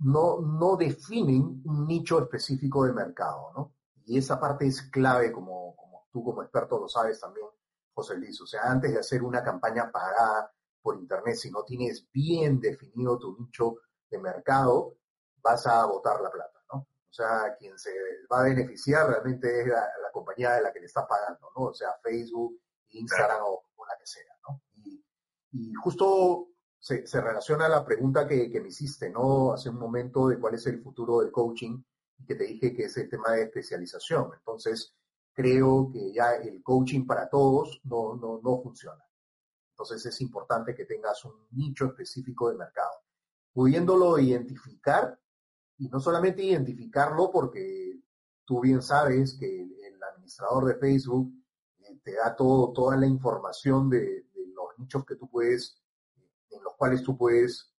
no, 0.00 0.40
no 0.40 0.76
definen 0.76 1.62
un 1.64 1.86
nicho 1.86 2.20
específico 2.20 2.84
de 2.84 2.92
mercado, 2.92 3.52
¿no? 3.56 3.74
Y 4.04 4.18
esa 4.18 4.38
parte 4.38 4.66
es 4.66 4.82
clave, 4.90 5.32
como, 5.32 5.74
como 5.74 6.06
tú 6.10 6.22
como 6.22 6.42
experto 6.42 6.78
lo 6.78 6.88
sabes 6.88 7.20
también, 7.20 7.46
José 7.94 8.16
Luis. 8.16 8.40
O 8.40 8.46
sea, 8.46 8.62
antes 8.70 8.92
de 8.92 8.98
hacer 8.98 9.22
una 9.22 9.42
campaña 9.42 9.90
pagada 9.90 10.52
por 10.82 10.96
internet, 10.96 11.36
si 11.36 11.50
no 11.50 11.64
tienes 11.64 12.06
bien 12.12 12.60
definido 12.60 13.18
tu 13.18 13.36
nicho 13.38 13.76
de 14.10 14.18
mercado, 14.18 14.96
vas 15.42 15.66
a 15.66 15.86
botar 15.86 16.20
la 16.20 16.30
plata. 16.30 16.57
O 17.10 17.12
sea, 17.12 17.56
quien 17.58 17.78
se 17.78 17.90
va 18.30 18.40
a 18.40 18.44
beneficiar 18.44 19.08
realmente 19.08 19.62
es 19.62 19.66
la, 19.66 19.80
la, 19.80 20.10
compañía 20.12 20.52
de 20.52 20.62
la 20.62 20.72
que 20.72 20.80
le 20.80 20.86
estás 20.86 21.06
pagando, 21.08 21.50
¿no? 21.56 21.64
O 21.64 21.74
sea, 21.74 21.94
Facebook, 22.02 22.60
Instagram 22.90 23.42
o, 23.42 23.64
o, 23.76 23.86
la 23.86 23.96
que 23.98 24.06
sea, 24.06 24.34
¿no? 24.48 24.62
Y, 24.76 25.04
y 25.52 25.74
justo 25.74 26.48
se, 26.78 27.06
se, 27.06 27.20
relaciona 27.20 27.66
a 27.66 27.70
la 27.70 27.84
pregunta 27.84 28.26
que, 28.26 28.50
que, 28.50 28.60
me 28.60 28.68
hiciste, 28.68 29.10
¿no? 29.10 29.52
Hace 29.52 29.70
un 29.70 29.78
momento 29.78 30.28
de 30.28 30.38
cuál 30.38 30.54
es 30.54 30.66
el 30.66 30.82
futuro 30.82 31.20
del 31.20 31.32
coaching 31.32 31.82
y 32.18 32.26
que 32.26 32.34
te 32.34 32.44
dije 32.44 32.74
que 32.74 32.84
es 32.84 32.96
el 32.98 33.08
tema 33.08 33.32
de 33.32 33.44
especialización. 33.44 34.30
Entonces, 34.36 34.94
creo 35.32 35.90
que 35.92 36.12
ya 36.12 36.34
el 36.34 36.62
coaching 36.62 37.06
para 37.06 37.28
todos 37.28 37.80
no, 37.84 38.16
no, 38.16 38.40
no 38.42 38.60
funciona. 38.60 39.02
Entonces, 39.70 40.04
es 40.06 40.20
importante 40.20 40.74
que 40.74 40.84
tengas 40.84 41.24
un 41.24 41.46
nicho 41.52 41.86
específico 41.86 42.50
de 42.50 42.56
mercado. 42.56 42.90
Pudiéndolo 43.52 44.18
identificar, 44.18 45.18
y 45.78 45.88
no 45.88 46.00
solamente 46.00 46.42
identificarlo 46.42 47.30
porque 47.30 48.00
tú 48.44 48.60
bien 48.60 48.82
sabes 48.82 49.36
que 49.38 49.62
el, 49.62 49.98
administrador 50.12 50.66
de 50.66 50.74
Facebook 50.76 51.32
eh, 51.80 52.00
te 52.02 52.14
da 52.14 52.34
todo, 52.34 52.72
toda 52.72 52.96
la 52.96 53.06
información 53.06 53.88
de, 53.88 53.98
de, 53.98 54.46
los 54.54 54.78
nichos 54.78 55.04
que 55.04 55.16
tú 55.16 55.28
puedes, 55.30 55.80
en 56.50 56.62
los 56.62 56.74
cuales 56.76 57.02
tú 57.02 57.16
puedes 57.16 57.72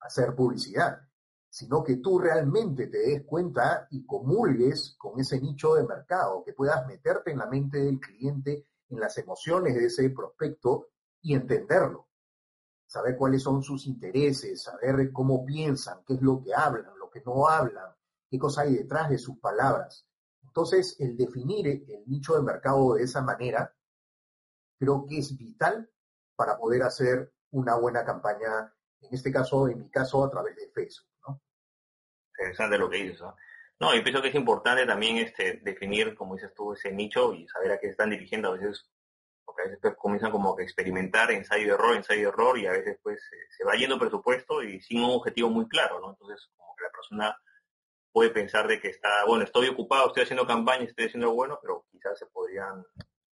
hacer 0.00 0.34
publicidad. 0.34 1.00
sino 1.48 1.82
que 1.82 1.96
tú 1.96 2.18
realmente 2.18 2.88
te 2.88 2.98
des 2.98 3.24
cuenta 3.24 3.88
y 3.90 4.04
comulgues 4.04 4.94
con 4.98 5.18
ese 5.18 5.40
nicho 5.40 5.74
de 5.74 5.86
mercado, 5.86 6.42
que 6.44 6.52
puedas 6.52 6.86
meterte 6.86 7.30
en 7.30 7.38
la 7.38 7.46
mente 7.46 7.78
del 7.78 7.98
cliente, 7.98 8.66
en 8.90 9.00
las 9.00 9.16
emociones 9.16 9.74
de 9.74 9.86
ese 9.86 10.10
prospecto 10.10 10.88
y 11.22 11.34
entenderlo. 11.34 12.08
Saber 12.86 13.16
cuáles 13.16 13.42
son 13.42 13.62
sus 13.62 13.86
intereses, 13.86 14.62
saber 14.62 15.10
cómo 15.12 15.46
piensan, 15.46 16.04
qué 16.06 16.14
es 16.14 16.22
lo 16.22 16.42
que 16.42 16.54
hablan, 16.54 16.95
no 17.24 17.48
hablan, 17.48 17.94
qué 18.30 18.38
cosa 18.38 18.62
hay 18.62 18.74
detrás 18.74 19.08
de 19.08 19.18
sus 19.18 19.38
palabras. 19.38 20.06
Entonces, 20.42 20.96
el 21.00 21.16
definir 21.16 21.66
el 21.68 22.04
nicho 22.06 22.34
de 22.34 22.42
mercado 22.42 22.94
de 22.94 23.04
esa 23.04 23.22
manera, 23.22 23.74
creo 24.78 25.06
que 25.06 25.18
es 25.18 25.36
vital 25.36 25.90
para 26.34 26.56
poder 26.58 26.82
hacer 26.82 27.32
una 27.50 27.76
buena 27.76 28.04
campaña, 28.04 28.74
en 29.00 29.14
este 29.14 29.32
caso, 29.32 29.68
en 29.68 29.78
mi 29.78 29.90
caso, 29.90 30.24
a 30.24 30.30
través 30.30 30.56
de 30.56 30.70
Facebook. 30.70 31.08
¿no? 31.26 31.42
Interesante 32.38 32.78
lo 32.78 32.90
que 32.90 32.96
dices. 32.98 33.20
¿no? 33.20 33.36
No, 33.78 33.94
yo 33.94 34.02
pienso 34.02 34.22
que 34.22 34.28
es 34.28 34.34
importante 34.34 34.86
también 34.86 35.18
este, 35.18 35.60
definir, 35.62 36.14
como 36.14 36.34
dices 36.34 36.54
tú, 36.54 36.72
ese 36.72 36.92
nicho 36.92 37.34
y 37.34 37.46
saber 37.48 37.72
a 37.72 37.78
qué 37.78 37.86
se 37.86 37.92
están 37.92 38.10
dirigiendo. 38.10 38.48
A 38.48 38.52
veces 38.52 38.90
porque 39.46 39.62
a 39.62 39.64
veces 39.66 39.78
pues, 39.80 39.94
comienzan 39.96 40.32
como 40.32 40.56
que 40.56 40.64
experimentar 40.64 41.30
ensayo 41.30 41.66
de 41.68 41.72
error, 41.74 41.96
ensayo 41.96 42.20
de 42.20 42.28
error, 42.28 42.58
y 42.58 42.66
a 42.66 42.72
veces 42.72 42.98
pues 43.02 43.22
se 43.50 43.64
va 43.64 43.74
yendo 43.74 43.98
presupuesto 43.98 44.62
y 44.62 44.80
sin 44.80 45.02
un 45.02 45.12
objetivo 45.12 45.48
muy 45.48 45.68
claro, 45.68 46.00
¿no? 46.00 46.10
Entonces, 46.10 46.50
la 46.82 46.90
persona 46.90 47.38
puede 48.12 48.30
pensar 48.30 48.66
de 48.66 48.80
que 48.80 48.88
está, 48.88 49.24
bueno, 49.26 49.44
estoy 49.44 49.68
ocupado, 49.68 50.08
estoy 50.08 50.22
haciendo 50.22 50.46
campaña, 50.46 50.84
estoy 50.84 51.06
haciendo 51.06 51.32
bueno, 51.34 51.58
pero 51.60 51.84
quizás 51.90 52.18
se 52.18 52.26
podrían 52.26 52.84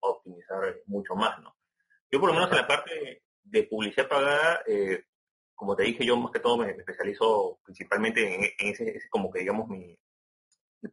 optimizar 0.01 0.81
mucho 0.87 1.15
más, 1.15 1.41
¿no? 1.41 1.57
Yo 2.11 2.21
por 2.21 2.29
lo 2.29 2.35
menos 2.35 2.51
en 2.51 2.59
la 2.59 2.67
parte 2.67 3.23
de 3.43 3.63
publicidad 3.65 4.09
pagada, 4.09 4.61
eh, 4.67 5.05
como 5.55 5.75
te 5.75 5.85
dije, 5.85 6.05
yo 6.05 6.17
más 6.17 6.31
que 6.31 6.41
todo 6.41 6.59
me, 6.59 6.71
especializo 6.71 7.59
principalmente 7.65 8.35
en, 8.35 8.69
ese, 8.69 9.01
como 9.09 9.31
que 9.31 9.41
digamos 9.41 9.69
mi, 9.69 9.99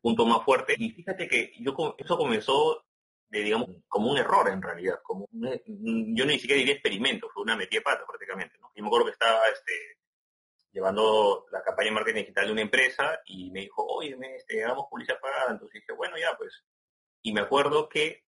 punto 0.01 0.25
más 0.25 0.43
fuerte. 0.43 0.75
Y 0.77 0.91
fíjate 0.91 1.27
que 1.27 1.51
yo 1.59 1.75
eso 1.97 2.17
comenzó 2.17 2.83
digamos, 3.29 3.67
como 3.87 4.11
un 4.11 4.17
error 4.17 4.47
en 4.49 4.61
realidad, 4.61 4.99
como 5.01 5.27
yo 5.31 6.25
ni 6.25 6.39
siquiera 6.39 6.59
diría 6.59 6.75
experimento, 6.75 7.29
fue 7.33 7.41
una 7.41 7.55
metida 7.55 7.79
de 7.79 7.83
pata 7.83 8.05
prácticamente, 8.07 8.57
¿no? 8.59 8.71
Yo 8.75 8.83
me 8.83 8.87
acuerdo 8.87 9.07
que 9.07 9.13
estaba 9.13 9.41
este, 9.47 9.73
llevando 10.73 11.45
la 11.51 11.63
campaña 11.63 11.89
de 11.89 11.95
marketing 11.95 12.21
digital 12.21 12.47
de 12.47 12.51
una 12.51 12.61
empresa 12.61 13.21
y 13.25 13.51
me 13.51 13.61
dijo, 13.61 13.85
oye, 13.85 14.17
este, 14.35 14.63
hagamos 14.63 14.87
publicidad 14.89 15.19
pagada, 15.21 15.51
entonces 15.51 15.81
dije, 15.81 15.93
bueno, 15.93 16.17
ya 16.17 16.35
pues, 16.37 16.63
y 17.21 17.31
me 17.31 17.41
acuerdo 17.41 17.87
que 17.87 18.25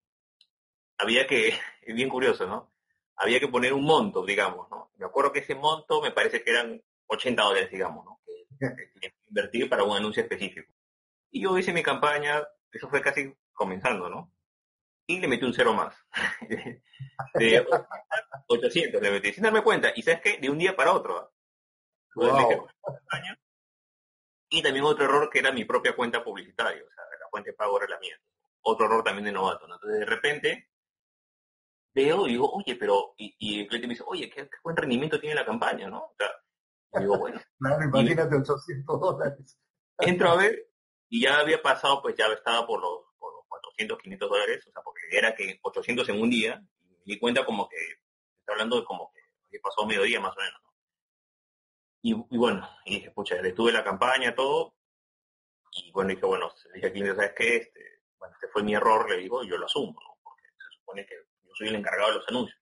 había 0.98 1.28
que, 1.28 1.50
es 1.82 1.96
bien 1.96 2.10
curioso, 2.10 2.48
¿no? 2.48 2.72
Había 3.18 3.39
que 3.39 3.48
poner 3.48 3.74
un 3.74 3.84
monto, 3.84 4.26
digamos, 4.26 4.70
¿no? 4.70 4.91
Me 4.98 5.06
acuerdo 5.06 5.32
que 5.32 5.39
ese 5.39 5.56
monto 5.56 6.02
me 6.02 6.12
parece 6.12 6.43
que 6.43 6.52
eran 6.52 6.82
80 7.08 7.43
dólares, 7.43 7.72
digamos, 7.72 8.06
¿no? 8.06 8.22
Que, 8.26 8.46
que 9.02 9.14
invertir 9.28 9.70
para 9.70 9.84
un 9.84 9.98
anuncio 9.98 10.22
específico. 10.22 10.72
Y 11.32 11.41
yo 11.41 11.58
hice 11.58 11.74
mi 11.74 11.84
campaña, 11.84 12.48
eso 12.72 12.89
fue 12.89 13.02
casi 13.02 13.36
comenzando, 13.54 14.10
¿no? 14.10 14.32
y 15.08 15.20
le 15.20 15.28
metí 15.28 15.46
un 15.46 15.54
cero 15.54 15.74
más. 15.74 15.96
de 17.36 17.66
800 18.48 19.02
le 19.02 19.12
metí, 19.12 19.34
sin 19.34 19.43
darme 19.43 19.62
cuenta. 19.62 19.91
Y 19.96 20.02
sabes 20.02 20.22
qué, 20.22 20.38
de 20.38 20.50
un 20.50 20.58
día 20.58 20.76
para 20.76 20.93
otro. 20.93 21.34
Y 24.49 24.61
también 24.61 24.86
otro 24.86 25.05
error 25.05 25.30
que 25.30 25.39
era 25.39 25.51
mi 25.51 25.66
propia 25.66 25.95
cuenta 25.95 26.24
publicitaria, 26.24 26.82
o 26.82 26.93
sea, 26.93 27.03
la 27.20 27.30
fuente 27.30 27.51
de 27.51 27.57
pago 27.57 27.78
era 27.78 27.89
la 27.89 27.99
mía. 27.99 28.18
Otro 28.61 28.86
error 28.86 29.03
también 29.03 29.26
de 29.26 29.32
novato. 29.32 29.66
Entonces 29.66 29.99
de 29.99 30.05
repente 30.05 30.70
veo 31.93 32.28
y 32.28 32.32
digo, 32.32 32.51
oye, 32.51 32.76
pero, 32.76 33.13
y, 33.18 33.61
el 33.61 33.68
cliente 33.68 33.88
me 33.88 33.93
dice, 33.93 34.03
oye, 34.07 34.30
¿qué, 34.30 34.49
buen 34.63 34.76
rendimiento 34.76 35.20
tiene 35.20 35.36
la 35.36 35.45
campaña, 35.45 35.89
¿no? 35.89 36.03
O 36.03 36.16
sea, 36.18 36.30
y 36.93 36.99
digo, 36.99 37.18
bueno. 37.18 37.41
Claro, 37.59 37.84
imagínate 37.84 38.36
800 38.36 38.99
dólares. 38.99 39.59
Entro 39.99 40.30
a 40.30 40.36
ver 40.38 40.70
y 41.09 41.22
ya 41.22 41.39
había 41.39 41.61
pasado, 41.61 42.01
pues 42.01 42.16
ya 42.16 42.28
estaba 42.28 42.66
por 42.66 42.82
los 42.82 43.05
400, 43.47 43.97
500 43.99 44.30
dólares, 44.30 44.66
o 44.68 44.72
sea, 44.72 44.82
porque 44.84 45.01
era 45.11 45.36
que 45.36 45.59
800 45.61 46.09
en 46.09 46.22
un 46.22 46.30
día, 46.30 46.61
y 46.82 46.89
me 46.89 46.97
di 47.05 47.20
cuenta 47.20 47.45
como 47.45 47.68
que, 47.68 47.78
está 48.39 48.53
hablando 48.53 48.80
de 48.80 48.86
como 48.86 49.11
que 49.13 49.59
pasó 49.59 49.86
mediodía 49.86 50.20
más 50.20 50.36
o 50.36 50.39
menos, 50.39 50.61
¿no? 52.12 52.28
Y, 52.30 52.38
bueno, 52.38 52.70
y 52.86 52.95
dije, 52.95 53.12
pucha, 53.12 53.36
detuve 53.41 53.72
la 53.72 53.84
campaña, 53.84 54.36
todo, 54.36 54.76
y 55.72 55.91
bueno, 55.91 56.12
dije, 56.12 56.26
bueno, 56.26 56.53
le 56.68 56.74
dije 56.76 56.91
cliente, 56.91 57.16
¿sabes 57.16 57.34
qué? 57.36 57.56
Este, 57.58 58.01
bueno, 58.18 58.34
este 58.36 58.47
fue 58.47 58.64
mi 58.64 58.74
error, 58.74 59.10
le 59.10 59.18
digo, 59.18 59.43
yo 59.43 59.58
lo 59.58 59.66
asumo, 59.66 59.99
¿no? 60.01 60.20
Porque 60.24 60.43
se 60.58 60.78
supone 60.78 61.06
que 61.06 61.16
yo 61.43 61.51
soy 61.53 61.68
el 61.68 61.76
encargado 61.76 62.10
de 62.10 62.16
los 62.18 62.30
anuncios. 62.30 62.60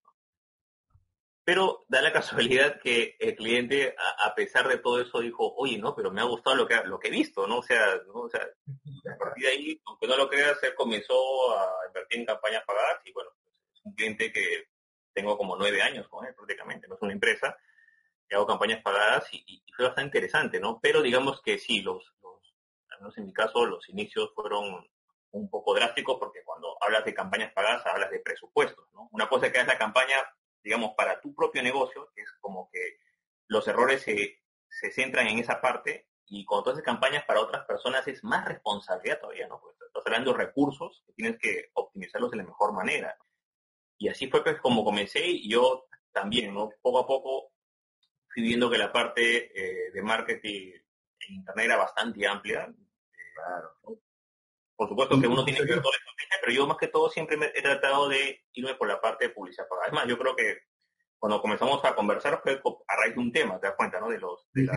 Pero 1.45 1.85
da 1.89 2.01
la 2.01 2.13
casualidad 2.13 2.79
que 2.81 3.15
el 3.19 3.35
cliente, 3.35 3.95
a, 3.97 4.33
pesar 4.33 4.67
de 4.67 4.77
todo 4.77 4.99
eso, 4.99 5.19
dijo, 5.19 5.53
oye, 5.55 5.77
no, 5.77 5.95
pero 5.95 6.11
me 6.11 6.21
ha 6.21 6.25
gustado 6.25 6.55
lo 6.55 6.67
que, 6.67 6.75
lo 6.85 6.99
que 6.99 7.09
he 7.09 7.11
visto, 7.11 7.45
¿no? 7.47 7.59
O 7.59 7.63
sea, 7.63 7.97
¿no? 8.07 8.13
O 8.13 8.29
sea, 8.29 8.41
a 8.41 9.17
partir 9.17 9.43
de 9.43 9.51
ahí, 9.51 9.81
aunque 9.85 10.07
no 10.07 10.17
lo 10.17 10.29
creas, 10.29 10.61
él 10.63 10.73
comenzó 10.73 11.15
a 11.57 11.87
invertir 11.87 12.19
en 12.21 12.25
campañas 12.25 12.63
pagadas 12.65 13.01
y 13.05 13.11
bueno, 13.11 13.29
es 13.73 13.81
un 13.83 13.93
cliente 13.93 14.31
que 14.31 14.69
tengo 15.13 15.37
como 15.37 15.55
nueve 15.55 15.81
años 15.81 16.07
con 16.07 16.25
él 16.25 16.33
prácticamente, 16.33 16.87
no 16.87 16.95
es 16.95 17.01
una 17.01 17.13
empresa, 17.13 17.55
hago 18.35 18.47
campañas 18.47 18.81
pagadas 18.81 19.27
y, 19.31 19.63
fue 19.75 19.85
bastante 19.85 20.17
interesante, 20.17 20.59
¿no? 20.59 20.79
Pero 20.79 21.01
digamos 21.01 21.41
que 21.41 21.57
sí, 21.57 21.81
los, 21.81 22.13
los, 22.21 22.55
al 22.91 22.99
menos 22.99 23.17
en 23.17 23.25
mi 23.25 23.33
caso, 23.33 23.65
los 23.65 23.89
inicios 23.89 24.31
fueron 24.35 24.87
un 25.31 25.49
poco 25.49 25.73
drásticos 25.73 26.17
porque 26.19 26.43
cuando 26.43 26.77
hablas 26.79 27.03
de 27.05 27.13
campañas 27.13 27.51
pagadas 27.53 27.83
hablas 27.87 28.11
de 28.11 28.19
presupuestos, 28.19 28.87
¿no? 28.93 29.09
Una 29.11 29.27
cosa 29.27 29.51
que 29.51 29.59
es 29.59 29.65
la 29.65 29.79
campaña 29.79 30.15
digamos, 30.63 30.93
para 30.95 31.19
tu 31.19 31.35
propio 31.35 31.61
negocio, 31.61 32.11
es 32.15 32.31
como 32.39 32.69
que 32.71 32.97
los 33.47 33.67
errores 33.67 34.01
se, 34.01 34.41
se 34.69 34.91
centran 34.91 35.27
en 35.27 35.39
esa 35.39 35.59
parte 35.59 36.07
y 36.25 36.45
cuando 36.45 36.63
tú 36.63 36.69
haces 36.71 36.83
campañas 36.83 37.25
para 37.25 37.41
otras 37.41 37.65
personas 37.65 38.07
es 38.07 38.23
más 38.23 38.45
responsabilidad 38.45 39.19
todavía, 39.19 39.47
¿no? 39.47 39.59
Porque 39.59 39.77
estás 39.85 40.03
hablando 40.05 40.31
de 40.31 40.37
recursos 40.37 41.03
que 41.05 41.13
tienes 41.13 41.37
que 41.39 41.69
optimizarlos 41.73 42.31
de 42.31 42.37
la 42.37 42.43
mejor 42.43 42.73
manera. 42.73 43.15
Y 43.97 44.07
así 44.07 44.27
fue 44.27 44.43
pues 44.43 44.59
como 44.61 44.83
comencé 44.83 45.27
y 45.27 45.49
yo 45.49 45.85
también, 46.11 46.53
¿no? 46.53 46.69
Poco 46.81 46.99
a 46.99 47.07
poco 47.07 47.51
fui 48.33 48.43
viendo 48.43 48.69
que 48.69 48.77
la 48.77 48.91
parte 48.91 49.51
eh, 49.53 49.91
de 49.91 50.01
marketing 50.01 50.71
en 51.27 51.35
Internet 51.35 51.65
era 51.65 51.77
bastante 51.77 52.27
amplia. 52.27 52.73
Claro. 53.35 53.99
Por 54.75 54.89
supuesto 54.89 55.19
que 55.19 55.27
uno 55.27 55.45
tiene 55.45 55.59
que 55.59 55.65
ver 55.73 55.81
toda 55.81 55.93
la 55.93 56.13
pero 56.43 56.51
yo 56.51 56.67
más 56.67 56.77
que 56.77 56.89
todo 56.89 57.09
siempre 57.09 57.37
he 57.55 57.61
tratado 57.61 58.09
de 58.09 58.43
irme 58.53 58.75
por 58.75 58.87
la 58.87 58.99
parte 58.99 59.27
de 59.27 59.33
publicidad 59.33 59.67
pagada. 59.67 59.87
Es 59.87 59.93
más, 59.93 60.07
yo 60.07 60.17
creo 60.17 60.35
que 60.35 60.57
cuando 61.17 61.41
comenzamos 61.41 61.79
a 61.85 61.95
conversar 61.95 62.41
fue 62.43 62.61
a 62.87 62.95
raíz 62.97 63.15
de 63.15 63.21
un 63.21 63.31
tema, 63.31 63.59
te 63.61 63.67
das 63.67 63.77
cuenta, 63.77 64.01
¿no? 64.01 64.09
De 64.09 64.19
los... 64.19 64.49
De 64.51 64.69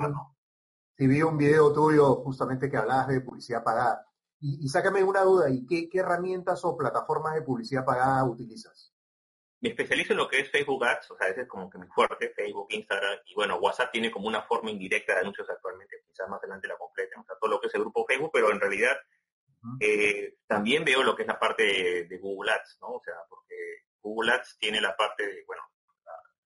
sí, 0.97 1.07
vi 1.09 1.23
un 1.23 1.37
video 1.37 1.73
tuyo 1.73 2.23
justamente 2.23 2.71
que 2.71 2.77
hablabas 2.77 3.09
de 3.09 3.21
publicidad 3.21 3.65
pagada. 3.65 4.07
Y, 4.39 4.69
sácame 4.69 5.03
una 5.03 5.23
duda, 5.23 5.51
¿y 5.51 5.67
qué, 5.67 5.89
herramientas 5.99 6.65
o 6.65 6.77
plataformas 6.77 7.35
de 7.35 7.43
publicidad 7.43 7.85
pagada 7.85 8.23
utilizas? 8.25 8.95
Me 9.61 9.71
especializo 9.71 10.13
en 10.13 10.19
lo 10.19 10.29
que 10.29 10.41
es 10.41 10.51
Facebook 10.51 10.85
Ads, 10.85 11.11
o 11.13 11.17
sea, 11.17 11.29
ese 11.29 11.43
es 11.43 11.49
como 11.49 11.71
que 11.71 11.79
mi 11.79 11.87
fuerte, 11.89 12.33
Facebook, 12.37 12.67
Instagram, 12.71 13.21
y 13.27 13.35
bueno, 13.35 13.57
WhatsApp 13.57 13.91
tiene 13.91 14.11
como 14.11 14.29
una 14.29 14.43
forma 14.43 14.71
indirecta 14.71 15.15
de 15.15 15.21
anuncios 15.21 15.49
actualmente, 15.49 16.03
quizás 16.07 16.29
más 16.29 16.41
adelante 16.41 16.69
la 16.69 16.77
completa, 16.77 17.19
o 17.21 17.25
sea, 17.25 17.37
todo 17.41 17.51
lo 17.51 17.61
que 17.61 17.69
es 17.69 17.75
el 17.75 17.81
grupo 17.81 18.05
Facebook, 18.07 18.31
pero 18.33 18.51
en 18.51 18.61
realidad 18.61 18.97
eh, 19.81 20.37
también 20.47 20.85
veo 20.85 21.03
lo 21.03 21.17
que 21.17 21.23
es 21.23 21.29
la 21.29 21.39
parte 21.39 22.07
de, 22.09 22.19
Google 22.19 22.53
Ads, 22.53 22.79
¿no? 22.81 22.89
O 22.89 23.03
sea, 23.03 23.15
porque 23.29 23.55
Google 24.01 24.33
Ads 24.33 24.59
tiene 24.59 24.81
la 24.81 24.97
parte 24.97 25.27
de, 25.27 25.45
bueno, 25.47 25.63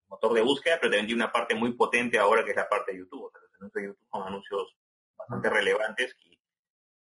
motor 0.09 0.33
de 0.33 0.43
búsqueda, 0.43 0.79
pero 0.81 0.91
también 0.91 1.07
tiene 1.07 1.23
una 1.23 1.33
parte 1.33 1.55
muy 1.55 1.73
potente 1.75 2.19
ahora 2.19 2.45
que 2.45 2.51
es 2.51 2.57
la 2.57 2.69
parte 2.69 2.93
de 2.93 2.99
YouTube. 2.99 3.25
O 3.25 3.31
sea, 3.31 3.41
los 3.41 3.55
anuncios 3.55 3.83
de 3.83 3.89
YouTube 3.89 4.09
son 4.11 4.27
anuncios 4.27 4.77
bastante 5.17 5.51
relevantes 5.51 6.17
y 6.25 6.39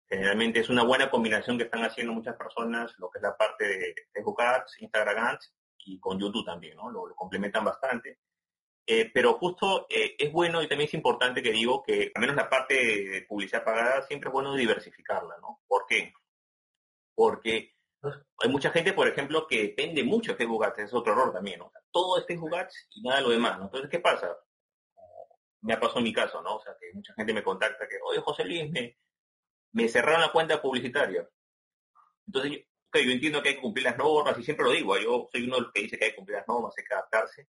generalmente 0.09 0.59
es 0.59 0.69
una 0.69 0.83
buena 0.83 1.09
combinación 1.09 1.57
que 1.57 1.65
están 1.65 1.83
haciendo 1.83 2.13
muchas 2.13 2.35
personas, 2.35 2.93
lo 2.97 3.09
que 3.09 3.19
es 3.19 3.23
la 3.23 3.37
parte 3.37 3.65
de 3.65 3.95
Facebook 4.13 4.41
Ads, 4.41 4.81
Instagram 4.81 5.25
Ads 5.25 5.53
y 5.87 5.99
con 5.99 6.19
YouTube 6.19 6.45
también, 6.45 6.77
¿no? 6.77 6.91
lo 6.91 7.15
complementan 7.15 7.65
bastante. 7.65 8.19
Eh, 8.89 9.11
pero 9.13 9.33
justo 9.33 9.85
eh, 9.89 10.15
es 10.17 10.31
bueno 10.31 10.61
y 10.63 10.67
también 10.69 10.87
es 10.87 10.93
importante 10.93 11.43
que 11.43 11.51
digo 11.51 11.83
que 11.83 12.09
al 12.15 12.21
menos 12.21 12.37
la 12.37 12.49
parte 12.49 12.73
de 12.73 13.21
publicidad 13.23 13.65
pagada 13.65 14.01
siempre 14.03 14.29
es 14.29 14.33
bueno 14.33 14.55
diversificarla, 14.55 15.37
¿no? 15.41 15.59
¿Por 15.67 15.85
qué? 15.87 16.13
Porque 17.13 17.75
hay 18.39 18.49
mucha 18.49 18.71
gente, 18.71 18.93
por 18.93 19.09
ejemplo, 19.09 19.45
que 19.45 19.61
depende 19.63 20.05
mucho 20.05 20.31
de 20.31 20.37
Facebook 20.37 20.63
Ads, 20.63 20.79
es 20.79 20.93
otro 20.93 21.11
error 21.11 21.33
también, 21.33 21.59
¿no? 21.59 21.71
todo 21.91 22.17
es 22.17 22.25
Facebook 22.25 22.55
Ads 22.55 22.87
y 22.91 23.01
nada 23.01 23.17
de 23.17 23.23
lo 23.23 23.29
demás, 23.31 23.57
¿no? 23.57 23.65
Entonces, 23.65 23.89
¿qué 23.89 23.99
pasa? 23.99 24.37
Me 25.61 25.73
ha 25.73 25.79
pasado 25.79 26.01
mi 26.01 26.13
caso, 26.13 26.41
¿no? 26.41 26.55
O 26.55 26.61
sea, 26.61 26.73
que 26.79 26.93
mucha 26.93 27.13
gente 27.15 27.33
me 27.33 27.43
contacta 27.43 27.87
que, 27.87 27.97
oye, 28.05 28.21
José 28.21 28.45
Luis, 28.45 28.71
me, 28.71 28.97
me 29.73 29.89
cerraron 29.89 30.21
la 30.21 30.31
cuenta 30.31 30.61
publicitaria. 30.61 31.27
Entonces, 32.27 32.65
yo, 32.93 33.01
yo 33.01 33.11
entiendo 33.11 33.41
que 33.41 33.49
hay 33.49 33.55
que 33.55 33.61
cumplir 33.61 33.85
las 33.85 33.97
normas 33.97 34.37
y 34.37 34.43
siempre 34.43 34.65
lo 34.65 34.71
digo, 34.71 34.97
yo 34.97 35.27
soy 35.31 35.43
uno 35.43 35.55
de 35.55 35.61
los 35.61 35.71
que 35.71 35.81
dice 35.81 35.97
que 35.97 36.05
hay 36.05 36.11
que 36.11 36.17
cumplir 36.17 36.37
las 36.37 36.47
normas, 36.47 36.73
hay 36.77 36.83
que 36.83 36.93
adaptarse, 36.93 37.47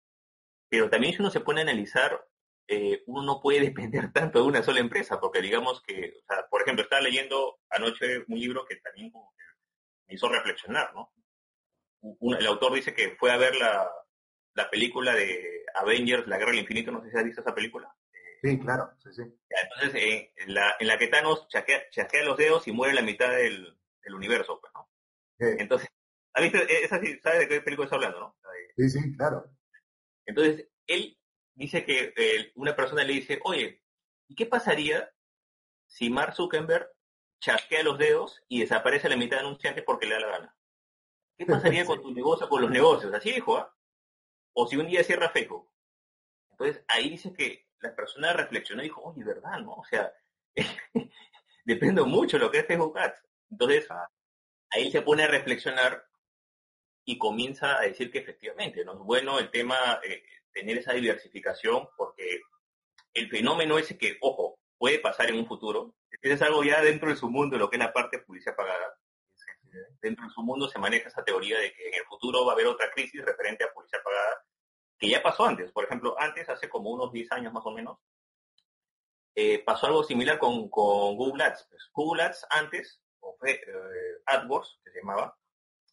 pero 0.69 0.89
también 0.89 1.13
si 1.13 1.21
uno 1.21 1.29
se 1.29 1.41
pone 1.41 1.61
a 1.61 1.63
analizar, 1.63 2.25
eh, 2.67 3.03
uno 3.07 3.21
no 3.23 3.41
puede 3.41 3.59
depender 3.69 4.11
tanto 4.11 4.39
de 4.39 4.45
una 4.45 4.63
sola 4.63 4.79
empresa, 4.79 5.19
porque 5.19 5.41
digamos 5.41 5.81
que, 5.83 6.13
o 6.21 6.25
sea, 6.25 6.47
por 6.49 6.61
ejemplo, 6.61 6.83
estaba 6.83 7.01
leyendo 7.01 7.59
anoche 7.69 8.23
un 8.27 8.39
libro 8.39 8.65
que 8.65 8.77
también 8.77 9.11
me 10.07 10.15
hizo 10.15 10.29
reflexionar, 10.29 10.93
¿no? 10.93 11.11
el 12.37 12.47
autor 12.47 12.73
dice 12.73 12.93
que 12.93 13.15
fue 13.17 13.31
a 13.31 13.37
ver 13.37 13.55
la, 13.55 13.89
película 14.69 15.13
de 15.15 15.63
Avengers, 15.75 16.27
La 16.27 16.37
Guerra 16.37 16.51
del 16.51 16.61
Infinito, 16.61 16.91
no 16.91 17.01
sé 17.01 17.09
si 17.09 17.17
has 17.17 17.23
visto 17.23 17.41
esa 17.41 17.55
película. 17.55 17.95
Sí, 18.41 18.59
claro, 18.59 18.91
sí, 19.01 19.09
sí. 19.13 19.21
entonces, 19.21 20.03
eh, 20.03 20.33
en, 20.35 20.53
la, 20.53 20.75
en 20.79 20.87
la 20.87 20.97
que 20.97 21.07
Thanos 21.07 21.47
chasquea, 21.47 21.89
chasquea, 21.91 22.25
los 22.25 22.37
dedos 22.37 22.67
y 22.67 22.73
muere 22.73 22.93
la 22.93 23.01
mitad 23.01 23.29
del, 23.29 23.77
del 24.03 24.15
universo, 24.15 24.59
pues, 24.59 24.73
¿no? 24.73 24.89
Entonces, 25.39 25.89
¿has 26.33 26.43
visto? 26.43 26.57
E, 26.59 26.83
esa 26.83 26.99
sí, 26.99 27.19
¿sabes 27.21 27.39
de 27.39 27.47
qué 27.47 27.61
película 27.61 27.85
está 27.85 27.95
hablando, 27.95 28.19
no? 28.19 28.37
Sí, 28.75 28.89
sí, 28.89 29.17
claro. 29.17 29.45
Entonces, 30.25 30.67
él 30.87 31.17
dice 31.55 31.85
que 31.85 32.13
eh, 32.15 32.51
una 32.55 32.75
persona 32.75 33.03
le 33.03 33.13
dice, 33.13 33.39
oye, 33.43 33.83
¿y 34.27 34.35
qué 34.35 34.45
pasaría 34.45 35.11
si 35.87 36.09
Mark 36.09 36.33
Zuckerberg 36.35 36.89
chasquea 37.39 37.83
los 37.83 37.97
dedos 37.97 38.41
y 38.47 38.61
desaparece 38.61 39.09
la 39.09 39.17
mitad 39.17 39.37
de 39.37 39.43
anunciantes 39.43 39.83
porque 39.83 40.07
le 40.07 40.15
da 40.15 40.21
la 40.21 40.27
gana? 40.27 40.57
¿Qué 41.37 41.45
pasaría 41.45 41.85
con 41.85 42.01
tu 42.01 42.11
negocio, 42.11 42.49
con 42.49 42.61
los 42.61 42.71
negocios? 42.71 43.13
Así 43.13 43.31
dijo, 43.31 43.57
¿ah? 43.57 43.75
O 44.53 44.67
si 44.67 44.77
un 44.77 44.87
día 44.87 45.03
cierra 45.03 45.29
Facebook. 45.29 45.69
Entonces, 46.51 46.83
ahí 46.87 47.09
dice 47.09 47.33
que 47.33 47.67
la 47.79 47.95
persona 47.95 48.33
reflexionó 48.33 48.81
y 48.81 48.85
dijo, 48.85 49.01
oye, 49.01 49.23
¿verdad, 49.23 49.59
no? 49.59 49.73
O 49.73 49.85
sea, 49.85 50.13
depende 51.65 52.01
mucho 52.03 52.37
de 52.37 52.43
lo 52.43 52.51
que 52.51 52.59
es 52.59 52.67
Facebook 52.67 52.97
Ads. 52.97 53.21
Entonces, 53.49 53.87
ahí 54.73 54.91
se 54.91 55.01
pone 55.01 55.23
a 55.23 55.27
reflexionar 55.27 56.05
y 57.05 57.17
comienza 57.17 57.77
a 57.77 57.81
decir 57.81 58.11
que 58.11 58.19
efectivamente, 58.19 58.83
¿no? 58.85 58.93
Es 58.93 58.99
bueno 58.99 59.39
el 59.39 59.51
tema, 59.51 59.99
eh, 60.03 60.23
tener 60.51 60.77
esa 60.77 60.93
diversificación 60.93 61.87
porque 61.97 62.41
el 63.13 63.29
fenómeno 63.29 63.77
ese 63.77 63.97
que, 63.97 64.17
ojo, 64.21 64.59
puede 64.77 64.99
pasar 64.99 65.29
en 65.29 65.37
un 65.37 65.47
futuro, 65.47 65.95
es 66.21 66.41
algo 66.41 66.63
ya 66.63 66.81
dentro 66.81 67.09
de 67.09 67.15
su 67.15 67.29
mundo, 67.29 67.57
lo 67.57 67.69
que 67.69 67.75
es 67.75 67.83
la 67.83 67.91
parte 67.91 68.17
de 68.17 68.23
publicidad 68.23 68.55
pagada. 68.55 68.97
Dentro 70.01 70.25
de 70.25 70.31
su 70.31 70.41
mundo 70.41 70.69
se 70.69 70.79
maneja 70.79 71.09
esa 71.09 71.23
teoría 71.23 71.59
de 71.59 71.73
que 71.73 71.87
en 71.89 71.95
el 71.95 72.05
futuro 72.05 72.45
va 72.45 72.53
a 72.53 72.55
haber 72.55 72.67
otra 72.67 72.91
crisis 72.91 73.23
referente 73.25 73.63
a 73.63 73.73
publicidad 73.73 74.03
pagada, 74.03 74.45
que 74.97 75.09
ya 75.09 75.21
pasó 75.21 75.45
antes. 75.45 75.71
Por 75.71 75.83
ejemplo, 75.83 76.15
antes, 76.19 76.47
hace 76.47 76.69
como 76.69 76.91
unos 76.91 77.11
10 77.11 77.31
años 77.33 77.53
más 77.53 77.65
o 77.65 77.71
menos, 77.71 77.99
eh, 79.35 79.63
pasó 79.65 79.87
algo 79.87 80.03
similar 80.03 80.37
con, 80.37 80.69
Google 80.69 81.43
Ads. 81.43 81.67
Pues, 81.69 81.89
Google 81.91 82.23
Ads 82.23 82.45
antes, 82.51 83.01
eh, 83.51 84.21
AdWords, 84.25 84.79
que 84.83 84.91
se 84.91 84.99
llamaba, 84.99 85.37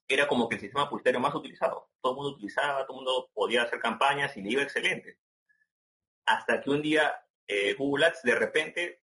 era 0.08 0.26
como 0.26 0.48
que 0.48 0.56
el 0.56 0.60
sistema 0.60 0.88
publicitario 0.88 1.20
más 1.20 1.34
utilizado. 1.34 1.90
Todo 2.00 2.12
el 2.12 2.16
mundo 2.16 2.30
utilizaba, 2.32 2.86
todo 2.86 2.98
el 2.98 3.04
mundo 3.04 3.30
podía 3.32 3.62
hacer 3.62 3.80
campañas 3.80 4.36
y 4.36 4.42
le 4.42 4.50
iba 4.50 4.62
excelente. 4.62 5.18
Hasta 6.26 6.60
que 6.60 6.70
un 6.70 6.82
día 6.82 7.14
eh, 7.46 7.74
Google 7.74 8.06
Ads 8.06 8.22
de 8.22 8.34
repente 8.34 9.02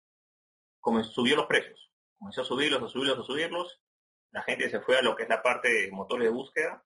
comenzó, 0.80 1.12
subió 1.12 1.36
los 1.36 1.48
precios. 1.48 1.92
Comenzó 2.18 2.42
a 2.42 2.46
subirlos, 2.46 2.84
a 2.84 2.88
subirlos, 2.88 3.20
a 3.20 3.24
subirlos. 3.24 3.82
La 4.32 4.44
gente 4.44 4.70
se 4.70 4.80
fue 4.80 4.98
a 4.98 5.02
lo 5.02 5.16
que 5.16 5.24
es 5.24 5.30
la 5.30 5.44
parte 5.44 5.70
de 5.70 5.92
motores 5.92 6.26
de 6.26 6.32
búsqueda 6.32 6.84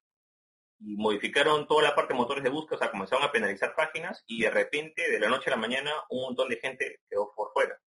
y 0.79 0.95
modificaron 0.95 1.67
toda 1.67 1.83
la 1.83 1.95
parte 1.95 2.13
de 2.13 2.19
motores 2.19 2.43
de 2.43 2.49
búsqueda, 2.49 2.75
o 2.75 2.79
sea, 2.79 2.91
comenzaron 2.91 3.25
a 3.25 3.31
penalizar 3.31 3.73
páginas 3.75 4.23
y 4.27 4.41
de 4.41 4.49
repente, 4.49 5.09
de 5.09 5.19
la 5.19 5.29
noche 5.29 5.49
a 5.49 5.51
la 5.51 5.57
mañana, 5.57 5.91
un 6.09 6.21
montón 6.21 6.49
de 6.49 6.57
gente 6.57 7.01
quedó 7.09 7.33
por 7.35 7.51
fuera. 7.51 7.79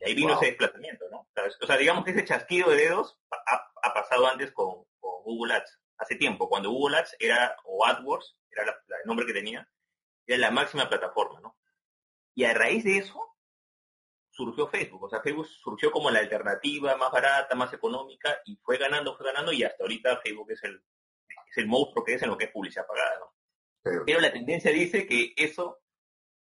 Y 0.00 0.08
ahí 0.08 0.14
vino 0.14 0.34
ese 0.34 0.46
desplazamiento, 0.46 1.04
¿no? 1.10 1.28
O 1.60 1.66
sea, 1.66 1.76
digamos 1.76 2.04
que 2.04 2.12
ese 2.12 2.24
chasquido 2.24 2.70
de 2.70 2.76
dedos 2.76 3.18
ha, 3.30 3.94
pasado 3.94 4.26
antes 4.26 4.50
con, 4.52 4.84
Google 5.00 5.54
Ads. 5.54 5.78
Hace 5.98 6.16
tiempo, 6.16 6.48
cuando 6.48 6.70
Google 6.70 6.96
Ads 6.96 7.16
era, 7.18 7.54
o 7.64 7.84
AdWords, 7.84 8.38
era 8.50 8.62
el 8.64 9.06
nombre 9.06 9.26
que 9.26 9.34
tenía, 9.34 9.68
era 10.26 10.38
la 10.38 10.50
máxima 10.50 10.88
plataforma, 10.88 11.40
¿no? 11.40 11.58
Y 12.34 12.44
a 12.44 12.54
raíz 12.54 12.84
de 12.84 12.96
eso, 12.96 13.36
surgió 14.30 14.68
Facebook. 14.68 15.04
O 15.04 15.10
sea, 15.10 15.20
Facebook 15.20 15.46
surgió 15.46 15.90
como 15.90 16.10
la 16.10 16.20
alternativa 16.20 16.96
más 16.96 17.12
barata, 17.12 17.54
más 17.54 17.72
económica, 17.74 18.40
y 18.46 18.56
fue 18.56 18.78
ganando, 18.78 19.14
fue 19.16 19.26
ganando, 19.26 19.52
y 19.52 19.62
hasta 19.62 19.84
ahorita 19.84 20.20
Facebook 20.22 20.50
es 20.52 20.64
el, 20.64 20.82
es 21.50 21.58
el 21.58 21.66
monstruo 21.66 22.02
que 22.02 22.14
es 22.14 22.22
en 22.22 22.30
lo 22.30 22.38
que 22.38 22.46
es 22.46 22.50
publicidad 22.50 22.86
pagada, 22.86 23.18
¿no? 23.18 23.34
Pero 24.06 24.20
la 24.20 24.32
tendencia 24.32 24.70
dice 24.70 25.06
que 25.06 25.34
eso 25.36 25.82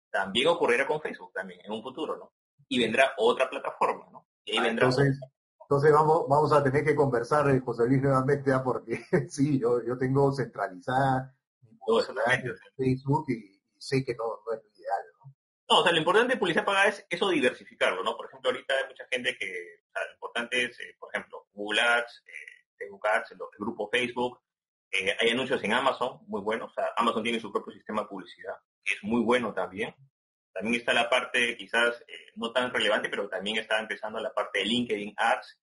también 0.10 0.47
ocurrirá 0.47 0.86
con 0.88 1.01
Facebook 1.01 1.32
también 1.34 1.62
en 1.64 1.72
un 1.72 1.82
futuro, 1.82 2.18
¿no? 2.18 2.34
Y 2.74 2.80
vendrá 2.80 3.13
otra 3.17 3.49
plataforma, 3.49 4.07
¿no? 4.11 4.28
Y 4.45 4.53
ahí 4.53 4.57
ah, 4.57 4.63
vendrá 4.63 4.88
entonces, 4.88 5.19
entonces 5.61 5.91
vamos, 5.91 6.26
vamos 6.28 6.51
a 6.53 6.63
tener 6.63 6.84
que 6.84 6.95
conversar, 6.95 7.49
eh, 7.49 7.59
José 7.59 7.88
Luis, 7.88 8.01
nuevamente, 8.01 8.51
¿ah? 8.51 8.63
porque 8.63 8.99
sí, 9.30 9.59
yo, 9.59 9.84
yo 9.84 9.97
tengo 9.97 10.32
centralizada 10.32 11.34
mi 11.61 11.78
en 11.97 12.55
Facebook 12.78 13.26
y, 13.30 13.61
sé 13.78 14.03
que 14.03 14.15
no, 14.15 14.24
no, 14.45 14.53
es 14.53 14.63
lo 14.63 14.69
ideal, 14.69 15.03
¿no? 15.19 15.36
No, 15.69 15.80
o 15.80 15.84
sea, 15.84 15.91
lo 15.91 15.97
importante 15.97 16.34
de 16.34 16.39
publicidad 16.39 16.65
pagada 16.65 16.88
es 16.88 17.05
eso 17.09 17.30
diversificarlo, 17.30 18.03
¿no? 18.03 18.15
Por 18.15 18.28
ejemplo, 18.28 18.49
ahorita 18.49 18.74
hay 18.74 18.88
mucha 18.88 19.05
gente 19.11 19.38
que, 19.38 19.45
o 19.45 19.91
sea, 19.91 20.05
lo 20.05 20.13
importante 20.13 20.63
es, 20.63 20.80
eh, 20.80 20.95
por 20.99 21.13
ejemplo, 21.13 21.47
Google 21.53 21.82
Ads, 21.82 22.24
eh, 22.26 22.65
Facebook 22.78 23.07
Ads, 23.07 23.32
el, 23.32 23.38
grupo 23.59 23.89
Facebook, 23.91 24.39
hay 25.19 25.30
anuncios 25.30 25.63
en 25.63 25.74
Amazon 25.74 26.19
muy 26.28 26.41
buenos, 26.41 26.71
o 26.71 26.74
sea, 26.74 26.86
Amazon 26.97 27.24
tiene 27.24 27.39
su 27.39 27.51
propio 27.51 27.74
sistema 27.74 28.03
de 28.03 28.07
publicidad, 28.07 28.55
que 28.84 28.93
es 28.93 29.03
muy 29.03 29.21
bueno 29.21 29.53
también, 29.53 29.93
también 30.54 30.76
está 30.76 30.93
la 30.93 31.10
parte 31.10 31.58
quizás 31.58 32.01
eh, 32.08 32.32
no 32.36 32.51
tan 32.51 32.72
relevante, 32.72 33.10
pero 33.10 33.28
también 33.28 33.58
está 33.58 33.80
empezando 33.80 34.20
la 34.20 34.34
parte 34.34 34.60
de 34.60 34.66
LinkedIn 34.66 35.14
Ads 35.18 35.60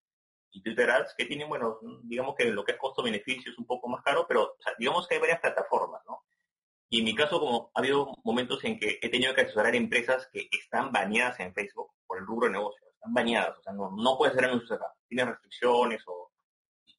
y 0.52 0.62
Twitter 0.62 0.90
Ads, 0.90 1.14
que 1.16 1.26
tienen, 1.26 1.48
bueno, 1.48 1.78
digamos 2.02 2.34
que 2.36 2.46
lo 2.46 2.64
que 2.64 2.72
es 2.72 2.78
costo-beneficio 2.78 3.52
es 3.52 3.58
un 3.58 3.66
poco 3.66 3.88
más 3.88 4.02
caro, 4.02 4.26
pero 4.26 4.56
digamos 4.78 5.06
que 5.06 5.14
hay 5.14 5.20
varias 5.20 5.40
plataformas, 5.40 6.02
¿no? 6.06 6.24
Y 6.88 6.98
en 6.98 7.04
mi 7.04 7.14
caso, 7.14 7.38
como 7.38 7.70
ha 7.72 7.78
habido 7.78 8.12
momentos 8.24 8.64
en 8.64 8.76
que 8.76 8.98
he 9.00 9.08
tenido 9.08 9.32
que 9.32 9.42
asesorar 9.42 9.76
empresas 9.76 10.28
que 10.32 10.48
están 10.50 10.90
baneadas 10.90 11.38
en 11.38 11.54
Facebook 11.54 11.92
por 12.04 12.18
el 12.18 12.26
rubro 12.26 12.48
de 12.48 12.54
negocio, 12.54 12.84
están 12.92 13.14
baneadas, 13.14 13.58
o 13.58 13.62
sea, 13.62 13.72
no, 13.72 13.92
no 13.92 14.18
puedes 14.18 14.34
hacer 14.34 14.48
anuncios 14.48 14.72
acá, 14.72 14.92
tienen 15.08 15.28
restricciones 15.28 16.02
o 16.06 16.30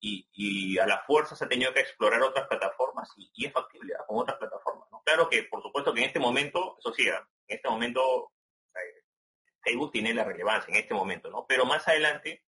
y, 0.02 0.78
a 0.80 0.88
la 0.88 1.04
fuerza 1.06 1.36
se 1.36 1.46
ha 1.46 1.50
tenido 1.50 1.74
que 1.74 1.82
explorar 1.82 2.22
otras 2.22 2.48
plataformas 2.48 3.10
y, 3.16 3.46
es 3.46 3.54
factible 3.54 3.94
con 4.08 4.20
otras 4.20 4.38
plataformas. 4.38 4.88
¿no? 4.92 5.02
Claro 5.06 5.30
que, 5.30 5.44
por 5.44 5.62
supuesto, 5.62 5.94
que 5.94 6.02
en 6.02 6.08
este 6.08 6.20
momento, 6.20 6.78
eso 6.80 6.94
sí, 6.94 7.08
en 7.52 7.58
este 7.58 7.70
momento 7.70 8.32
Facebook 9.64 9.91
tiene 9.91 10.14
la 10.14 10.24
relevancia 10.24 10.74
en 10.74 10.80
este 10.80 10.93
momento, 10.93 11.30
¿no? 11.30 11.45
Pero 11.47 11.66
más 11.66 11.88
adelante 11.88 12.43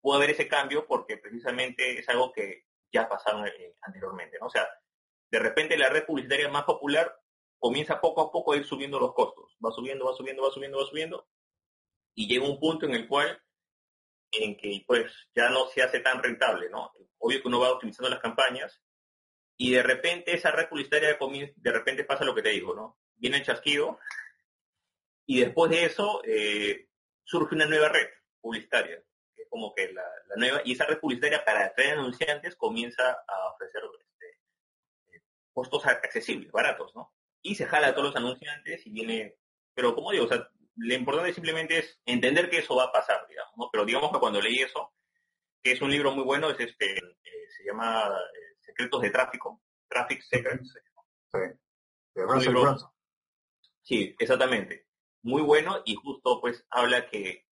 puede 0.00 0.18
haber 0.18 0.30
ese 0.30 0.48
cambio 0.48 0.86
porque 0.86 1.16
precisamente 1.16 1.98
es 1.98 2.08
algo 2.08 2.32
que 2.32 2.64
ya 2.92 3.08
pasaron 3.08 3.46
eh, 3.46 3.76
anteriormente, 3.82 4.38
¿no? 4.40 4.46
O 4.46 4.50
sea, 4.50 4.68
de 5.30 5.38
repente 5.38 5.76
la 5.76 5.88
red 5.88 6.04
publicitaria 6.04 6.48
más 6.48 6.64
popular 6.64 7.16
comienza 7.58 8.00
poco 8.00 8.22
a 8.22 8.32
poco 8.32 8.52
a 8.52 8.56
ir 8.56 8.64
subiendo 8.64 8.98
los 8.98 9.14
costos. 9.14 9.56
Va 9.64 9.70
subiendo, 9.70 10.06
va 10.06 10.14
subiendo, 10.14 10.42
va 10.42 10.50
subiendo, 10.50 10.78
va 10.78 10.86
subiendo. 10.86 11.28
Y 12.14 12.26
llega 12.26 12.48
un 12.48 12.58
punto 12.58 12.86
en 12.86 12.94
el 12.94 13.06
cual 13.06 13.40
en 14.32 14.56
que 14.56 14.82
pues 14.86 15.12
ya 15.34 15.50
no 15.50 15.66
se 15.66 15.82
hace 15.82 16.00
tan 16.00 16.22
rentable, 16.22 16.68
¿no? 16.70 16.92
Obvio 17.18 17.42
que 17.42 17.48
uno 17.48 17.60
va 17.60 17.72
optimizando 17.72 18.08
las 18.08 18.20
campañas 18.20 18.80
y 19.56 19.72
de 19.72 19.82
repente 19.82 20.34
esa 20.34 20.50
red 20.50 20.68
publicitaria 20.68 21.18
de 21.18 21.72
repente 21.72 22.04
pasa 22.04 22.24
lo 22.24 22.34
que 22.34 22.42
te 22.42 22.48
digo, 22.48 22.74
¿no? 22.74 22.98
Viene 23.16 23.36
el 23.36 23.44
chasquido 23.44 23.98
y 25.26 25.40
después 25.40 25.70
de 25.70 25.84
eso 25.84 26.22
eh, 26.24 26.88
surge 27.24 27.54
una 27.54 27.66
nueva 27.66 27.88
red 27.88 28.08
publicitaria, 28.40 29.02
que 29.34 29.42
es 29.42 29.48
como 29.48 29.74
que 29.74 29.92
la, 29.92 30.04
nueva, 30.36 30.62
y 30.64 30.72
esa 30.72 30.86
red 30.86 30.98
publicitaria 30.98 31.44
para 31.44 31.66
atraer 31.66 31.98
anunciantes 31.98 32.56
comienza 32.56 33.10
a 33.10 33.48
ofrecer 33.54 33.82
este, 33.98 35.22
costos 35.52 35.86
accesibles, 35.86 36.50
baratos, 36.50 36.94
¿no? 36.94 37.12
Y 37.42 37.54
se 37.54 37.66
jala 37.66 37.88
a 37.88 37.94
todos 37.94 38.08
los 38.08 38.16
anunciantes 38.16 38.86
y 38.86 38.90
viene, 38.90 39.36
pero 39.74 39.94
como 39.94 40.10
digo, 40.12 40.24
o 40.24 40.28
sea, 40.28 40.48
lo 40.76 40.94
importante 40.94 41.32
simplemente 41.32 41.78
es 41.78 42.00
entender 42.04 42.48
que 42.48 42.58
eso 42.58 42.76
va 42.76 42.84
a 42.84 42.92
pasar, 42.92 43.26
digamos, 43.28 43.52
¿no? 43.56 43.68
Pero 43.70 43.84
digamos 43.84 44.12
que 44.12 44.18
cuando 44.18 44.40
leí 44.40 44.60
eso, 44.60 44.92
que 45.62 45.72
es 45.72 45.80
un 45.82 45.90
libro 45.90 46.12
muy 46.12 46.24
bueno, 46.24 46.50
es 46.50 46.58
este, 46.60 46.96
eh, 46.98 47.48
se 47.56 47.64
llama 47.64 48.08
eh, 48.08 48.56
Secretos 48.60 49.02
de 49.02 49.10
Tráfico, 49.10 49.62
Traffic 49.88 50.22
Secrets. 50.22 50.74
Sí, 51.32 51.38
de 52.14 52.22
Russell 52.22 52.54
Sí, 53.82 54.14
exactamente. 54.18 54.86
Muy 55.22 55.42
bueno 55.42 55.82
y 55.84 55.94
justo 55.94 56.40
pues 56.40 56.66
habla 56.70 57.06
que 57.08 57.46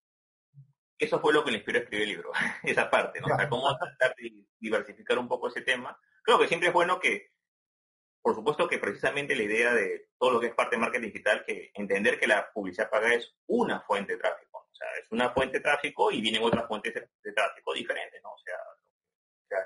eso 0.99 1.21
fue 1.21 1.33
lo 1.33 1.45
que 1.45 1.51
le 1.51 1.59
inspiró 1.59 1.79
a 1.79 1.83
escribir 1.83 2.09
el 2.09 2.15
libro, 2.15 2.33
esa 2.63 2.91
parte, 2.91 3.21
¿no? 3.21 3.27
O 3.33 3.37
sea, 3.37 3.49
cómo 3.49 3.77
tratar 3.77 4.15
de 4.17 4.47
diversificar 4.59 5.19
un 5.19 5.29
poco 5.29 5.49
ese 5.49 5.63
tema. 5.63 5.99
Creo 6.23 6.39
que 6.39 6.49
siempre 6.49 6.69
es 6.69 6.75
bueno 6.75 6.99
que 6.99 7.31
por 8.29 8.35
supuesto 8.35 8.69
que 8.69 8.79
precisamente 8.79 9.35
la 9.35 9.45
idea 9.45 9.73
de 9.73 10.11
todo 10.19 10.33
lo 10.33 10.41
que 10.41 10.49
es 10.49 10.55
parte 10.55 10.77
de 10.77 10.81
marketing 10.81 11.07
digital, 11.07 11.45
que 11.47 11.71
entender 11.73 12.19
que 12.19 12.27
la 12.27 12.53
publicidad 12.53 12.91
paga 12.91 13.15
es 13.15 13.35
una 13.47 13.81
fuente 13.81 14.13
de 14.13 14.19
tráfico. 14.19 14.69
O 14.71 14.75
sea, 14.75 14.87
es 15.01 15.11
una 15.11 15.31
fuente 15.31 15.59
de 15.59 15.63
tráfico 15.63 16.11
y 16.13 16.21
vienen 16.21 16.43
otras 16.43 16.67
fuentes 16.67 16.93
de, 16.95 17.33
tráfico 17.33 17.73
diferentes, 17.73 18.23
¿no? 18.23 18.33
O 18.33 18.39
sea, 18.39 18.55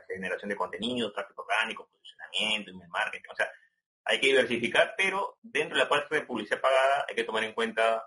generación 0.07 0.49
de 0.49 0.57
contenido, 0.57 1.13
tráfico 1.13 1.43
orgánico, 1.43 1.89
posicionamiento, 1.89 2.71
email 2.71 2.91
marketing. 2.91 3.31
O 3.33 3.35
sea, 3.35 3.51
hay 4.05 4.21
que 4.21 4.29
diversificar, 4.29 4.95
pero 4.97 5.39
dentro 5.43 5.77
de 5.77 5.85
la 5.85 5.89
parte 5.89 6.15
de 6.15 6.27
publicidad 6.27 6.61
pagada 6.61 7.07
hay 7.09 7.15
que 7.15 7.25
tomar 7.25 7.45
en 7.45 7.55
cuenta 7.55 8.05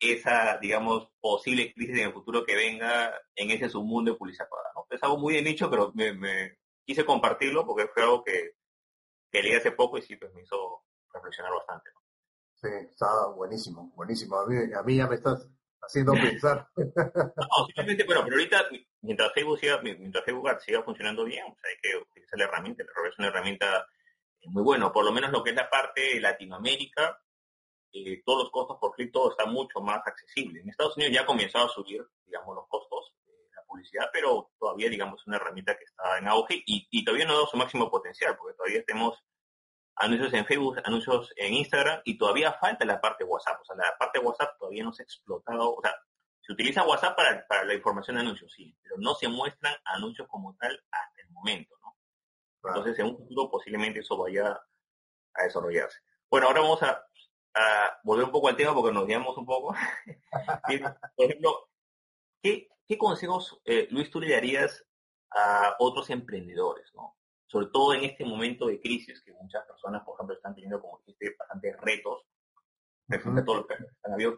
esa, 0.00 0.58
digamos, 0.58 1.08
posible 1.20 1.72
crisis 1.72 1.98
en 1.98 2.06
el 2.06 2.12
futuro 2.12 2.44
que 2.44 2.56
venga 2.56 3.14
en 3.34 3.50
ese 3.50 3.68
submundo 3.68 4.12
de 4.12 4.18
publicidad 4.18 4.48
pagada. 4.48 4.70
¿no? 4.74 4.86
Es 4.90 5.02
algo 5.02 5.18
muy 5.18 5.34
de 5.34 5.42
nicho, 5.42 5.70
pero 5.70 5.92
me 5.94 6.58
quise 6.84 7.04
compartirlo 7.04 7.64
porque 7.66 7.88
fue 7.88 8.02
algo 8.02 8.22
que 8.24 8.54
que 9.34 9.42
leí 9.42 9.54
hace 9.54 9.72
poco 9.72 9.98
y 9.98 10.02
sí, 10.02 10.14
pues 10.14 10.32
me 10.32 10.42
hizo 10.42 10.84
reflexionar 11.12 11.52
bastante. 11.52 11.90
Sí, 12.54 12.68
está 12.88 13.26
buenísimo, 13.34 13.92
buenísimo. 13.96 14.38
A 14.38 14.82
mí, 14.84 14.96
ya 14.96 15.08
me 15.08 15.16
estás 15.16 15.50
haciendo 15.82 16.12
pensar. 16.40 16.68
no, 16.76 17.66
simplemente, 17.66 18.04
bueno, 18.04 18.22
pero 18.22 18.36
ahorita, 18.36 18.68
mientras 19.02 19.32
Facebook 19.32 19.58
siga, 19.58 19.82
mientras 19.82 20.24
Facebook 20.24 20.48
siga 20.60 20.84
funcionando 20.84 21.24
bien, 21.24 21.44
o 21.50 21.56
sea, 21.56 21.68
hay 21.68 21.76
que 21.82 21.96
utilizar 21.96 22.38
la 22.38 22.44
herramienta, 22.44 22.84
el 22.84 23.06
es 23.08 23.18
una 23.18 23.28
herramienta 23.28 23.86
muy 24.46 24.62
buena, 24.62 24.92
por 24.92 25.04
lo 25.04 25.12
menos 25.12 25.30
lo 25.30 25.42
que 25.42 25.50
es 25.50 25.56
la 25.56 25.68
parte 25.68 26.14
de 26.14 26.20
Latinoamérica, 26.20 27.20
eh, 27.92 28.22
todos 28.24 28.44
los 28.44 28.50
costos 28.50 28.78
por 28.80 28.92
clic, 28.92 29.12
todo 29.12 29.30
está 29.30 29.46
mucho 29.46 29.80
más 29.80 30.04
accesible. 30.04 30.60
En 30.60 30.68
Estados 30.68 30.96
Unidos 30.96 31.14
ya 31.14 31.22
ha 31.22 31.26
comenzado 31.26 31.66
a 31.66 31.68
subir, 31.68 32.04
digamos, 32.26 32.56
los 32.56 32.66
costos 32.68 33.14
de 33.24 33.32
la 33.54 33.62
publicidad, 33.66 34.10
pero 34.12 34.50
todavía, 34.58 34.88
digamos, 34.88 35.20
es 35.20 35.26
una 35.28 35.36
herramienta 35.36 35.76
que 35.76 35.84
está 35.84 36.18
en 36.18 36.26
auge 36.26 36.62
y, 36.66 37.04
todavía 37.04 37.26
no 37.26 37.34
dado 37.34 37.46
su 37.46 37.56
máximo 37.56 37.88
potencial, 37.90 38.36
porque 38.36 38.56
todavía 38.56 38.84
tenemos 38.84 39.22
anuncios 39.94 40.32
en 40.34 40.44
Facebook, 40.44 40.80
anuncios 40.84 41.32
en 41.36 41.54
Instagram 41.54 42.00
y 42.04 42.18
todavía 42.18 42.52
falta 42.54 42.84
la 42.84 43.00
parte 43.00 43.22
WhatsApp. 43.22 43.60
O 43.62 43.64
sea, 43.64 43.76
la 43.76 43.96
parte 43.96 44.18
WhatsApp 44.18 44.58
todavía 44.58 44.82
no 44.82 44.92
se 44.92 45.02
ha 45.02 45.04
explotado. 45.04 45.76
O 45.76 45.80
sea, 45.80 45.94
se 46.40 46.52
utiliza 46.52 46.84
WhatsApp 46.84 47.16
para, 47.16 47.46
para 47.46 47.64
la 47.64 47.74
información 47.74 48.16
de 48.16 48.22
anuncios, 48.22 48.52
sí, 48.52 48.76
pero 48.82 48.96
no 48.98 49.14
se 49.14 49.28
muestran 49.28 49.74
anuncios 49.84 50.26
como 50.28 50.56
tal 50.56 50.72
hasta 50.90 51.22
el 51.22 51.30
momento. 51.30 51.76
Entonces, 52.66 52.98
en 52.98 53.06
un 53.06 53.16
futuro 53.16 53.50
posiblemente 53.50 54.00
eso 54.00 54.16
vaya 54.16 54.60
a 55.34 55.42
desarrollarse. 55.42 55.98
Bueno, 56.30 56.46
ahora 56.46 56.60
vamos 56.60 56.82
a, 56.82 57.04
volver 58.02 58.24
un 58.24 58.32
poco 58.32 58.48
al 58.48 58.56
tema 58.56 58.74
porque 58.74 58.92
nos 58.92 59.06
guiamos 59.06 59.36
un 59.36 59.46
poco. 59.46 59.74
Por 61.16 61.26
ejemplo, 61.26 61.68
¿qué, 62.42 62.68
consejos, 62.98 63.60
eh, 63.64 63.86
Luis, 63.90 64.10
tú 64.10 64.20
le 64.20 64.32
darías 64.32 64.84
a 65.30 65.76
otros 65.78 66.10
emprendedores, 66.10 66.92
¿no? 66.94 67.16
sobre 67.46 67.66
todo 67.66 67.94
en 67.94 68.04
este 68.04 68.24
momento 68.24 68.66
de 68.66 68.80
crisis 68.80 69.22
que 69.22 69.32
muchas 69.32 69.64
personas, 69.66 70.02
por 70.02 70.14
ejemplo, 70.16 70.34
están 70.34 70.54
teniendo 70.54 70.80
como 70.80 70.98
dijiste, 70.98 71.36
bastantes 71.38 71.76
retos 71.80 72.26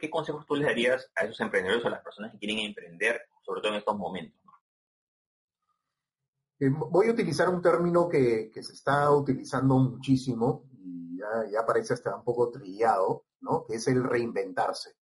¿Qué 0.01 0.11
consejos 0.11 0.45
tú 0.47 0.57
les 0.57 0.67
darías 0.67 1.11
a 1.15 1.25
esos 1.25 1.41
emprendedores 1.41 1.85
o 1.85 1.89
a 1.89 1.93
las 1.93 2.03
personas 2.03 2.33
que 2.33 2.39
quieren 2.39 2.59
emprender, 2.59 3.23
sobre 3.45 3.61
todo 3.61 3.73
en 3.73 3.79
estos 3.79 3.97
momentos? 3.97 4.41
Eh, 6.59 6.71
voy 6.71 7.09
a 7.09 7.13
utilizar 7.13 7.49
un 7.51 7.61
término 7.61 8.09
que, 8.09 8.51
se 8.55 8.73
está 8.73 9.11
utilizando 9.11 9.77
muchísimo 9.77 10.65
y 10.73 11.19
ya, 11.19 11.67
parece 11.67 11.95
hasta 11.95 12.17
un 12.17 12.25
poco 12.25 12.51
trillado, 12.51 13.27
¿no? 13.41 13.65
Que 13.67 13.77
es 13.77 13.87
el 13.89 14.03
reinventarse. 14.03 14.97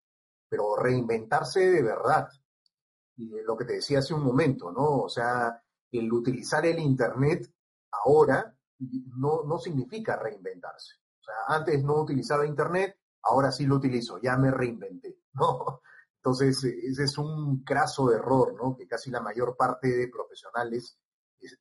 Pero 0.48 0.76
reinventarse 0.76 1.70
de 1.70 1.82
verdad. 1.82 2.28
Y 3.16 3.40
lo 3.42 3.56
que 3.56 3.64
te 3.64 3.74
decía 3.74 4.00
hace 4.00 4.14
un 4.14 4.24
momento, 4.24 4.72
¿no? 4.72 5.02
O 5.02 5.08
sea, 5.08 5.62
el 5.92 6.12
utilizar 6.12 6.66
el 6.66 6.80
Internet 6.80 7.48
ahora 7.92 8.56
no, 9.16 9.44
no 9.44 9.58
significa 9.58 10.16
reinventarse. 10.16 10.94
O 11.20 11.24
sea, 11.24 11.56
antes 11.56 11.84
no 11.84 12.02
utilizaba 12.02 12.46
Internet, 12.46 12.98
ahora 13.22 13.52
sí 13.52 13.64
lo 13.64 13.76
utilizo, 13.76 14.20
ya 14.20 14.36
me 14.36 14.50
reinventé, 14.50 15.20
¿no? 15.34 15.82
Entonces, 16.16 16.64
ese 16.64 17.04
es 17.04 17.18
un 17.18 17.62
craso 17.62 18.10
error, 18.12 18.54
¿no? 18.54 18.74
Que 18.76 18.88
casi 18.88 19.10
la 19.10 19.20
mayor 19.20 19.56
parte 19.56 19.88
de 19.88 20.08
profesionales 20.08 20.98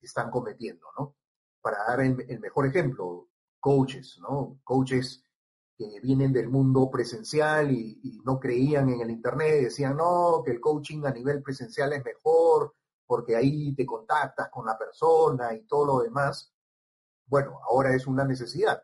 están 0.02 0.32
cometiendo, 0.32 0.88
¿no? 0.98 1.16
Para 1.62 1.78
dar 1.86 2.02
el, 2.02 2.40
mejor 2.40 2.68
ejemplo, 2.68 3.30
coaches, 3.60 4.20
¿no? 4.22 4.60
Coaches 4.64 5.24
que 5.78 6.00
vienen 6.02 6.32
del 6.32 6.50
mundo 6.50 6.90
presencial 6.92 7.72
y, 7.72 8.00
y, 8.04 8.20
no 8.24 8.40
creían 8.40 8.90
en 8.90 9.02
el 9.02 9.10
Internet, 9.10 9.64
decían, 9.64 9.98
no, 9.98 10.42
que 10.46 10.52
el 10.52 10.62
coaching 10.62 11.04
a 11.06 11.12
nivel 11.12 11.42
presencial 11.42 11.94
es 11.94 12.04
mejor, 12.04 12.76
porque 13.06 13.36
ahí 13.36 13.74
te 13.76 13.86
contactas 13.86 14.50
con 14.50 14.66
la 14.66 14.78
persona 14.78 15.54
y 15.54 15.66
todo 15.66 15.86
lo 15.86 16.00
demás. 16.04 16.54
Bueno, 17.26 17.60
ahora 17.64 17.96
es 17.96 18.06
una 18.06 18.24
necesidad 18.24 18.84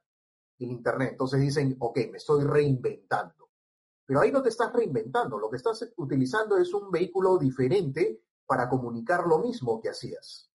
el 0.59 0.71
Internet. 0.71 1.11
Entonces 1.11 1.39
dicen, 1.41 1.75
ok, 1.79 1.97
me 2.11 2.17
estoy 2.17 2.43
reinventando. 2.43 3.49
Pero 4.05 4.21
ahí 4.21 4.31
no 4.31 4.41
te 4.41 4.49
estás 4.49 4.73
reinventando, 4.73 5.37
lo 5.37 5.49
que 5.49 5.57
estás 5.57 5.87
utilizando 5.97 6.57
es 6.57 6.73
un 6.73 6.89
vehículo 6.89 7.37
diferente 7.37 8.23
para 8.45 8.67
comunicar 8.67 9.27
lo 9.27 9.37
mismo 9.37 9.79
que 9.79 9.89
hacías. 9.89 10.48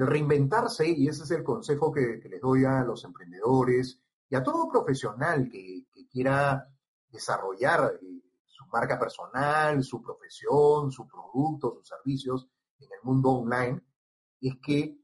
El 0.00 0.06
reinventarse, 0.06 0.88
y 0.88 1.08
ese 1.08 1.24
es 1.24 1.30
el 1.30 1.44
consejo 1.44 1.92
que, 1.92 2.22
les 2.24 2.40
doy 2.40 2.64
a 2.64 2.82
los 2.82 3.04
emprendedores 3.04 4.00
y 4.30 4.34
a 4.34 4.42
todo 4.42 4.66
profesional 4.66 5.46
que, 5.46 5.84
quiera 6.10 6.66
desarrollar 7.06 7.98
eh, 8.00 8.22
su 8.46 8.64
marca 8.72 8.98
personal, 8.98 9.84
su 9.84 10.00
profesión, 10.00 10.90
su 10.90 11.06
producto, 11.06 11.74
sus 11.74 11.86
servicios 11.86 12.48
en 12.78 12.88
el 12.90 12.98
mundo 13.02 13.28
online, 13.28 13.82
es 14.40 14.54
que 14.62 14.98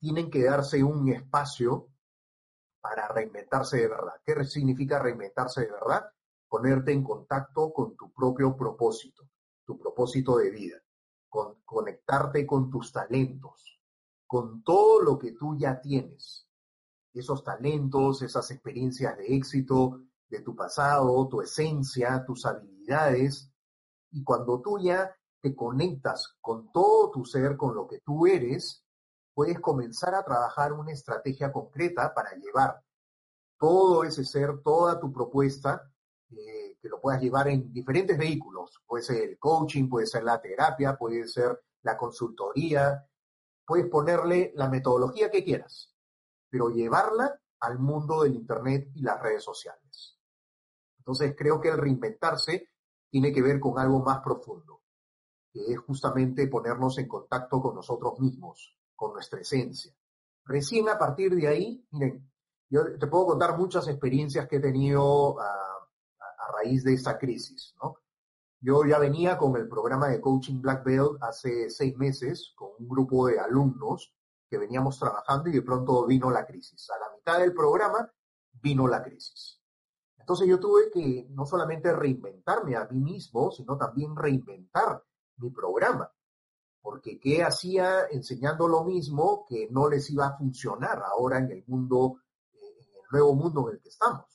tienen 0.00 0.30
que 0.30 0.44
darse 0.44 0.82
un 0.82 1.10
espacio 1.10 1.88
para 2.80 3.08
reinventarse 3.08 3.76
de 3.76 3.88
verdad. 3.88 4.14
¿Qué 4.24 4.42
significa 4.44 4.98
reinventarse 4.98 5.66
de 5.66 5.70
verdad? 5.70 6.10
Ponerte 6.48 6.92
en 6.92 7.04
contacto 7.04 7.74
con 7.74 7.94
tu 7.94 8.10
propio 8.10 8.56
propósito, 8.56 9.28
tu 9.66 9.78
propósito 9.78 10.38
de 10.38 10.50
vida, 10.50 10.82
con, 11.28 11.60
conectarte 11.62 12.46
con 12.46 12.70
tus 12.70 12.90
talentos, 12.90 13.79
con 14.30 14.62
todo 14.62 15.02
lo 15.02 15.18
que 15.18 15.32
tú 15.32 15.58
ya 15.58 15.80
tienes, 15.80 16.46
esos 17.12 17.42
talentos, 17.42 18.22
esas 18.22 18.48
experiencias 18.52 19.18
de 19.18 19.34
éxito 19.34 20.02
de 20.28 20.40
tu 20.42 20.54
pasado, 20.54 21.26
tu 21.26 21.42
esencia, 21.42 22.22
tus 22.24 22.46
habilidades, 22.46 23.50
y 24.12 24.22
cuando 24.22 24.60
tú 24.60 24.78
ya 24.78 25.12
te 25.40 25.52
conectas 25.52 26.36
con 26.40 26.70
todo 26.70 27.10
tu 27.10 27.24
ser, 27.24 27.56
con 27.56 27.74
lo 27.74 27.88
que 27.88 28.02
tú 28.02 28.24
eres, 28.24 28.84
puedes 29.34 29.58
comenzar 29.58 30.14
a 30.14 30.22
trabajar 30.22 30.74
una 30.74 30.92
estrategia 30.92 31.50
concreta 31.50 32.14
para 32.14 32.30
llevar 32.36 32.80
todo 33.58 34.04
ese 34.04 34.24
ser, 34.24 34.62
toda 34.62 35.00
tu 35.00 35.12
propuesta, 35.12 35.90
eh, 36.30 36.76
que 36.80 36.88
lo 36.88 37.00
puedas 37.00 37.20
llevar 37.20 37.48
en 37.48 37.72
diferentes 37.72 38.16
vehículos. 38.16 38.80
Puede 38.86 39.02
ser 39.02 39.28
el 39.28 39.38
coaching, 39.40 39.88
puede 39.88 40.06
ser 40.06 40.22
la 40.22 40.40
terapia, 40.40 40.96
puede 40.96 41.26
ser 41.26 41.60
la 41.82 41.96
consultoría, 41.96 43.09
puedes 43.70 43.86
ponerle 43.86 44.50
la 44.56 44.68
metodología 44.68 45.30
que 45.30 45.44
quieras, 45.44 45.94
pero 46.48 46.70
llevarla 46.70 47.40
al 47.60 47.78
mundo 47.78 48.24
del 48.24 48.34
Internet 48.34 48.90
y 48.96 49.02
las 49.02 49.22
redes 49.22 49.44
sociales. 49.44 50.18
Entonces 50.98 51.36
creo 51.38 51.60
que 51.60 51.68
el 51.68 51.78
reinventarse 51.78 52.70
tiene 53.08 53.32
que 53.32 53.40
ver 53.40 53.60
con 53.60 53.78
algo 53.78 54.00
más 54.02 54.22
profundo, 54.24 54.82
que 55.52 55.60
es 55.68 55.78
justamente 55.78 56.48
ponernos 56.48 56.98
en 56.98 57.06
contacto 57.06 57.62
con 57.62 57.76
nosotros 57.76 58.18
mismos, 58.18 58.76
con 58.96 59.12
nuestra 59.12 59.40
esencia. 59.40 59.94
Recién 60.46 60.88
a 60.88 60.98
partir 60.98 61.36
de 61.36 61.46
ahí, 61.46 61.86
miren, 61.92 62.28
yo 62.70 62.98
te 62.98 63.06
puedo 63.06 63.26
contar 63.26 63.56
muchas 63.56 63.86
experiencias 63.86 64.48
que 64.48 64.56
he 64.56 64.60
tenido 64.60 65.40
a, 65.40 65.46
raíz 66.58 66.82
de 66.82 66.94
esta 66.94 67.16
crisis, 67.16 67.76
¿no? 67.80 67.98
Yo 68.60 68.84
ya 68.84 68.98
venía 68.98 69.38
con 69.38 69.56
el 69.56 69.68
programa 69.68 70.08
de 70.08 70.20
coaching 70.20 70.60
Black 70.60 70.84
Belt 70.84 71.22
hace 71.22 71.70
seis 71.70 71.96
meses 71.96 72.52
con 72.54 72.70
un 72.78 72.88
grupo 72.88 73.26
de 73.26 73.40
alumnos 73.40 74.14
que 74.48 74.58
veníamos 74.58 74.98
trabajando 74.98 75.48
y 75.48 75.52
de 75.52 75.62
pronto 75.62 76.06
vino 76.06 76.30
la 76.30 76.46
crisis. 76.46 76.88
A 76.90 76.98
la 76.98 77.16
mitad 77.16 77.38
del 77.38 77.54
programa 77.54 78.10
vino 78.52 78.86
la 78.86 79.02
crisis. 79.02 79.60
Entonces 80.18 80.46
yo 80.46 80.60
tuve 80.60 80.90
que 80.90 81.26
no 81.30 81.46
solamente 81.46 81.92
reinventarme 81.92 82.76
a 82.76 82.86
mí 82.86 83.00
mismo, 83.00 83.50
sino 83.50 83.76
también 83.76 84.14
reinventar 84.14 85.02
mi 85.38 85.50
programa 85.50 86.12
porque 86.82 87.18
¿qué 87.20 87.42
hacía 87.42 88.06
enseñando 88.10 88.66
lo 88.66 88.84
mismo 88.84 89.44
que 89.48 89.68
no 89.70 89.88
les 89.88 90.10
iba 90.10 90.26
a 90.26 90.36
funcionar 90.36 91.02
ahora 91.04 91.38
en 91.38 91.50
el 91.50 91.64
mundo, 91.66 92.22
eh, 92.52 92.58
en 92.58 92.94
el 92.94 93.10
nuevo 93.10 93.34
mundo 93.34 93.68
en 93.68 93.76
el 93.76 93.82
que 93.82 93.90
estamos? 93.90 94.26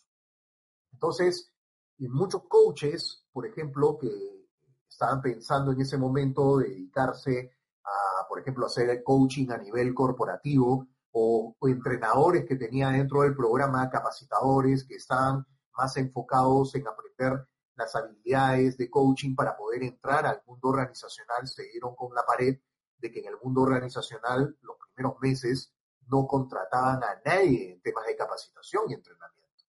Entonces, 0.94 1.52
muchos 1.98 2.44
coaches, 2.48 3.25
por 3.36 3.46
ejemplo, 3.46 3.98
que 4.00 4.48
estaban 4.90 5.22
pensando 5.22 5.74
en 5.74 5.82
ese 5.82 5.98
momento 5.98 6.60
dedicarse 6.60 7.52
a, 7.84 8.26
por 8.30 8.40
ejemplo, 8.40 8.66
hacer 8.66 8.90
el 8.90 9.04
coaching 9.04 9.52
a 9.52 9.58
nivel 9.58 9.94
corporativo 9.94 10.88
o, 11.12 11.54
o 11.60 11.68
entrenadores 11.68 12.46
que 12.46 12.56
tenía 12.56 12.92
dentro 12.92 13.24
del 13.24 13.36
programa, 13.36 13.90
capacitadores 13.90 14.86
que 14.86 14.96
estaban 14.96 15.46
más 15.78 15.98
enfocados 15.98 16.76
en 16.76 16.88
aprender 16.88 17.46
las 17.76 17.94
habilidades 17.98 18.78
de 18.78 18.90
coaching 18.90 19.36
para 19.36 19.58
poder 19.58 19.84
entrar 19.84 20.26
al 20.26 20.42
mundo 20.46 20.70
organizacional 20.70 21.46
se 21.46 21.64
dieron 21.64 21.94
con 21.94 22.16
la 22.16 22.26
pared 22.26 22.58
de 23.00 23.12
que 23.12 23.20
en 23.20 23.26
el 23.26 23.38
mundo 23.44 23.64
organizacional 23.64 24.58
los 24.62 24.78
primeros 24.94 25.20
meses 25.20 25.74
no 26.08 26.26
contrataban 26.26 27.04
a 27.04 27.20
nadie 27.26 27.74
en 27.74 27.82
temas 27.82 28.06
de 28.06 28.16
capacitación 28.16 28.84
y 28.90 28.94
entrenamiento, 28.94 29.66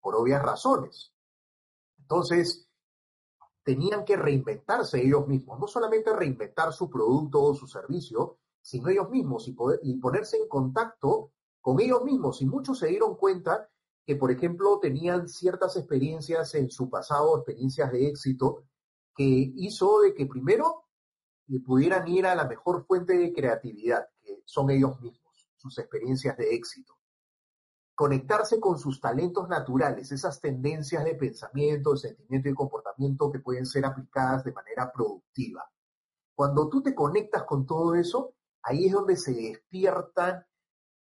por 0.00 0.14
obvias 0.14 0.40
razones. 0.40 1.12
Entonces, 1.98 2.65
tenían 3.66 4.04
que 4.04 4.16
reinventarse 4.16 5.04
ellos 5.04 5.26
mismos, 5.26 5.58
no 5.58 5.66
solamente 5.66 6.14
reinventar 6.14 6.72
su 6.72 6.88
producto 6.88 7.42
o 7.42 7.52
su 7.52 7.66
servicio, 7.66 8.38
sino 8.62 8.88
ellos 8.88 9.10
mismos 9.10 9.48
y, 9.48 9.94
ponerse 9.94 10.36
en 10.36 10.46
contacto 10.46 11.32
con 11.60 11.80
ellos 11.80 12.04
mismos. 12.04 12.40
Y 12.42 12.46
muchos 12.46 12.78
se 12.78 12.86
dieron 12.86 13.16
cuenta 13.16 13.68
que, 14.04 14.14
por 14.14 14.30
ejemplo, 14.30 14.78
tenían 14.78 15.28
ciertas 15.28 15.76
experiencias 15.76 16.54
en 16.54 16.70
su 16.70 16.88
pasado, 16.88 17.38
experiencias 17.38 17.90
de 17.90 18.06
éxito, 18.06 18.62
que 19.16 19.24
hizo 19.56 20.00
de 20.02 20.14
que 20.14 20.26
primero 20.26 20.84
eh, 21.48 21.58
pudieran 21.58 22.06
ir 22.06 22.24
a 22.26 22.36
la 22.36 22.44
mejor 22.44 22.86
fuente 22.86 23.18
de 23.18 23.32
creatividad, 23.32 24.06
que 24.22 24.42
son 24.44 24.70
ellos 24.70 25.00
mismos, 25.00 25.50
sus 25.56 25.76
experiencias 25.78 26.36
de 26.36 26.54
éxito. 26.54 26.95
Conectarse 27.96 28.60
con 28.60 28.78
sus 28.78 29.00
talentos 29.00 29.48
naturales, 29.48 30.12
esas 30.12 30.38
tendencias 30.38 31.02
de 31.02 31.14
pensamiento, 31.14 31.96
sentimiento 31.96 32.50
y 32.50 32.54
comportamiento 32.54 33.32
que 33.32 33.40
pueden 33.40 33.64
ser 33.64 33.86
aplicadas 33.86 34.44
de 34.44 34.52
manera 34.52 34.92
productiva. 34.92 35.64
Cuando 36.34 36.68
tú 36.68 36.82
te 36.82 36.94
conectas 36.94 37.44
con 37.44 37.64
todo 37.64 37.94
eso, 37.94 38.34
ahí 38.62 38.84
es 38.84 38.92
donde 38.92 39.16
se 39.16 39.32
despiertan 39.32 40.46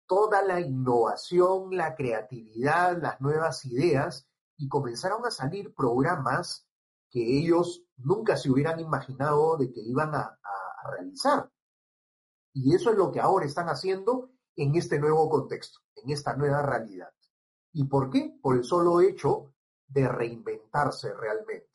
toda 0.06 0.42
la 0.42 0.60
innovación, 0.60 1.76
la 1.76 1.96
creatividad, 1.96 3.02
las 3.02 3.20
nuevas 3.20 3.64
ideas 3.64 4.28
y 4.56 4.68
comenzaron 4.68 5.26
a 5.26 5.32
salir 5.32 5.74
programas 5.74 6.68
que 7.10 7.40
ellos 7.40 7.84
nunca 7.96 8.36
se 8.36 8.48
hubieran 8.48 8.78
imaginado 8.78 9.56
de 9.56 9.72
que 9.72 9.80
iban 9.80 10.14
a 10.14 10.38
realizar. 10.88 11.50
Y 12.52 12.76
eso 12.76 12.92
es 12.92 12.96
lo 12.96 13.10
que 13.10 13.18
ahora 13.18 13.44
están 13.44 13.66
haciendo 13.66 14.30
en 14.56 14.74
este 14.74 14.98
nuevo 14.98 15.28
contexto, 15.28 15.80
en 15.96 16.10
esta 16.10 16.34
nueva 16.34 16.62
realidad. 16.62 17.10
¿Y 17.72 17.84
por 17.84 18.10
qué? 18.10 18.38
Por 18.40 18.56
el 18.56 18.64
solo 18.64 19.00
hecho 19.00 19.52
de 19.86 20.08
reinventarse 20.08 21.14
realmente. 21.14 21.68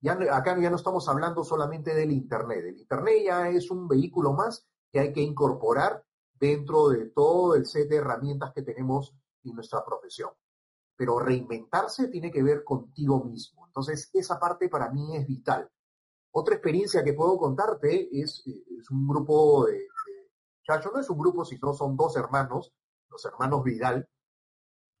Ya, 0.00 0.18
acá 0.32 0.58
ya 0.60 0.70
no 0.70 0.76
estamos 0.76 1.08
hablando 1.08 1.44
solamente 1.44 1.94
del 1.94 2.12
Internet. 2.12 2.64
El 2.66 2.78
Internet 2.80 3.22
ya 3.24 3.48
es 3.48 3.70
un 3.70 3.88
vehículo 3.88 4.32
más 4.32 4.66
que 4.90 5.00
hay 5.00 5.12
que 5.12 5.22
incorporar 5.22 6.04
dentro 6.34 6.88
de 6.88 7.06
todo 7.06 7.54
el 7.54 7.64
set 7.66 7.88
de 7.88 7.96
herramientas 7.96 8.52
que 8.52 8.62
tenemos 8.62 9.14
en 9.44 9.54
nuestra 9.54 9.84
profesión. 9.84 10.30
Pero 10.96 11.18
reinventarse 11.18 12.08
tiene 12.08 12.30
que 12.30 12.42
ver 12.42 12.64
contigo 12.64 13.24
mismo. 13.24 13.66
Entonces, 13.66 14.10
esa 14.12 14.38
parte 14.38 14.68
para 14.68 14.90
mí 14.90 15.16
es 15.16 15.26
vital. 15.26 15.70
Otra 16.32 16.54
experiencia 16.56 17.02
que 17.02 17.14
puedo 17.14 17.38
contarte 17.38 18.08
es, 18.12 18.42
es 18.46 18.90
un 18.90 19.06
grupo 19.06 19.66
de, 19.66 19.86
de 20.66 20.72
muchachos, 20.74 20.92
no 20.92 21.00
es 21.00 21.10
un 21.10 21.18
grupo, 21.18 21.44
sino 21.44 21.72
son 21.74 21.96
dos 21.96 22.16
hermanos, 22.16 22.72
los 23.08 23.24
hermanos 23.24 23.62
Vidal. 23.62 24.08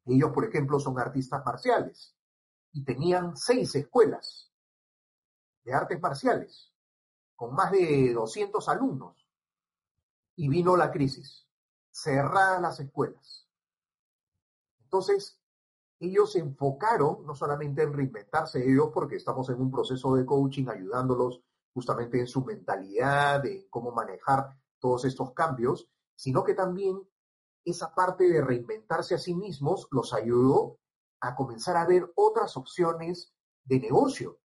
Ellos, 0.04 0.30
por 0.32 0.44
ejemplo, 0.44 0.78
son 0.78 0.98
artistas 0.98 1.44
marciales 1.44 2.14
y 2.72 2.84
tenían 2.84 3.36
seis 3.36 3.74
escuelas 3.74 4.52
de 5.64 5.74
artes 5.74 6.00
marciales 6.00 6.72
con 7.34 7.54
más 7.54 7.72
de 7.72 8.12
200 8.14 8.68
alumnos 8.68 9.26
y 10.36 10.48
vino 10.48 10.76
la 10.76 10.90
crisis, 10.90 11.48
cerradas 11.90 12.62
las 12.62 12.80
escuelas. 12.80 13.48
Entonces, 14.84 15.40
ellos 15.98 16.32
se 16.32 16.38
enfocaron 16.38 17.26
no 17.26 17.34
solamente 17.34 17.82
en 17.82 17.92
reinventarse 17.92 18.62
ellos, 18.64 18.90
porque 18.92 19.16
estamos 19.16 19.48
en 19.48 19.60
un 19.60 19.70
proceso 19.70 20.14
de 20.14 20.24
coaching 20.24 20.68
ayudándolos 20.68 21.42
justamente 21.74 22.20
en 22.20 22.26
su 22.26 22.44
mentalidad, 22.44 23.44
en 23.46 23.68
cómo 23.68 23.90
manejar 23.92 24.56
todos 24.80 25.04
estos 25.04 25.32
cambios, 25.32 25.88
sino 26.14 26.44
que 26.44 26.54
también 26.54 27.00
esa 27.64 27.94
parte 27.94 28.28
de 28.28 28.42
reinventarse 28.42 29.14
a 29.14 29.18
sí 29.18 29.34
mismos 29.34 29.88
los 29.90 30.12
ayudó 30.12 30.78
a 31.20 31.34
comenzar 31.34 31.76
a 31.76 31.86
ver 31.86 32.10
otras 32.14 32.56
opciones 32.56 33.34
de 33.64 33.80
negocio. 33.80 34.38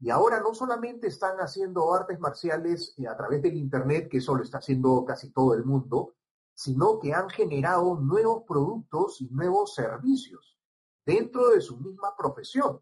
Y 0.00 0.10
ahora 0.10 0.40
no 0.40 0.52
solamente 0.54 1.06
están 1.06 1.36
haciendo 1.38 1.94
artes 1.94 2.18
marciales 2.18 2.94
eh, 2.98 3.06
a 3.06 3.16
través 3.16 3.42
del 3.42 3.56
Internet, 3.56 4.08
que 4.10 4.18
eso 4.18 4.34
lo 4.34 4.42
está 4.42 4.58
haciendo 4.58 5.04
casi 5.04 5.30
todo 5.30 5.54
el 5.54 5.64
mundo, 5.64 6.14
sino 6.54 6.98
que 6.98 7.12
han 7.12 7.28
generado 7.28 7.96
nuevos 7.96 8.42
productos 8.46 9.20
y 9.20 9.28
nuevos 9.28 9.74
servicios 9.74 10.58
dentro 11.04 11.50
de 11.50 11.60
su 11.60 11.76
misma 11.78 12.16
profesión, 12.16 12.80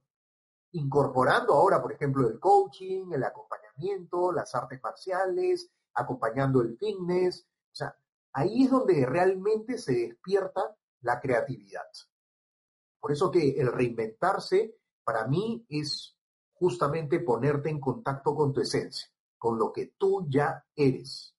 incorporando 0.72 1.54
ahora, 1.54 1.82
por 1.82 1.92
ejemplo, 1.92 2.28
el 2.28 2.38
coaching, 2.38 3.12
el 3.12 3.24
acompañamiento, 3.24 4.32
las 4.32 4.54
artes 4.54 4.80
marciales, 4.82 5.70
acompañando 5.94 6.60
el 6.62 6.76
fitness. 6.76 7.46
O 7.72 7.74
sea, 7.74 7.96
ahí 8.32 8.64
es 8.64 8.70
donde 8.70 9.04
realmente 9.06 9.78
se 9.78 9.92
despierta 9.92 10.76
la 11.02 11.20
creatividad. 11.20 11.86
Por 13.00 13.12
eso 13.12 13.30
que 13.30 13.60
el 13.60 13.72
reinventarse 13.72 14.76
para 15.04 15.26
mí 15.26 15.64
es 15.68 16.16
justamente 16.52 17.20
ponerte 17.20 17.70
en 17.70 17.80
contacto 17.80 18.34
con 18.34 18.52
tu 18.52 18.60
esencia, 18.60 19.08
con 19.38 19.58
lo 19.58 19.72
que 19.72 19.94
tú 19.96 20.26
ya 20.28 20.64
eres. 20.76 21.34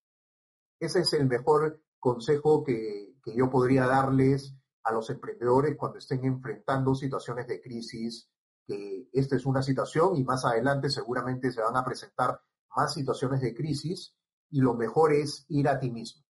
Ese 0.80 1.02
es 1.02 1.14
el 1.14 1.28
mejor 1.28 1.84
consejo 2.00 2.64
que, 2.64 3.16
que 3.24 3.36
yo 3.36 3.50
podría 3.50 3.86
darles 3.86 4.56
a 4.84 4.92
los 4.92 5.10
emprendedores 5.12 5.78
cuando 5.78 6.00
estén 6.00 6.26
enfrentando 6.26 6.96
situaciones 6.96 7.48
de 7.48 7.62
crisis, 7.62 8.28
que 8.66 9.08
esta 9.14 9.36
es 9.36 9.46
una 9.46 9.62
situación 9.62 10.16
y 10.16 10.24
más 10.24 10.44
adelante 10.44 10.90
seguramente 10.90 11.52
se 11.52 11.62
van 11.62 11.78
a 11.78 11.86
presentar 11.86 12.42
más 12.76 12.94
situaciones 12.94 13.42
de 13.42 13.54
crisis 13.54 14.16
y 14.52 14.60
lo 14.60 14.74
mejor 14.74 15.14
es 15.14 15.46
ir 15.50 15.68
a 15.68 15.80
ti 15.80 15.90
mismo, 15.90 16.24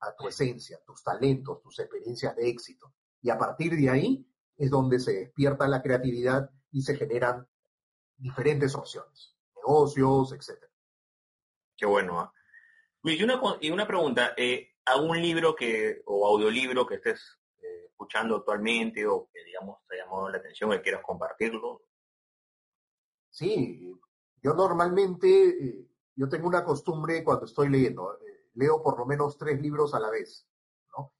a 0.00 0.14
tu 0.14 0.28
esencia, 0.28 0.78
tus 0.84 1.02
talentos, 1.02 1.62
tus 1.62 1.78
experiencias 1.78 2.36
de 2.36 2.48
éxito. 2.48 2.92
Y 3.22 3.30
a 3.30 3.38
partir 3.38 3.74
de 3.76 3.88
ahí 3.88 4.28
es 4.56 4.70
donde 4.70 4.98
se 4.98 5.12
despierta 5.12 5.68
la 5.68 5.82
creatividad 5.82 6.50
y 6.70 6.82
se 6.82 6.96
generan 6.96 7.46
diferentes 8.16 8.74
opciones, 8.74 9.36
negocios, 9.54 10.32
etcétera. 10.32 10.72
Qué 11.76 11.86
bueno. 11.86 12.20
¿ah? 12.20 12.32
Luis, 13.02 13.20
y 13.20 13.24
una, 13.24 13.40
y 13.60 13.70
una 13.70 13.86
pregunta, 13.86 14.32
eh, 14.36 14.74
¿algún 14.84 15.20
libro 15.20 15.54
que, 15.54 16.02
o 16.06 16.26
audiolibro 16.26 16.86
que 16.86 16.96
estés 16.96 17.38
eh, 17.58 17.86
escuchando 17.90 18.36
actualmente 18.36 19.06
o 19.06 19.28
que, 19.32 19.44
digamos, 19.44 19.78
te 19.86 19.96
llamó 19.96 20.28
la 20.28 20.38
atención 20.38 20.72
y 20.72 20.78
quieras 20.78 21.02
compartirlo? 21.04 21.82
Sí, 23.30 23.92
yo 24.42 24.54
normalmente, 24.54 25.48
eh, 25.48 25.86
yo 26.16 26.28
tengo 26.28 26.48
una 26.48 26.64
costumbre 26.64 27.22
cuando 27.22 27.44
estoy 27.44 27.68
leyendo, 27.68 28.14
eh, 28.14 28.48
leo 28.54 28.82
por 28.82 28.98
lo 28.98 29.06
menos 29.06 29.36
tres 29.36 29.60
libros 29.60 29.94
a 29.94 30.00
la 30.00 30.10
vez, 30.10 30.48
¿no? 30.96 31.12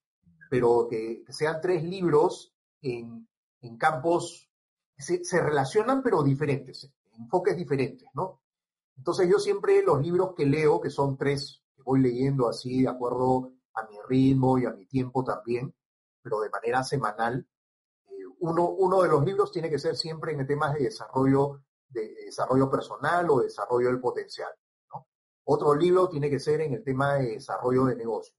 Pero 0.50 0.88
que, 0.88 1.22
sean 1.28 1.60
tres 1.60 1.84
libros 1.84 2.54
en, 2.80 3.28
en 3.60 3.76
campos 3.76 4.50
se, 4.98 5.22
se, 5.24 5.40
relacionan 5.42 6.02
pero 6.02 6.22
diferentes, 6.22 6.90
enfoques 7.18 7.56
diferentes, 7.56 8.08
¿no? 8.14 8.40
Entonces 8.96 9.28
yo 9.28 9.38
siempre 9.38 9.82
los 9.82 10.00
libros 10.00 10.34
que 10.34 10.46
leo, 10.46 10.80
que 10.80 10.88
son 10.88 11.18
tres, 11.18 11.62
que 11.74 11.82
voy 11.82 12.00
leyendo 12.00 12.48
así 12.48 12.82
de 12.82 12.88
acuerdo 12.88 13.52
a 13.74 13.86
mi 13.86 13.96
ritmo 14.08 14.58
y 14.58 14.64
a 14.64 14.70
mi 14.70 14.86
tiempo 14.86 15.22
también, 15.22 15.74
pero 16.22 16.40
de 16.40 16.48
manera 16.48 16.82
semanal, 16.82 17.46
eh, 18.06 18.12
uno, 18.40 18.70
uno 18.70 19.02
de 19.02 19.10
los 19.10 19.22
libros 19.22 19.52
tiene 19.52 19.68
que 19.68 19.78
ser 19.78 19.94
siempre 19.94 20.32
en 20.32 20.46
temas 20.46 20.72
de 20.72 20.84
desarrollo, 20.84 21.60
de 21.88 22.14
desarrollo 22.24 22.70
personal 22.70 23.28
o 23.28 23.40
desarrollo 23.40 23.88
del 23.88 24.00
potencial. 24.00 24.50
Otro 25.48 25.74
libro 25.74 26.08
tiene 26.08 26.28
que 26.28 26.40
ser 26.40 26.60
en 26.60 26.74
el 26.74 26.82
tema 26.82 27.14
de 27.14 27.34
desarrollo 27.34 27.84
de 27.84 27.96
negocios. 27.96 28.36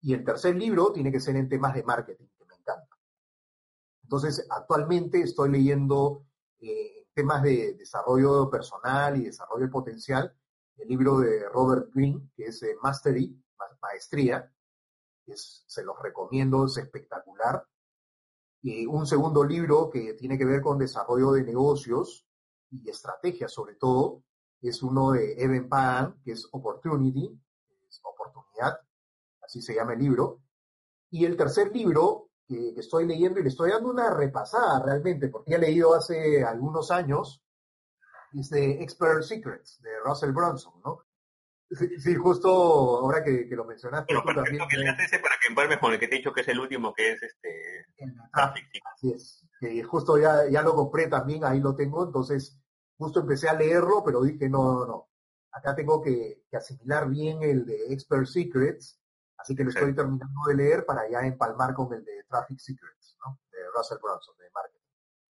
Y 0.00 0.14
el 0.14 0.24
tercer 0.24 0.56
libro 0.56 0.92
tiene 0.92 1.12
que 1.12 1.20
ser 1.20 1.36
en 1.36 1.48
temas 1.48 1.74
de 1.74 1.84
marketing, 1.84 2.26
que 2.36 2.44
me 2.44 2.54
encanta. 2.56 2.96
Entonces, 4.02 4.44
actualmente 4.50 5.20
estoy 5.20 5.50
leyendo 5.50 6.26
eh, 6.58 7.06
temas 7.14 7.42
de 7.42 7.74
desarrollo 7.74 8.50
personal 8.50 9.16
y 9.16 9.26
desarrollo 9.26 9.70
potencial, 9.70 10.36
el 10.76 10.88
libro 10.88 11.20
de 11.20 11.48
Robert 11.48 11.88
Greene, 11.94 12.28
que 12.34 12.46
es 12.46 12.62
eh, 12.64 12.76
Mastery, 12.82 13.40
Maestría, 13.80 14.52
se 15.26 15.84
los 15.84 15.96
recomiendo, 16.02 16.66
es 16.66 16.76
espectacular. 16.78 17.64
Y 18.60 18.86
un 18.86 19.06
segundo 19.06 19.44
libro 19.44 19.88
que 19.88 20.14
tiene 20.14 20.36
que 20.36 20.44
ver 20.44 20.60
con 20.60 20.78
desarrollo 20.78 21.32
de 21.32 21.44
negocios 21.44 22.26
y 22.70 22.90
estrategias 22.90 23.52
sobre 23.52 23.76
todo, 23.76 24.24
es 24.68 24.82
uno 24.82 25.12
de 25.12 25.34
Evan 25.42 25.68
Pan, 25.68 26.20
que 26.24 26.32
es 26.32 26.48
Opportunity, 26.50 27.30
es 27.88 28.00
oportunidad, 28.02 28.80
así 29.42 29.60
se 29.60 29.74
llama 29.74 29.94
el 29.94 30.00
libro. 30.00 30.40
Y 31.10 31.24
el 31.24 31.36
tercer 31.36 31.70
libro 31.74 32.30
que, 32.46 32.74
que, 32.74 32.80
estoy 32.80 33.06
leyendo 33.06 33.40
y 33.40 33.42
le 33.42 33.48
estoy 33.48 33.70
dando 33.70 33.90
una 33.90 34.10
repasada 34.10 34.82
realmente, 34.82 35.28
porque 35.28 35.52
ya 35.52 35.56
he 35.58 35.60
leído 35.60 35.94
hace 35.94 36.44
algunos 36.44 36.90
años, 36.90 37.44
es 38.32 38.50
de 38.50 38.82
Expert 38.82 39.22
Secrets, 39.22 39.80
de 39.82 39.90
Russell 40.04 40.32
Brunson, 40.32 40.74
¿no? 40.84 41.00
Sí, 41.70 41.88
sí 41.98 42.14
justo 42.14 42.48
ahora 42.50 43.22
que, 43.22 43.48
que 43.48 43.56
lo 43.56 43.64
mencionaste. 43.64 44.14
Bueno, 44.14 44.24
perfecto 44.24 44.44
también, 44.44 44.68
que 44.68 44.76
leas 44.76 44.98
ese 45.00 45.18
para 45.18 45.36
que 45.40 45.48
empalmes 45.48 45.78
con 45.78 45.92
el 45.92 45.98
que 45.98 46.08
te 46.08 46.16
he 46.16 46.18
dicho 46.18 46.32
que 46.32 46.42
es 46.42 46.48
el 46.48 46.60
último, 46.60 46.92
que 46.94 47.12
es 47.12 47.22
este... 47.22 47.86
Traffic. 48.32 48.64
Así 48.94 49.12
es, 49.12 49.46
que 49.58 49.82
justo 49.82 50.18
ya, 50.18 50.48
ya 50.48 50.62
lo 50.62 50.74
compré 50.74 51.08
también, 51.08 51.44
ahí 51.44 51.60
lo 51.60 51.74
tengo, 51.74 52.04
entonces 52.04 52.60
justo 52.98 53.20
empecé 53.20 53.48
a 53.48 53.54
leerlo, 53.54 54.02
pero 54.04 54.22
dije, 54.22 54.48
no, 54.48 54.74
no, 54.74 54.86
no, 54.86 55.08
acá 55.52 55.74
tengo 55.74 56.02
que, 56.02 56.44
que 56.50 56.56
asimilar 56.56 57.08
bien 57.08 57.42
el 57.42 57.64
de 57.66 57.92
Expert 57.92 58.26
Secrets, 58.26 59.00
Así 59.44 59.54
que 59.54 59.64
lo 59.64 59.70
estoy 59.70 59.94
terminando 59.94 60.40
de 60.48 60.54
leer 60.54 60.86
para 60.86 61.08
ya 61.08 61.20
empalmar 61.20 61.74
con 61.74 61.92
el 61.92 62.02
de 62.02 62.24
Traffic 62.24 62.58
Secrets, 62.58 63.16
¿no? 63.24 63.38
De 63.50 63.58
Russell 63.76 63.98
Brunson, 64.00 64.36
de 64.38 64.50
marketing. 64.50 64.80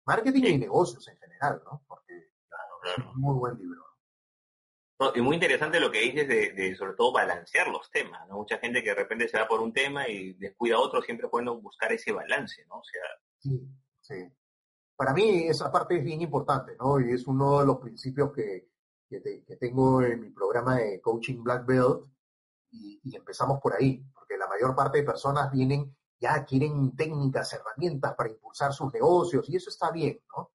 Marketing 0.05 0.41
sí. 0.41 0.47
y 0.47 0.57
negocios 0.59 1.07
en 1.07 1.17
general, 1.17 1.61
¿no? 1.65 1.83
Porque 1.87 2.31
claro, 2.47 2.79
claro. 2.81 3.01
es 3.01 3.15
un 3.15 3.21
muy 3.21 3.35
buen 3.35 3.57
libro. 3.57 3.83
No, 4.99 5.11
y 5.15 5.21
muy 5.21 5.35
interesante 5.35 5.79
lo 5.79 5.91
que 5.91 6.01
dices 6.01 6.27
de, 6.27 6.51
de, 6.51 6.75
sobre 6.75 6.93
todo, 6.93 7.11
balancear 7.11 7.67
los 7.67 7.89
temas, 7.89 8.27
¿no? 8.27 8.35
Mucha 8.35 8.59
gente 8.59 8.83
que 8.83 8.89
de 8.89 8.95
repente 8.95 9.27
se 9.27 9.39
va 9.39 9.47
por 9.47 9.59
un 9.59 9.73
tema 9.73 10.07
y 10.07 10.33
descuida 10.33 10.77
otro, 10.77 11.01
siempre 11.01 11.27
bueno 11.27 11.59
buscar 11.59 11.91
ese 11.91 12.11
balance, 12.11 12.63
¿no? 12.67 12.75
O 12.77 12.83
sea... 12.83 13.01
Sí, 13.39 13.67
sí. 14.01 14.31
Para 14.95 15.13
mí 15.13 15.43
esa 15.43 15.71
parte 15.71 15.97
es 15.97 16.03
bien 16.03 16.21
importante, 16.21 16.75
¿no? 16.79 16.99
Y 16.99 17.11
es 17.11 17.27
uno 17.27 17.59
de 17.59 17.65
los 17.65 17.77
principios 17.77 18.31
que, 18.31 18.69
que, 19.09 19.19
te, 19.19 19.43
que 19.43 19.55
tengo 19.57 20.01
en 20.01 20.21
mi 20.21 20.29
programa 20.29 20.77
de 20.77 21.01
Coaching 21.01 21.43
Black 21.43 21.65
Belt, 21.65 22.05
y, 22.71 22.99
y, 23.03 23.15
empezamos 23.15 23.61
por 23.61 23.73
ahí, 23.73 24.03
porque 24.13 24.37
la 24.37 24.47
mayor 24.47 24.75
parte 24.75 24.97
de 24.97 25.05
personas 25.05 25.49
vienen, 25.51 25.95
ya 26.19 26.43
quieren 26.43 26.95
técnicas, 26.95 27.53
herramientas 27.53 28.15
para 28.15 28.29
impulsar 28.29 28.73
sus 28.73 28.91
negocios 28.91 29.49
y 29.49 29.55
eso 29.55 29.69
está 29.69 29.91
bien, 29.91 30.19
¿no? 30.35 30.51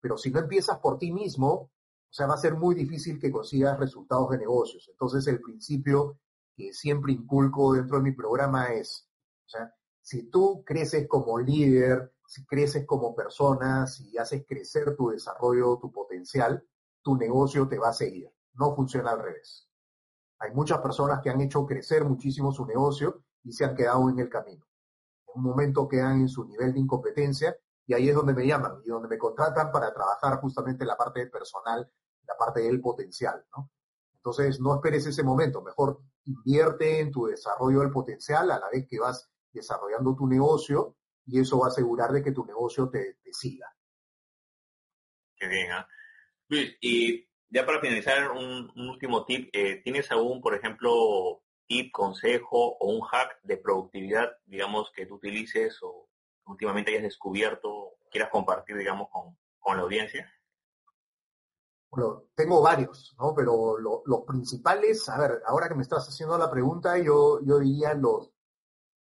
Pero 0.00 0.18
si 0.18 0.30
no 0.30 0.40
empiezas 0.40 0.78
por 0.80 0.98
ti 0.98 1.12
mismo, 1.12 1.70
o 2.12 2.14
sea, 2.14 2.26
va 2.26 2.34
a 2.34 2.38
ser 2.38 2.56
muy 2.56 2.74
difícil 2.74 3.18
que 3.18 3.32
consigas 3.32 3.78
resultados 3.78 4.30
de 4.30 4.38
negocios. 4.38 4.86
Entonces 4.90 5.26
el 5.28 5.40
principio 5.40 6.18
que 6.54 6.72
siempre 6.74 7.12
inculco 7.12 7.72
dentro 7.72 7.96
de 7.96 8.02
mi 8.02 8.12
programa 8.12 8.66
es, 8.74 9.08
o 9.46 9.48
sea, 9.48 9.74
si 10.02 10.24
tú 10.24 10.62
creces 10.62 11.08
como 11.08 11.38
líder, 11.38 12.11
si 12.32 12.46
creces 12.46 12.86
como 12.86 13.14
persona, 13.14 13.86
si 13.86 14.16
haces 14.16 14.46
crecer 14.48 14.96
tu 14.96 15.10
desarrollo, 15.10 15.76
tu 15.76 15.92
potencial, 15.92 16.66
tu 17.02 17.14
negocio 17.14 17.68
te 17.68 17.78
va 17.78 17.90
a 17.90 17.92
seguir. 17.92 18.32
No 18.54 18.74
funciona 18.74 19.10
al 19.10 19.22
revés. 19.22 19.68
Hay 20.38 20.50
muchas 20.52 20.78
personas 20.78 21.20
que 21.20 21.28
han 21.28 21.42
hecho 21.42 21.66
crecer 21.66 22.06
muchísimo 22.06 22.50
su 22.50 22.64
negocio 22.64 23.22
y 23.44 23.52
se 23.52 23.66
han 23.66 23.74
quedado 23.74 24.08
en 24.08 24.18
el 24.18 24.30
camino. 24.30 24.64
En 25.26 25.40
un 25.40 25.42
momento 25.42 25.86
quedan 25.86 26.22
en 26.22 26.28
su 26.30 26.46
nivel 26.46 26.72
de 26.72 26.80
incompetencia 26.80 27.54
y 27.84 27.92
ahí 27.92 28.08
es 28.08 28.14
donde 28.14 28.32
me 28.32 28.46
llaman 28.46 28.80
y 28.82 28.88
donde 28.88 29.08
me 29.08 29.18
contratan 29.18 29.70
para 29.70 29.92
trabajar 29.92 30.40
justamente 30.40 30.86
la 30.86 30.96
parte 30.96 31.26
personal, 31.26 31.86
la 32.26 32.34
parte 32.38 32.60
del 32.60 32.80
potencial. 32.80 33.44
Entonces, 34.14 34.58
no 34.58 34.74
esperes 34.76 35.04
ese 35.04 35.22
momento, 35.22 35.60
mejor 35.60 36.00
invierte 36.24 36.98
en 36.98 37.12
tu 37.12 37.26
desarrollo 37.26 37.80
del 37.80 37.90
potencial 37.90 38.50
a 38.50 38.58
la 38.58 38.70
vez 38.70 38.86
que 38.88 38.98
vas 38.98 39.30
desarrollando 39.52 40.14
tu 40.14 40.26
negocio 40.26 40.96
y 41.26 41.40
eso 41.40 41.58
va 41.58 41.66
a 41.66 41.70
asegurar 41.70 42.10
de 42.12 42.22
que 42.22 42.32
tu 42.32 42.44
negocio 42.44 42.88
te, 42.88 43.18
siga. 43.32 43.74
Qué 45.36 45.46
bien, 45.48 45.72
¿ah? 45.72 45.88
Luis, 46.48 46.76
y 46.80 47.26
ya 47.48 47.66
para 47.66 47.80
finalizar, 47.80 48.30
un, 48.30 48.70
último 48.76 49.24
tip. 49.24 49.50
Eh, 49.52 49.80
¿Tienes 49.82 50.10
algún, 50.10 50.40
por 50.40 50.54
ejemplo, 50.54 51.42
tip, 51.66 51.92
consejo 51.92 52.76
o 52.78 52.92
un 52.92 53.00
hack 53.02 53.40
de 53.42 53.56
productividad, 53.56 54.30
digamos, 54.46 54.90
que 54.94 55.06
tú 55.06 55.16
utilices 55.16 55.78
o 55.82 56.08
últimamente 56.46 56.90
hayas 56.90 57.04
descubierto, 57.04 57.96
quieras 58.10 58.30
compartir, 58.30 58.76
digamos, 58.76 59.08
con, 59.10 59.36
con 59.58 59.76
la 59.76 59.82
audiencia? 59.82 60.32
Bueno, 61.90 62.24
tengo 62.34 62.62
varios, 62.62 63.14
¿no? 63.18 63.34
Pero 63.34 63.76
los 63.78 64.24
principales, 64.26 65.06
a 65.10 65.18
ver, 65.18 65.42
ahora 65.46 65.68
que 65.68 65.74
me 65.74 65.82
estás 65.82 66.08
haciendo 66.08 66.38
la 66.38 66.50
pregunta, 66.50 66.96
yo, 66.96 67.40
yo 67.44 67.58
diría 67.58 67.92
los 67.92 68.31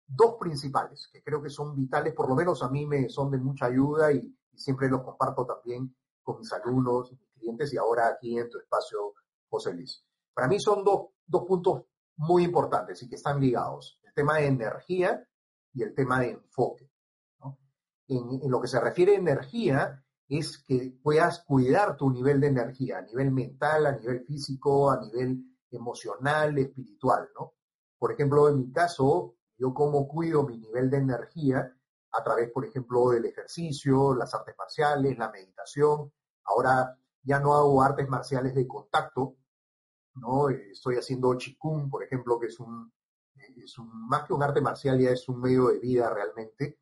dos 0.07 0.36
principales, 0.38 1.09
que 1.12 1.22
creo 1.22 1.42
que 1.42 1.50
son 1.50 1.74
vitales, 1.74 2.14
por 2.14 2.28
lo 2.28 2.34
menos 2.34 2.62
a 2.62 2.68
mí 2.68 2.86
me 2.86 3.09
son 3.09 3.30
de 3.30 3.38
mucha 3.38 3.66
ayuda 3.66 4.12
y, 4.12 4.34
siempre 4.54 4.88
los 4.88 5.02
comparto 5.02 5.44
también 5.44 5.94
con 6.22 6.38
mis 6.38 6.50
alumnos, 6.50 7.12
mis 7.12 7.28
clientes 7.34 7.74
y 7.74 7.76
ahora 7.76 8.09
aquí 8.09 8.38
en 8.38 8.48
tu 8.48 8.59
espacio, 8.59 9.12
José 9.50 9.74
Luis. 9.74 10.02
Para 10.32 10.48
mí 10.48 10.59
son 10.59 10.82
dos, 10.82 11.09
dos 11.26 11.44
puntos 11.44 11.82
muy 12.16 12.44
importantes 12.44 13.02
y 13.02 13.09
que 13.09 13.16
están 13.16 13.38
ligados. 13.38 14.00
El 14.02 14.14
tema 14.14 14.38
de 14.38 14.46
energía 14.46 15.22
y 15.74 15.82
el 15.82 15.94
tema 15.94 16.20
de 16.20 16.30
enfoque. 16.30 16.90
En, 18.09 18.40
en, 18.42 18.50
lo 18.50 18.59
que 18.59 18.68
se 18.68 18.80
refiere 18.80 19.14
a 19.14 19.18
energía, 19.18 20.02
es 20.28 20.59
que 20.59 20.98
puedas 21.02 21.44
cuidar 21.44 21.96
tu 21.96 22.11
nivel 22.11 22.40
de 22.40 22.48
energía 22.48 22.98
a 22.98 23.02
nivel 23.02 23.30
mental, 23.30 23.86
a 23.86 23.92
nivel 23.92 24.24
físico, 24.24 24.90
a 24.90 25.00
nivel 25.00 25.44
emocional, 25.70 26.57
espiritual, 26.59 27.28
¿no? 27.38 27.54
Por 27.98 28.12
ejemplo, 28.12 28.48
en 28.48 28.59
mi 28.59 28.72
caso, 28.72 29.36
yo 29.59 29.72
como 29.74 30.07
cuido 30.07 30.44
mi 30.44 30.59
nivel 30.59 30.90
de 30.90 30.98
energía 30.98 31.72
a 32.12 32.22
través, 32.22 32.50
por 32.50 32.64
ejemplo, 32.64 33.11
del 33.11 33.26
ejercicio, 33.26 34.14
las 34.14 34.34
artes 34.34 34.54
marciales, 34.59 35.18
la 35.18 35.30
meditación. 35.30 36.12
Ahora 36.44 36.98
ya 37.22 37.40
no 37.40 37.54
hago 37.54 37.82
artes 37.82 38.09
marciales 38.09 38.54
de 38.54 38.66
contacto, 38.66 39.36
¿no? 40.14 40.48
Estoy 40.48 40.96
haciendo 40.96 41.36
chikung, 41.36 41.90
por 41.90 42.02
ejemplo, 42.02 42.38
que 42.38 42.46
es 42.46 42.59
un, 42.61 42.92
es 43.34 43.78
un, 43.78 44.09
más 44.09 44.24
que 44.24 44.32
un 44.32 44.42
arte 44.42 44.61
marcial, 44.61 44.98
ya 44.98 45.11
es 45.11 45.28
un 45.28 45.40
medio 45.40 45.68
de 45.68 45.78
vida 45.78 46.09
realmente 46.12 46.78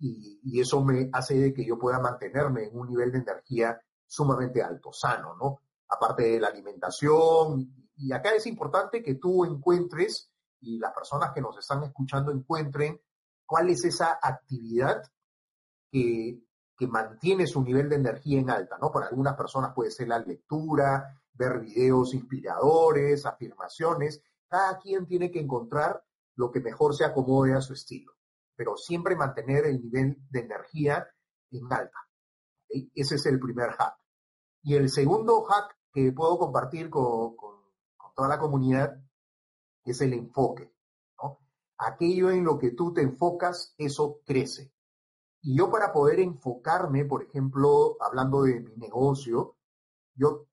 y, 0.00 0.60
eso 0.60 0.84
me 0.84 1.08
hace 1.12 1.34
de 1.34 1.54
que 1.54 1.64
yo 1.64 1.78
pueda 1.78 1.98
mantenerme 1.98 2.64
en 2.64 2.78
un 2.78 2.88
nivel 2.88 3.12
de 3.12 3.18
energía 3.18 3.80
sumamente 4.06 4.62
alto, 4.62 4.92
sano, 4.92 5.36
¿no? 5.36 5.60
Aparte 5.88 6.22
de 6.24 6.40
la 6.40 6.48
alimentación, 6.48 7.88
y 7.96 8.12
acá 8.12 8.34
es 8.34 8.46
importante 8.46 9.02
que 9.02 9.16
tú 9.16 9.44
encuentres 9.44 10.30
y 10.60 10.78
las 10.78 10.92
personas 10.92 11.32
que 11.32 11.40
nos 11.40 11.56
están 11.58 11.82
escuchando 11.84 12.32
encuentren 12.32 13.00
cuál 13.46 13.70
es 13.70 13.84
esa 13.84 14.18
actividad 14.20 15.02
que, 15.90 16.42
que 16.76 16.86
mantiene 16.86 17.46
su 17.46 17.62
nivel 17.62 17.88
de 17.88 17.96
energía 17.96 18.40
en 18.40 18.50
alta, 18.50 18.78
¿no? 18.78 18.90
Para 18.90 19.06
algunas 19.06 19.36
personas 19.36 19.72
puede 19.74 19.90
ser 19.90 20.08
la 20.08 20.18
lectura, 20.18 21.20
ver 21.32 21.60
videos 21.60 22.14
inspiradores, 22.14 23.24
afirmaciones. 23.26 24.22
Cada 24.48 24.78
quien 24.78 25.06
tiene 25.06 25.30
que 25.30 25.40
encontrar 25.40 26.02
lo 26.36 26.50
que 26.50 26.60
mejor 26.60 26.94
se 26.94 27.04
acomode 27.04 27.54
a 27.54 27.60
su 27.60 27.72
estilo 27.72 28.18
pero 28.58 28.76
siempre 28.76 29.14
mantener 29.14 29.66
el 29.66 29.80
nivel 29.80 30.16
de 30.28 30.40
energía 30.40 31.06
en 31.52 31.72
alta. 31.72 31.96
Ese 32.68 33.14
es 33.14 33.26
el 33.26 33.38
primer 33.38 33.70
hack. 33.70 33.96
Y 34.64 34.74
el 34.74 34.90
segundo 34.90 35.44
hack 35.44 35.78
que 35.92 36.10
puedo 36.10 36.36
compartir 36.38 36.90
con, 36.90 37.36
toda 38.16 38.28
la 38.28 38.40
comunidad 38.40 39.00
es 39.90 40.00
el 40.00 40.12
enfoque. 40.12 40.72
Aquello 41.78 42.30
en 42.30 42.44
lo 42.44 42.58
que 42.58 42.72
tú 42.72 42.92
te 42.92 43.02
enfocas, 43.02 43.74
eso 43.78 44.20
crece. 44.26 44.72
Y 45.42 45.56
yo 45.56 45.70
para 45.70 45.92
poder 45.92 46.18
enfocarme, 46.18 47.04
por 47.04 47.22
ejemplo, 47.22 47.96
hablando 48.00 48.42
de 48.42 48.60
mi 48.60 48.76
negocio, 48.76 49.56
yo 50.14 50.48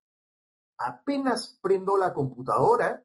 apenas 0.78 1.58
prendo 1.62 1.98
la 1.98 2.14
computadora, 2.14 3.04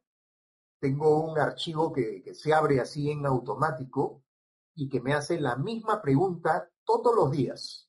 tengo 0.79 1.25
un 1.25 1.39
archivo 1.39 1.93
que, 1.93 2.23
se 2.35 2.53
abre 2.53 2.81
así 2.81 3.11
en 3.11 3.25
automático 3.25 4.23
y 4.75 4.89
que 4.91 5.01
me 5.01 5.15
hace 5.15 5.41
la 5.41 5.57
misma 5.57 6.03
pregunta 6.03 6.71
todos 6.85 7.15
los 7.15 7.31
días. 7.31 7.89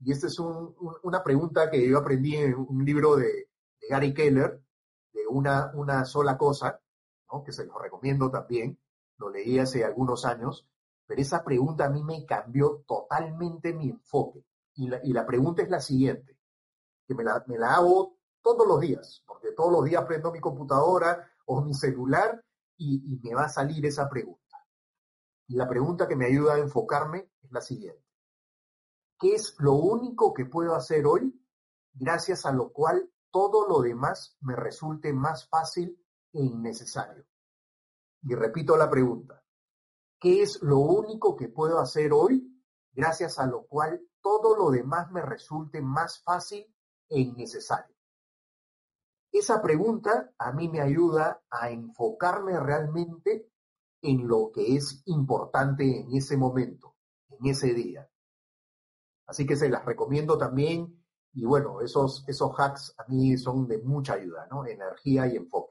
Y 0.00 0.12
esta 0.12 0.28
es 0.28 0.38
una 0.38 1.22
pregunta 1.22 1.70
que 1.70 1.86
yo 1.86 1.98
aprendí 1.98 2.36
en 2.36 2.54
un 2.54 2.82
libro 2.84 3.16
de, 3.16 3.50
Gary 3.90 4.14
Keller, 4.14 4.62
de 5.12 5.26
una 5.26 6.04
sola 6.06 6.38
cosa, 6.38 6.80
que 7.44 7.52
se 7.52 7.64
lo 7.64 7.78
recomiendo 7.78 8.30
también, 8.30 8.78
lo 9.18 9.30
leí 9.30 9.58
hace 9.58 9.84
algunos 9.84 10.24
años, 10.24 10.66
pero 11.06 11.20
esa 11.20 11.44
pregunta 11.44 11.86
a 11.86 11.90
mí 11.90 12.02
me 12.02 12.24
cambió 12.24 12.84
totalmente 12.86 13.72
mi 13.72 13.90
enfoque. 13.90 14.44
Y 14.74 14.88
la, 14.88 15.00
y 15.02 15.12
la 15.12 15.26
pregunta 15.26 15.62
es 15.62 15.70
la 15.70 15.80
siguiente, 15.80 16.38
que 17.06 17.14
me 17.14 17.24
la, 17.24 17.44
me 17.46 17.58
la 17.58 17.74
hago 17.74 18.16
todos 18.42 18.66
los 18.66 18.80
días, 18.80 19.22
porque 19.26 19.52
todos 19.52 19.72
los 19.72 19.84
días 19.84 20.04
prendo 20.06 20.32
mi 20.32 20.40
computadora 20.40 21.30
o 21.46 21.60
mi 21.60 21.74
celular 21.74 22.42
y, 22.76 23.14
y 23.14 23.20
me 23.20 23.34
va 23.34 23.44
a 23.44 23.48
salir 23.48 23.84
esa 23.86 24.08
pregunta. 24.08 24.40
Y 25.48 25.56
la 25.56 25.68
pregunta 25.68 26.06
que 26.06 26.16
me 26.16 26.26
ayuda 26.26 26.54
a 26.54 26.58
enfocarme 26.58 27.30
es 27.42 27.50
la 27.50 27.60
siguiente. 27.60 28.04
¿Qué 29.18 29.34
es 29.34 29.54
lo 29.58 29.74
único 29.74 30.32
que 30.32 30.46
puedo 30.46 30.74
hacer 30.74 31.06
hoy 31.06 31.38
gracias 31.92 32.46
a 32.46 32.52
lo 32.52 32.72
cual 32.72 33.10
todo 33.30 33.68
lo 33.68 33.80
demás 33.80 34.36
me 34.40 34.56
resulte 34.56 35.12
más 35.12 35.48
fácil 35.48 36.00
innecesario? 36.32 37.24
Y 38.22 38.34
repito 38.34 38.76
la 38.76 38.90
pregunta. 38.90 39.42
¿Qué 40.18 40.42
es 40.42 40.62
lo 40.62 40.78
único 40.78 41.34
que 41.36 41.48
puedo 41.48 41.78
hacer 41.78 42.12
hoy 42.12 42.46
gracias 42.92 43.38
a 43.38 43.46
lo 43.46 43.66
cual 43.66 44.00
todo 44.20 44.56
lo 44.56 44.70
demás 44.70 45.10
me 45.10 45.22
resulte 45.22 45.80
más 45.80 46.22
fácil 46.22 46.66
e 47.08 47.20
innecesario? 47.20 47.96
Esa 49.32 49.62
pregunta 49.62 50.32
a 50.38 50.52
mí 50.52 50.68
me 50.68 50.80
ayuda 50.80 51.42
a 51.48 51.70
enfocarme 51.70 52.58
realmente 52.58 53.48
en 54.02 54.26
lo 54.26 54.50
que 54.52 54.76
es 54.76 55.02
importante 55.06 56.00
en 56.00 56.14
ese 56.14 56.36
momento, 56.36 56.96
en 57.28 57.46
ese 57.46 57.72
día. 57.72 58.08
Así 59.26 59.46
que 59.46 59.56
se 59.56 59.68
las 59.68 59.84
recomiendo 59.84 60.36
también 60.36 61.00
y 61.32 61.44
bueno, 61.44 61.80
esos, 61.80 62.24
esos 62.26 62.52
hacks 62.58 62.94
a 62.98 63.04
mí 63.08 63.36
son 63.36 63.68
de 63.68 63.78
mucha 63.78 64.14
ayuda, 64.14 64.48
¿no? 64.50 64.66
Energía 64.66 65.28
y 65.28 65.36
enfoque. 65.36 65.69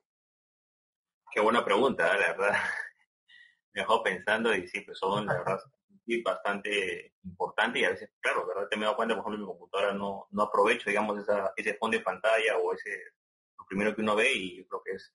Qué 1.39 1.43
buena 1.43 1.63
pregunta, 1.63 2.05
¿eh? 2.13 2.19
la 2.19 2.27
verdad. 2.33 2.51
Me 3.73 3.81
dejó 3.81 4.03
pensando 4.03 4.53
y 4.53 4.67
sí, 4.67 4.81
pues 4.81 4.97
son, 4.99 5.25
la 5.25 5.37
verdad, 5.37 5.57
bastante 6.21 7.13
importante 7.23 7.79
y 7.79 7.85
a 7.85 7.91
veces, 7.91 8.11
claro, 8.19 8.45
¿verdad? 8.45 8.67
Te 8.69 8.75
me 8.75 8.85
he 8.85 8.93
cuenta, 8.93 9.15
por 9.15 9.23
ejemplo, 9.23 9.35
en 9.35 9.41
mi 9.41 9.47
computadora 9.47 9.93
no, 9.93 10.27
no 10.31 10.43
aprovecho, 10.43 10.89
digamos, 10.89 11.17
esa, 11.17 11.53
ese 11.55 11.75
fondo 11.75 11.97
de 11.97 12.03
pantalla 12.03 12.57
o 12.57 12.73
ese, 12.73 12.89
lo 13.57 13.65
primero 13.67 13.95
que 13.95 14.01
uno 14.01 14.17
ve 14.17 14.33
y 14.33 14.65
creo 14.65 14.81
que 14.83 14.91
es, 14.91 15.13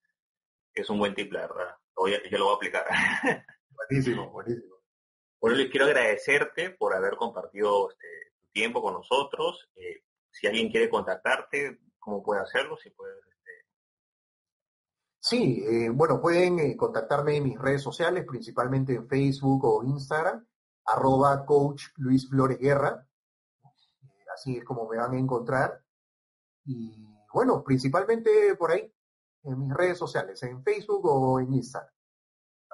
es 0.72 0.88
un 0.88 0.98
buen 0.98 1.14
tip, 1.14 1.30
la 1.30 1.42
verdad 1.42 1.76
yo 2.30 2.38
lo 2.38 2.44
voy 2.44 2.52
a 2.52 2.56
aplicar. 2.56 2.86
buenísimo, 3.70 4.30
buenísimo. 4.30 4.76
Bueno, 5.40 5.56
les 5.58 5.70
quiero 5.70 5.86
agradecerte 5.86 6.70
por 6.70 6.94
haber 6.94 7.16
compartido 7.16 7.90
este, 7.90 8.32
tu 8.40 8.48
tiempo 8.48 8.82
con 8.82 8.94
nosotros. 8.94 9.68
Eh, 9.76 10.02
si 10.30 10.46
alguien 10.46 10.70
quiere 10.70 10.88
contactarte, 10.88 11.80
¿cómo 11.98 12.22
puede 12.22 12.40
hacerlo? 12.40 12.76
Si 12.78 12.90
puede, 12.90 13.14
este... 13.18 13.33
Sí, 15.26 15.64
eh, 15.66 15.88
bueno, 15.88 16.20
pueden 16.20 16.58
eh, 16.58 16.76
contactarme 16.76 17.38
en 17.38 17.44
mis 17.44 17.58
redes 17.58 17.80
sociales, 17.80 18.26
principalmente 18.28 18.94
en 18.94 19.08
Facebook 19.08 19.64
o 19.64 19.82
Instagram, 19.82 20.46
arroba 20.84 21.46
coach 21.46 21.84
Luis 21.96 22.28
Flores 22.28 22.58
Guerra. 22.58 23.08
así 24.34 24.58
es 24.58 24.64
como 24.64 24.86
me 24.86 24.98
van 24.98 25.14
a 25.14 25.18
encontrar. 25.18 25.82
Y 26.66 27.08
bueno, 27.32 27.64
principalmente 27.64 28.54
por 28.56 28.72
ahí 28.72 28.92
en 29.44 29.60
mis 29.60 29.72
redes 29.72 29.96
sociales, 29.96 30.42
en 30.42 30.62
Facebook 30.62 31.06
o 31.06 31.40
en 31.40 31.54
Instagram. 31.54 31.90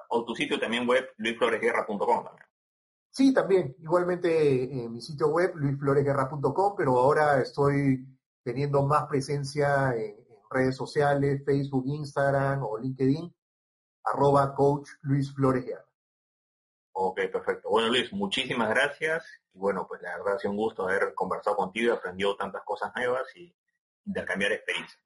O 0.09 0.25
tu 0.25 0.35
sitio 0.35 0.59
también 0.59 0.85
web, 0.85 1.07
luisfloresguerra.com 1.15 1.97
también. 2.25 2.47
Sí, 3.11 3.33
también. 3.33 3.77
Igualmente 3.79 4.63
en 4.63 4.79
eh, 4.79 4.89
mi 4.89 4.99
sitio 4.99 5.29
web, 5.29 5.55
luisfloresguerra.com, 5.55 6.75
pero 6.75 6.99
ahora 6.99 7.39
estoy 7.39 8.05
teniendo 8.43 8.85
más 8.85 9.07
presencia 9.07 9.95
en, 9.95 10.20
redes 10.51 10.75
sociales, 10.75 11.43
Facebook, 11.45 11.85
Instagram 11.87 12.63
o 12.63 12.77
LinkedIn, 12.77 13.33
arroba 14.03 14.53
coach 14.53 14.89
Luis 15.01 15.33
Flores 15.33 15.65
Guerra. 15.65 15.85
Ok, 16.93 17.21
perfecto. 17.31 17.69
Bueno, 17.69 17.89
Luis, 17.89 18.11
muchísimas 18.11 18.69
gracias. 18.69 19.25
Y 19.53 19.59
bueno, 19.59 19.87
pues 19.87 20.01
la 20.01 20.17
verdad 20.17 20.35
ha 20.35 20.39
sido 20.39 20.51
un 20.51 20.57
gusto 20.57 20.83
haber 20.83 21.13
conversado 21.15 21.55
contigo 21.55 21.93
y 21.93 21.97
aprendido 21.97 22.35
tantas 22.35 22.63
cosas 22.63 22.91
nuevas 22.95 23.23
y 23.35 23.55
intercambiar 24.05 24.51
experiencias. 24.51 25.01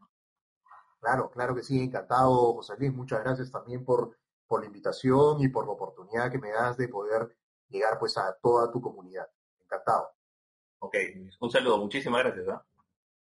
Claro, 1.00 1.30
claro 1.30 1.56
que 1.56 1.64
sí, 1.64 1.80
encantado, 1.80 2.54
José 2.56 2.74
Luis. 2.80 2.92
Muchas 2.94 3.24
gracias 3.24 3.52
también 3.52 3.86
por, 3.86 4.18
por 4.48 4.62
la 4.62 4.66
invitación 4.66 5.40
y 5.42 5.50
por 5.50 5.66
la 5.66 5.74
oportunidad 5.74 6.32
que 6.32 6.40
me 6.40 6.52
das 6.52 6.78
de 6.78 6.88
poder 6.88 7.38
llegar 7.70 8.00
pues 8.00 8.18
a 8.18 8.36
toda 8.42 8.72
tu 8.72 8.82
comunidad. 8.82 9.28
Encantado. 9.60 10.10
Ok, 10.80 10.96
un 11.40 11.52
saludo, 11.52 11.78
muchísimas 11.78 12.24
gracias. 12.24 12.48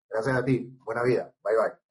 Gracias 0.10 0.36
a 0.38 0.46
ti, 0.46 0.78
buena 0.86 1.04
vida, 1.04 1.34
bye 1.44 1.56
bye. 1.56 1.83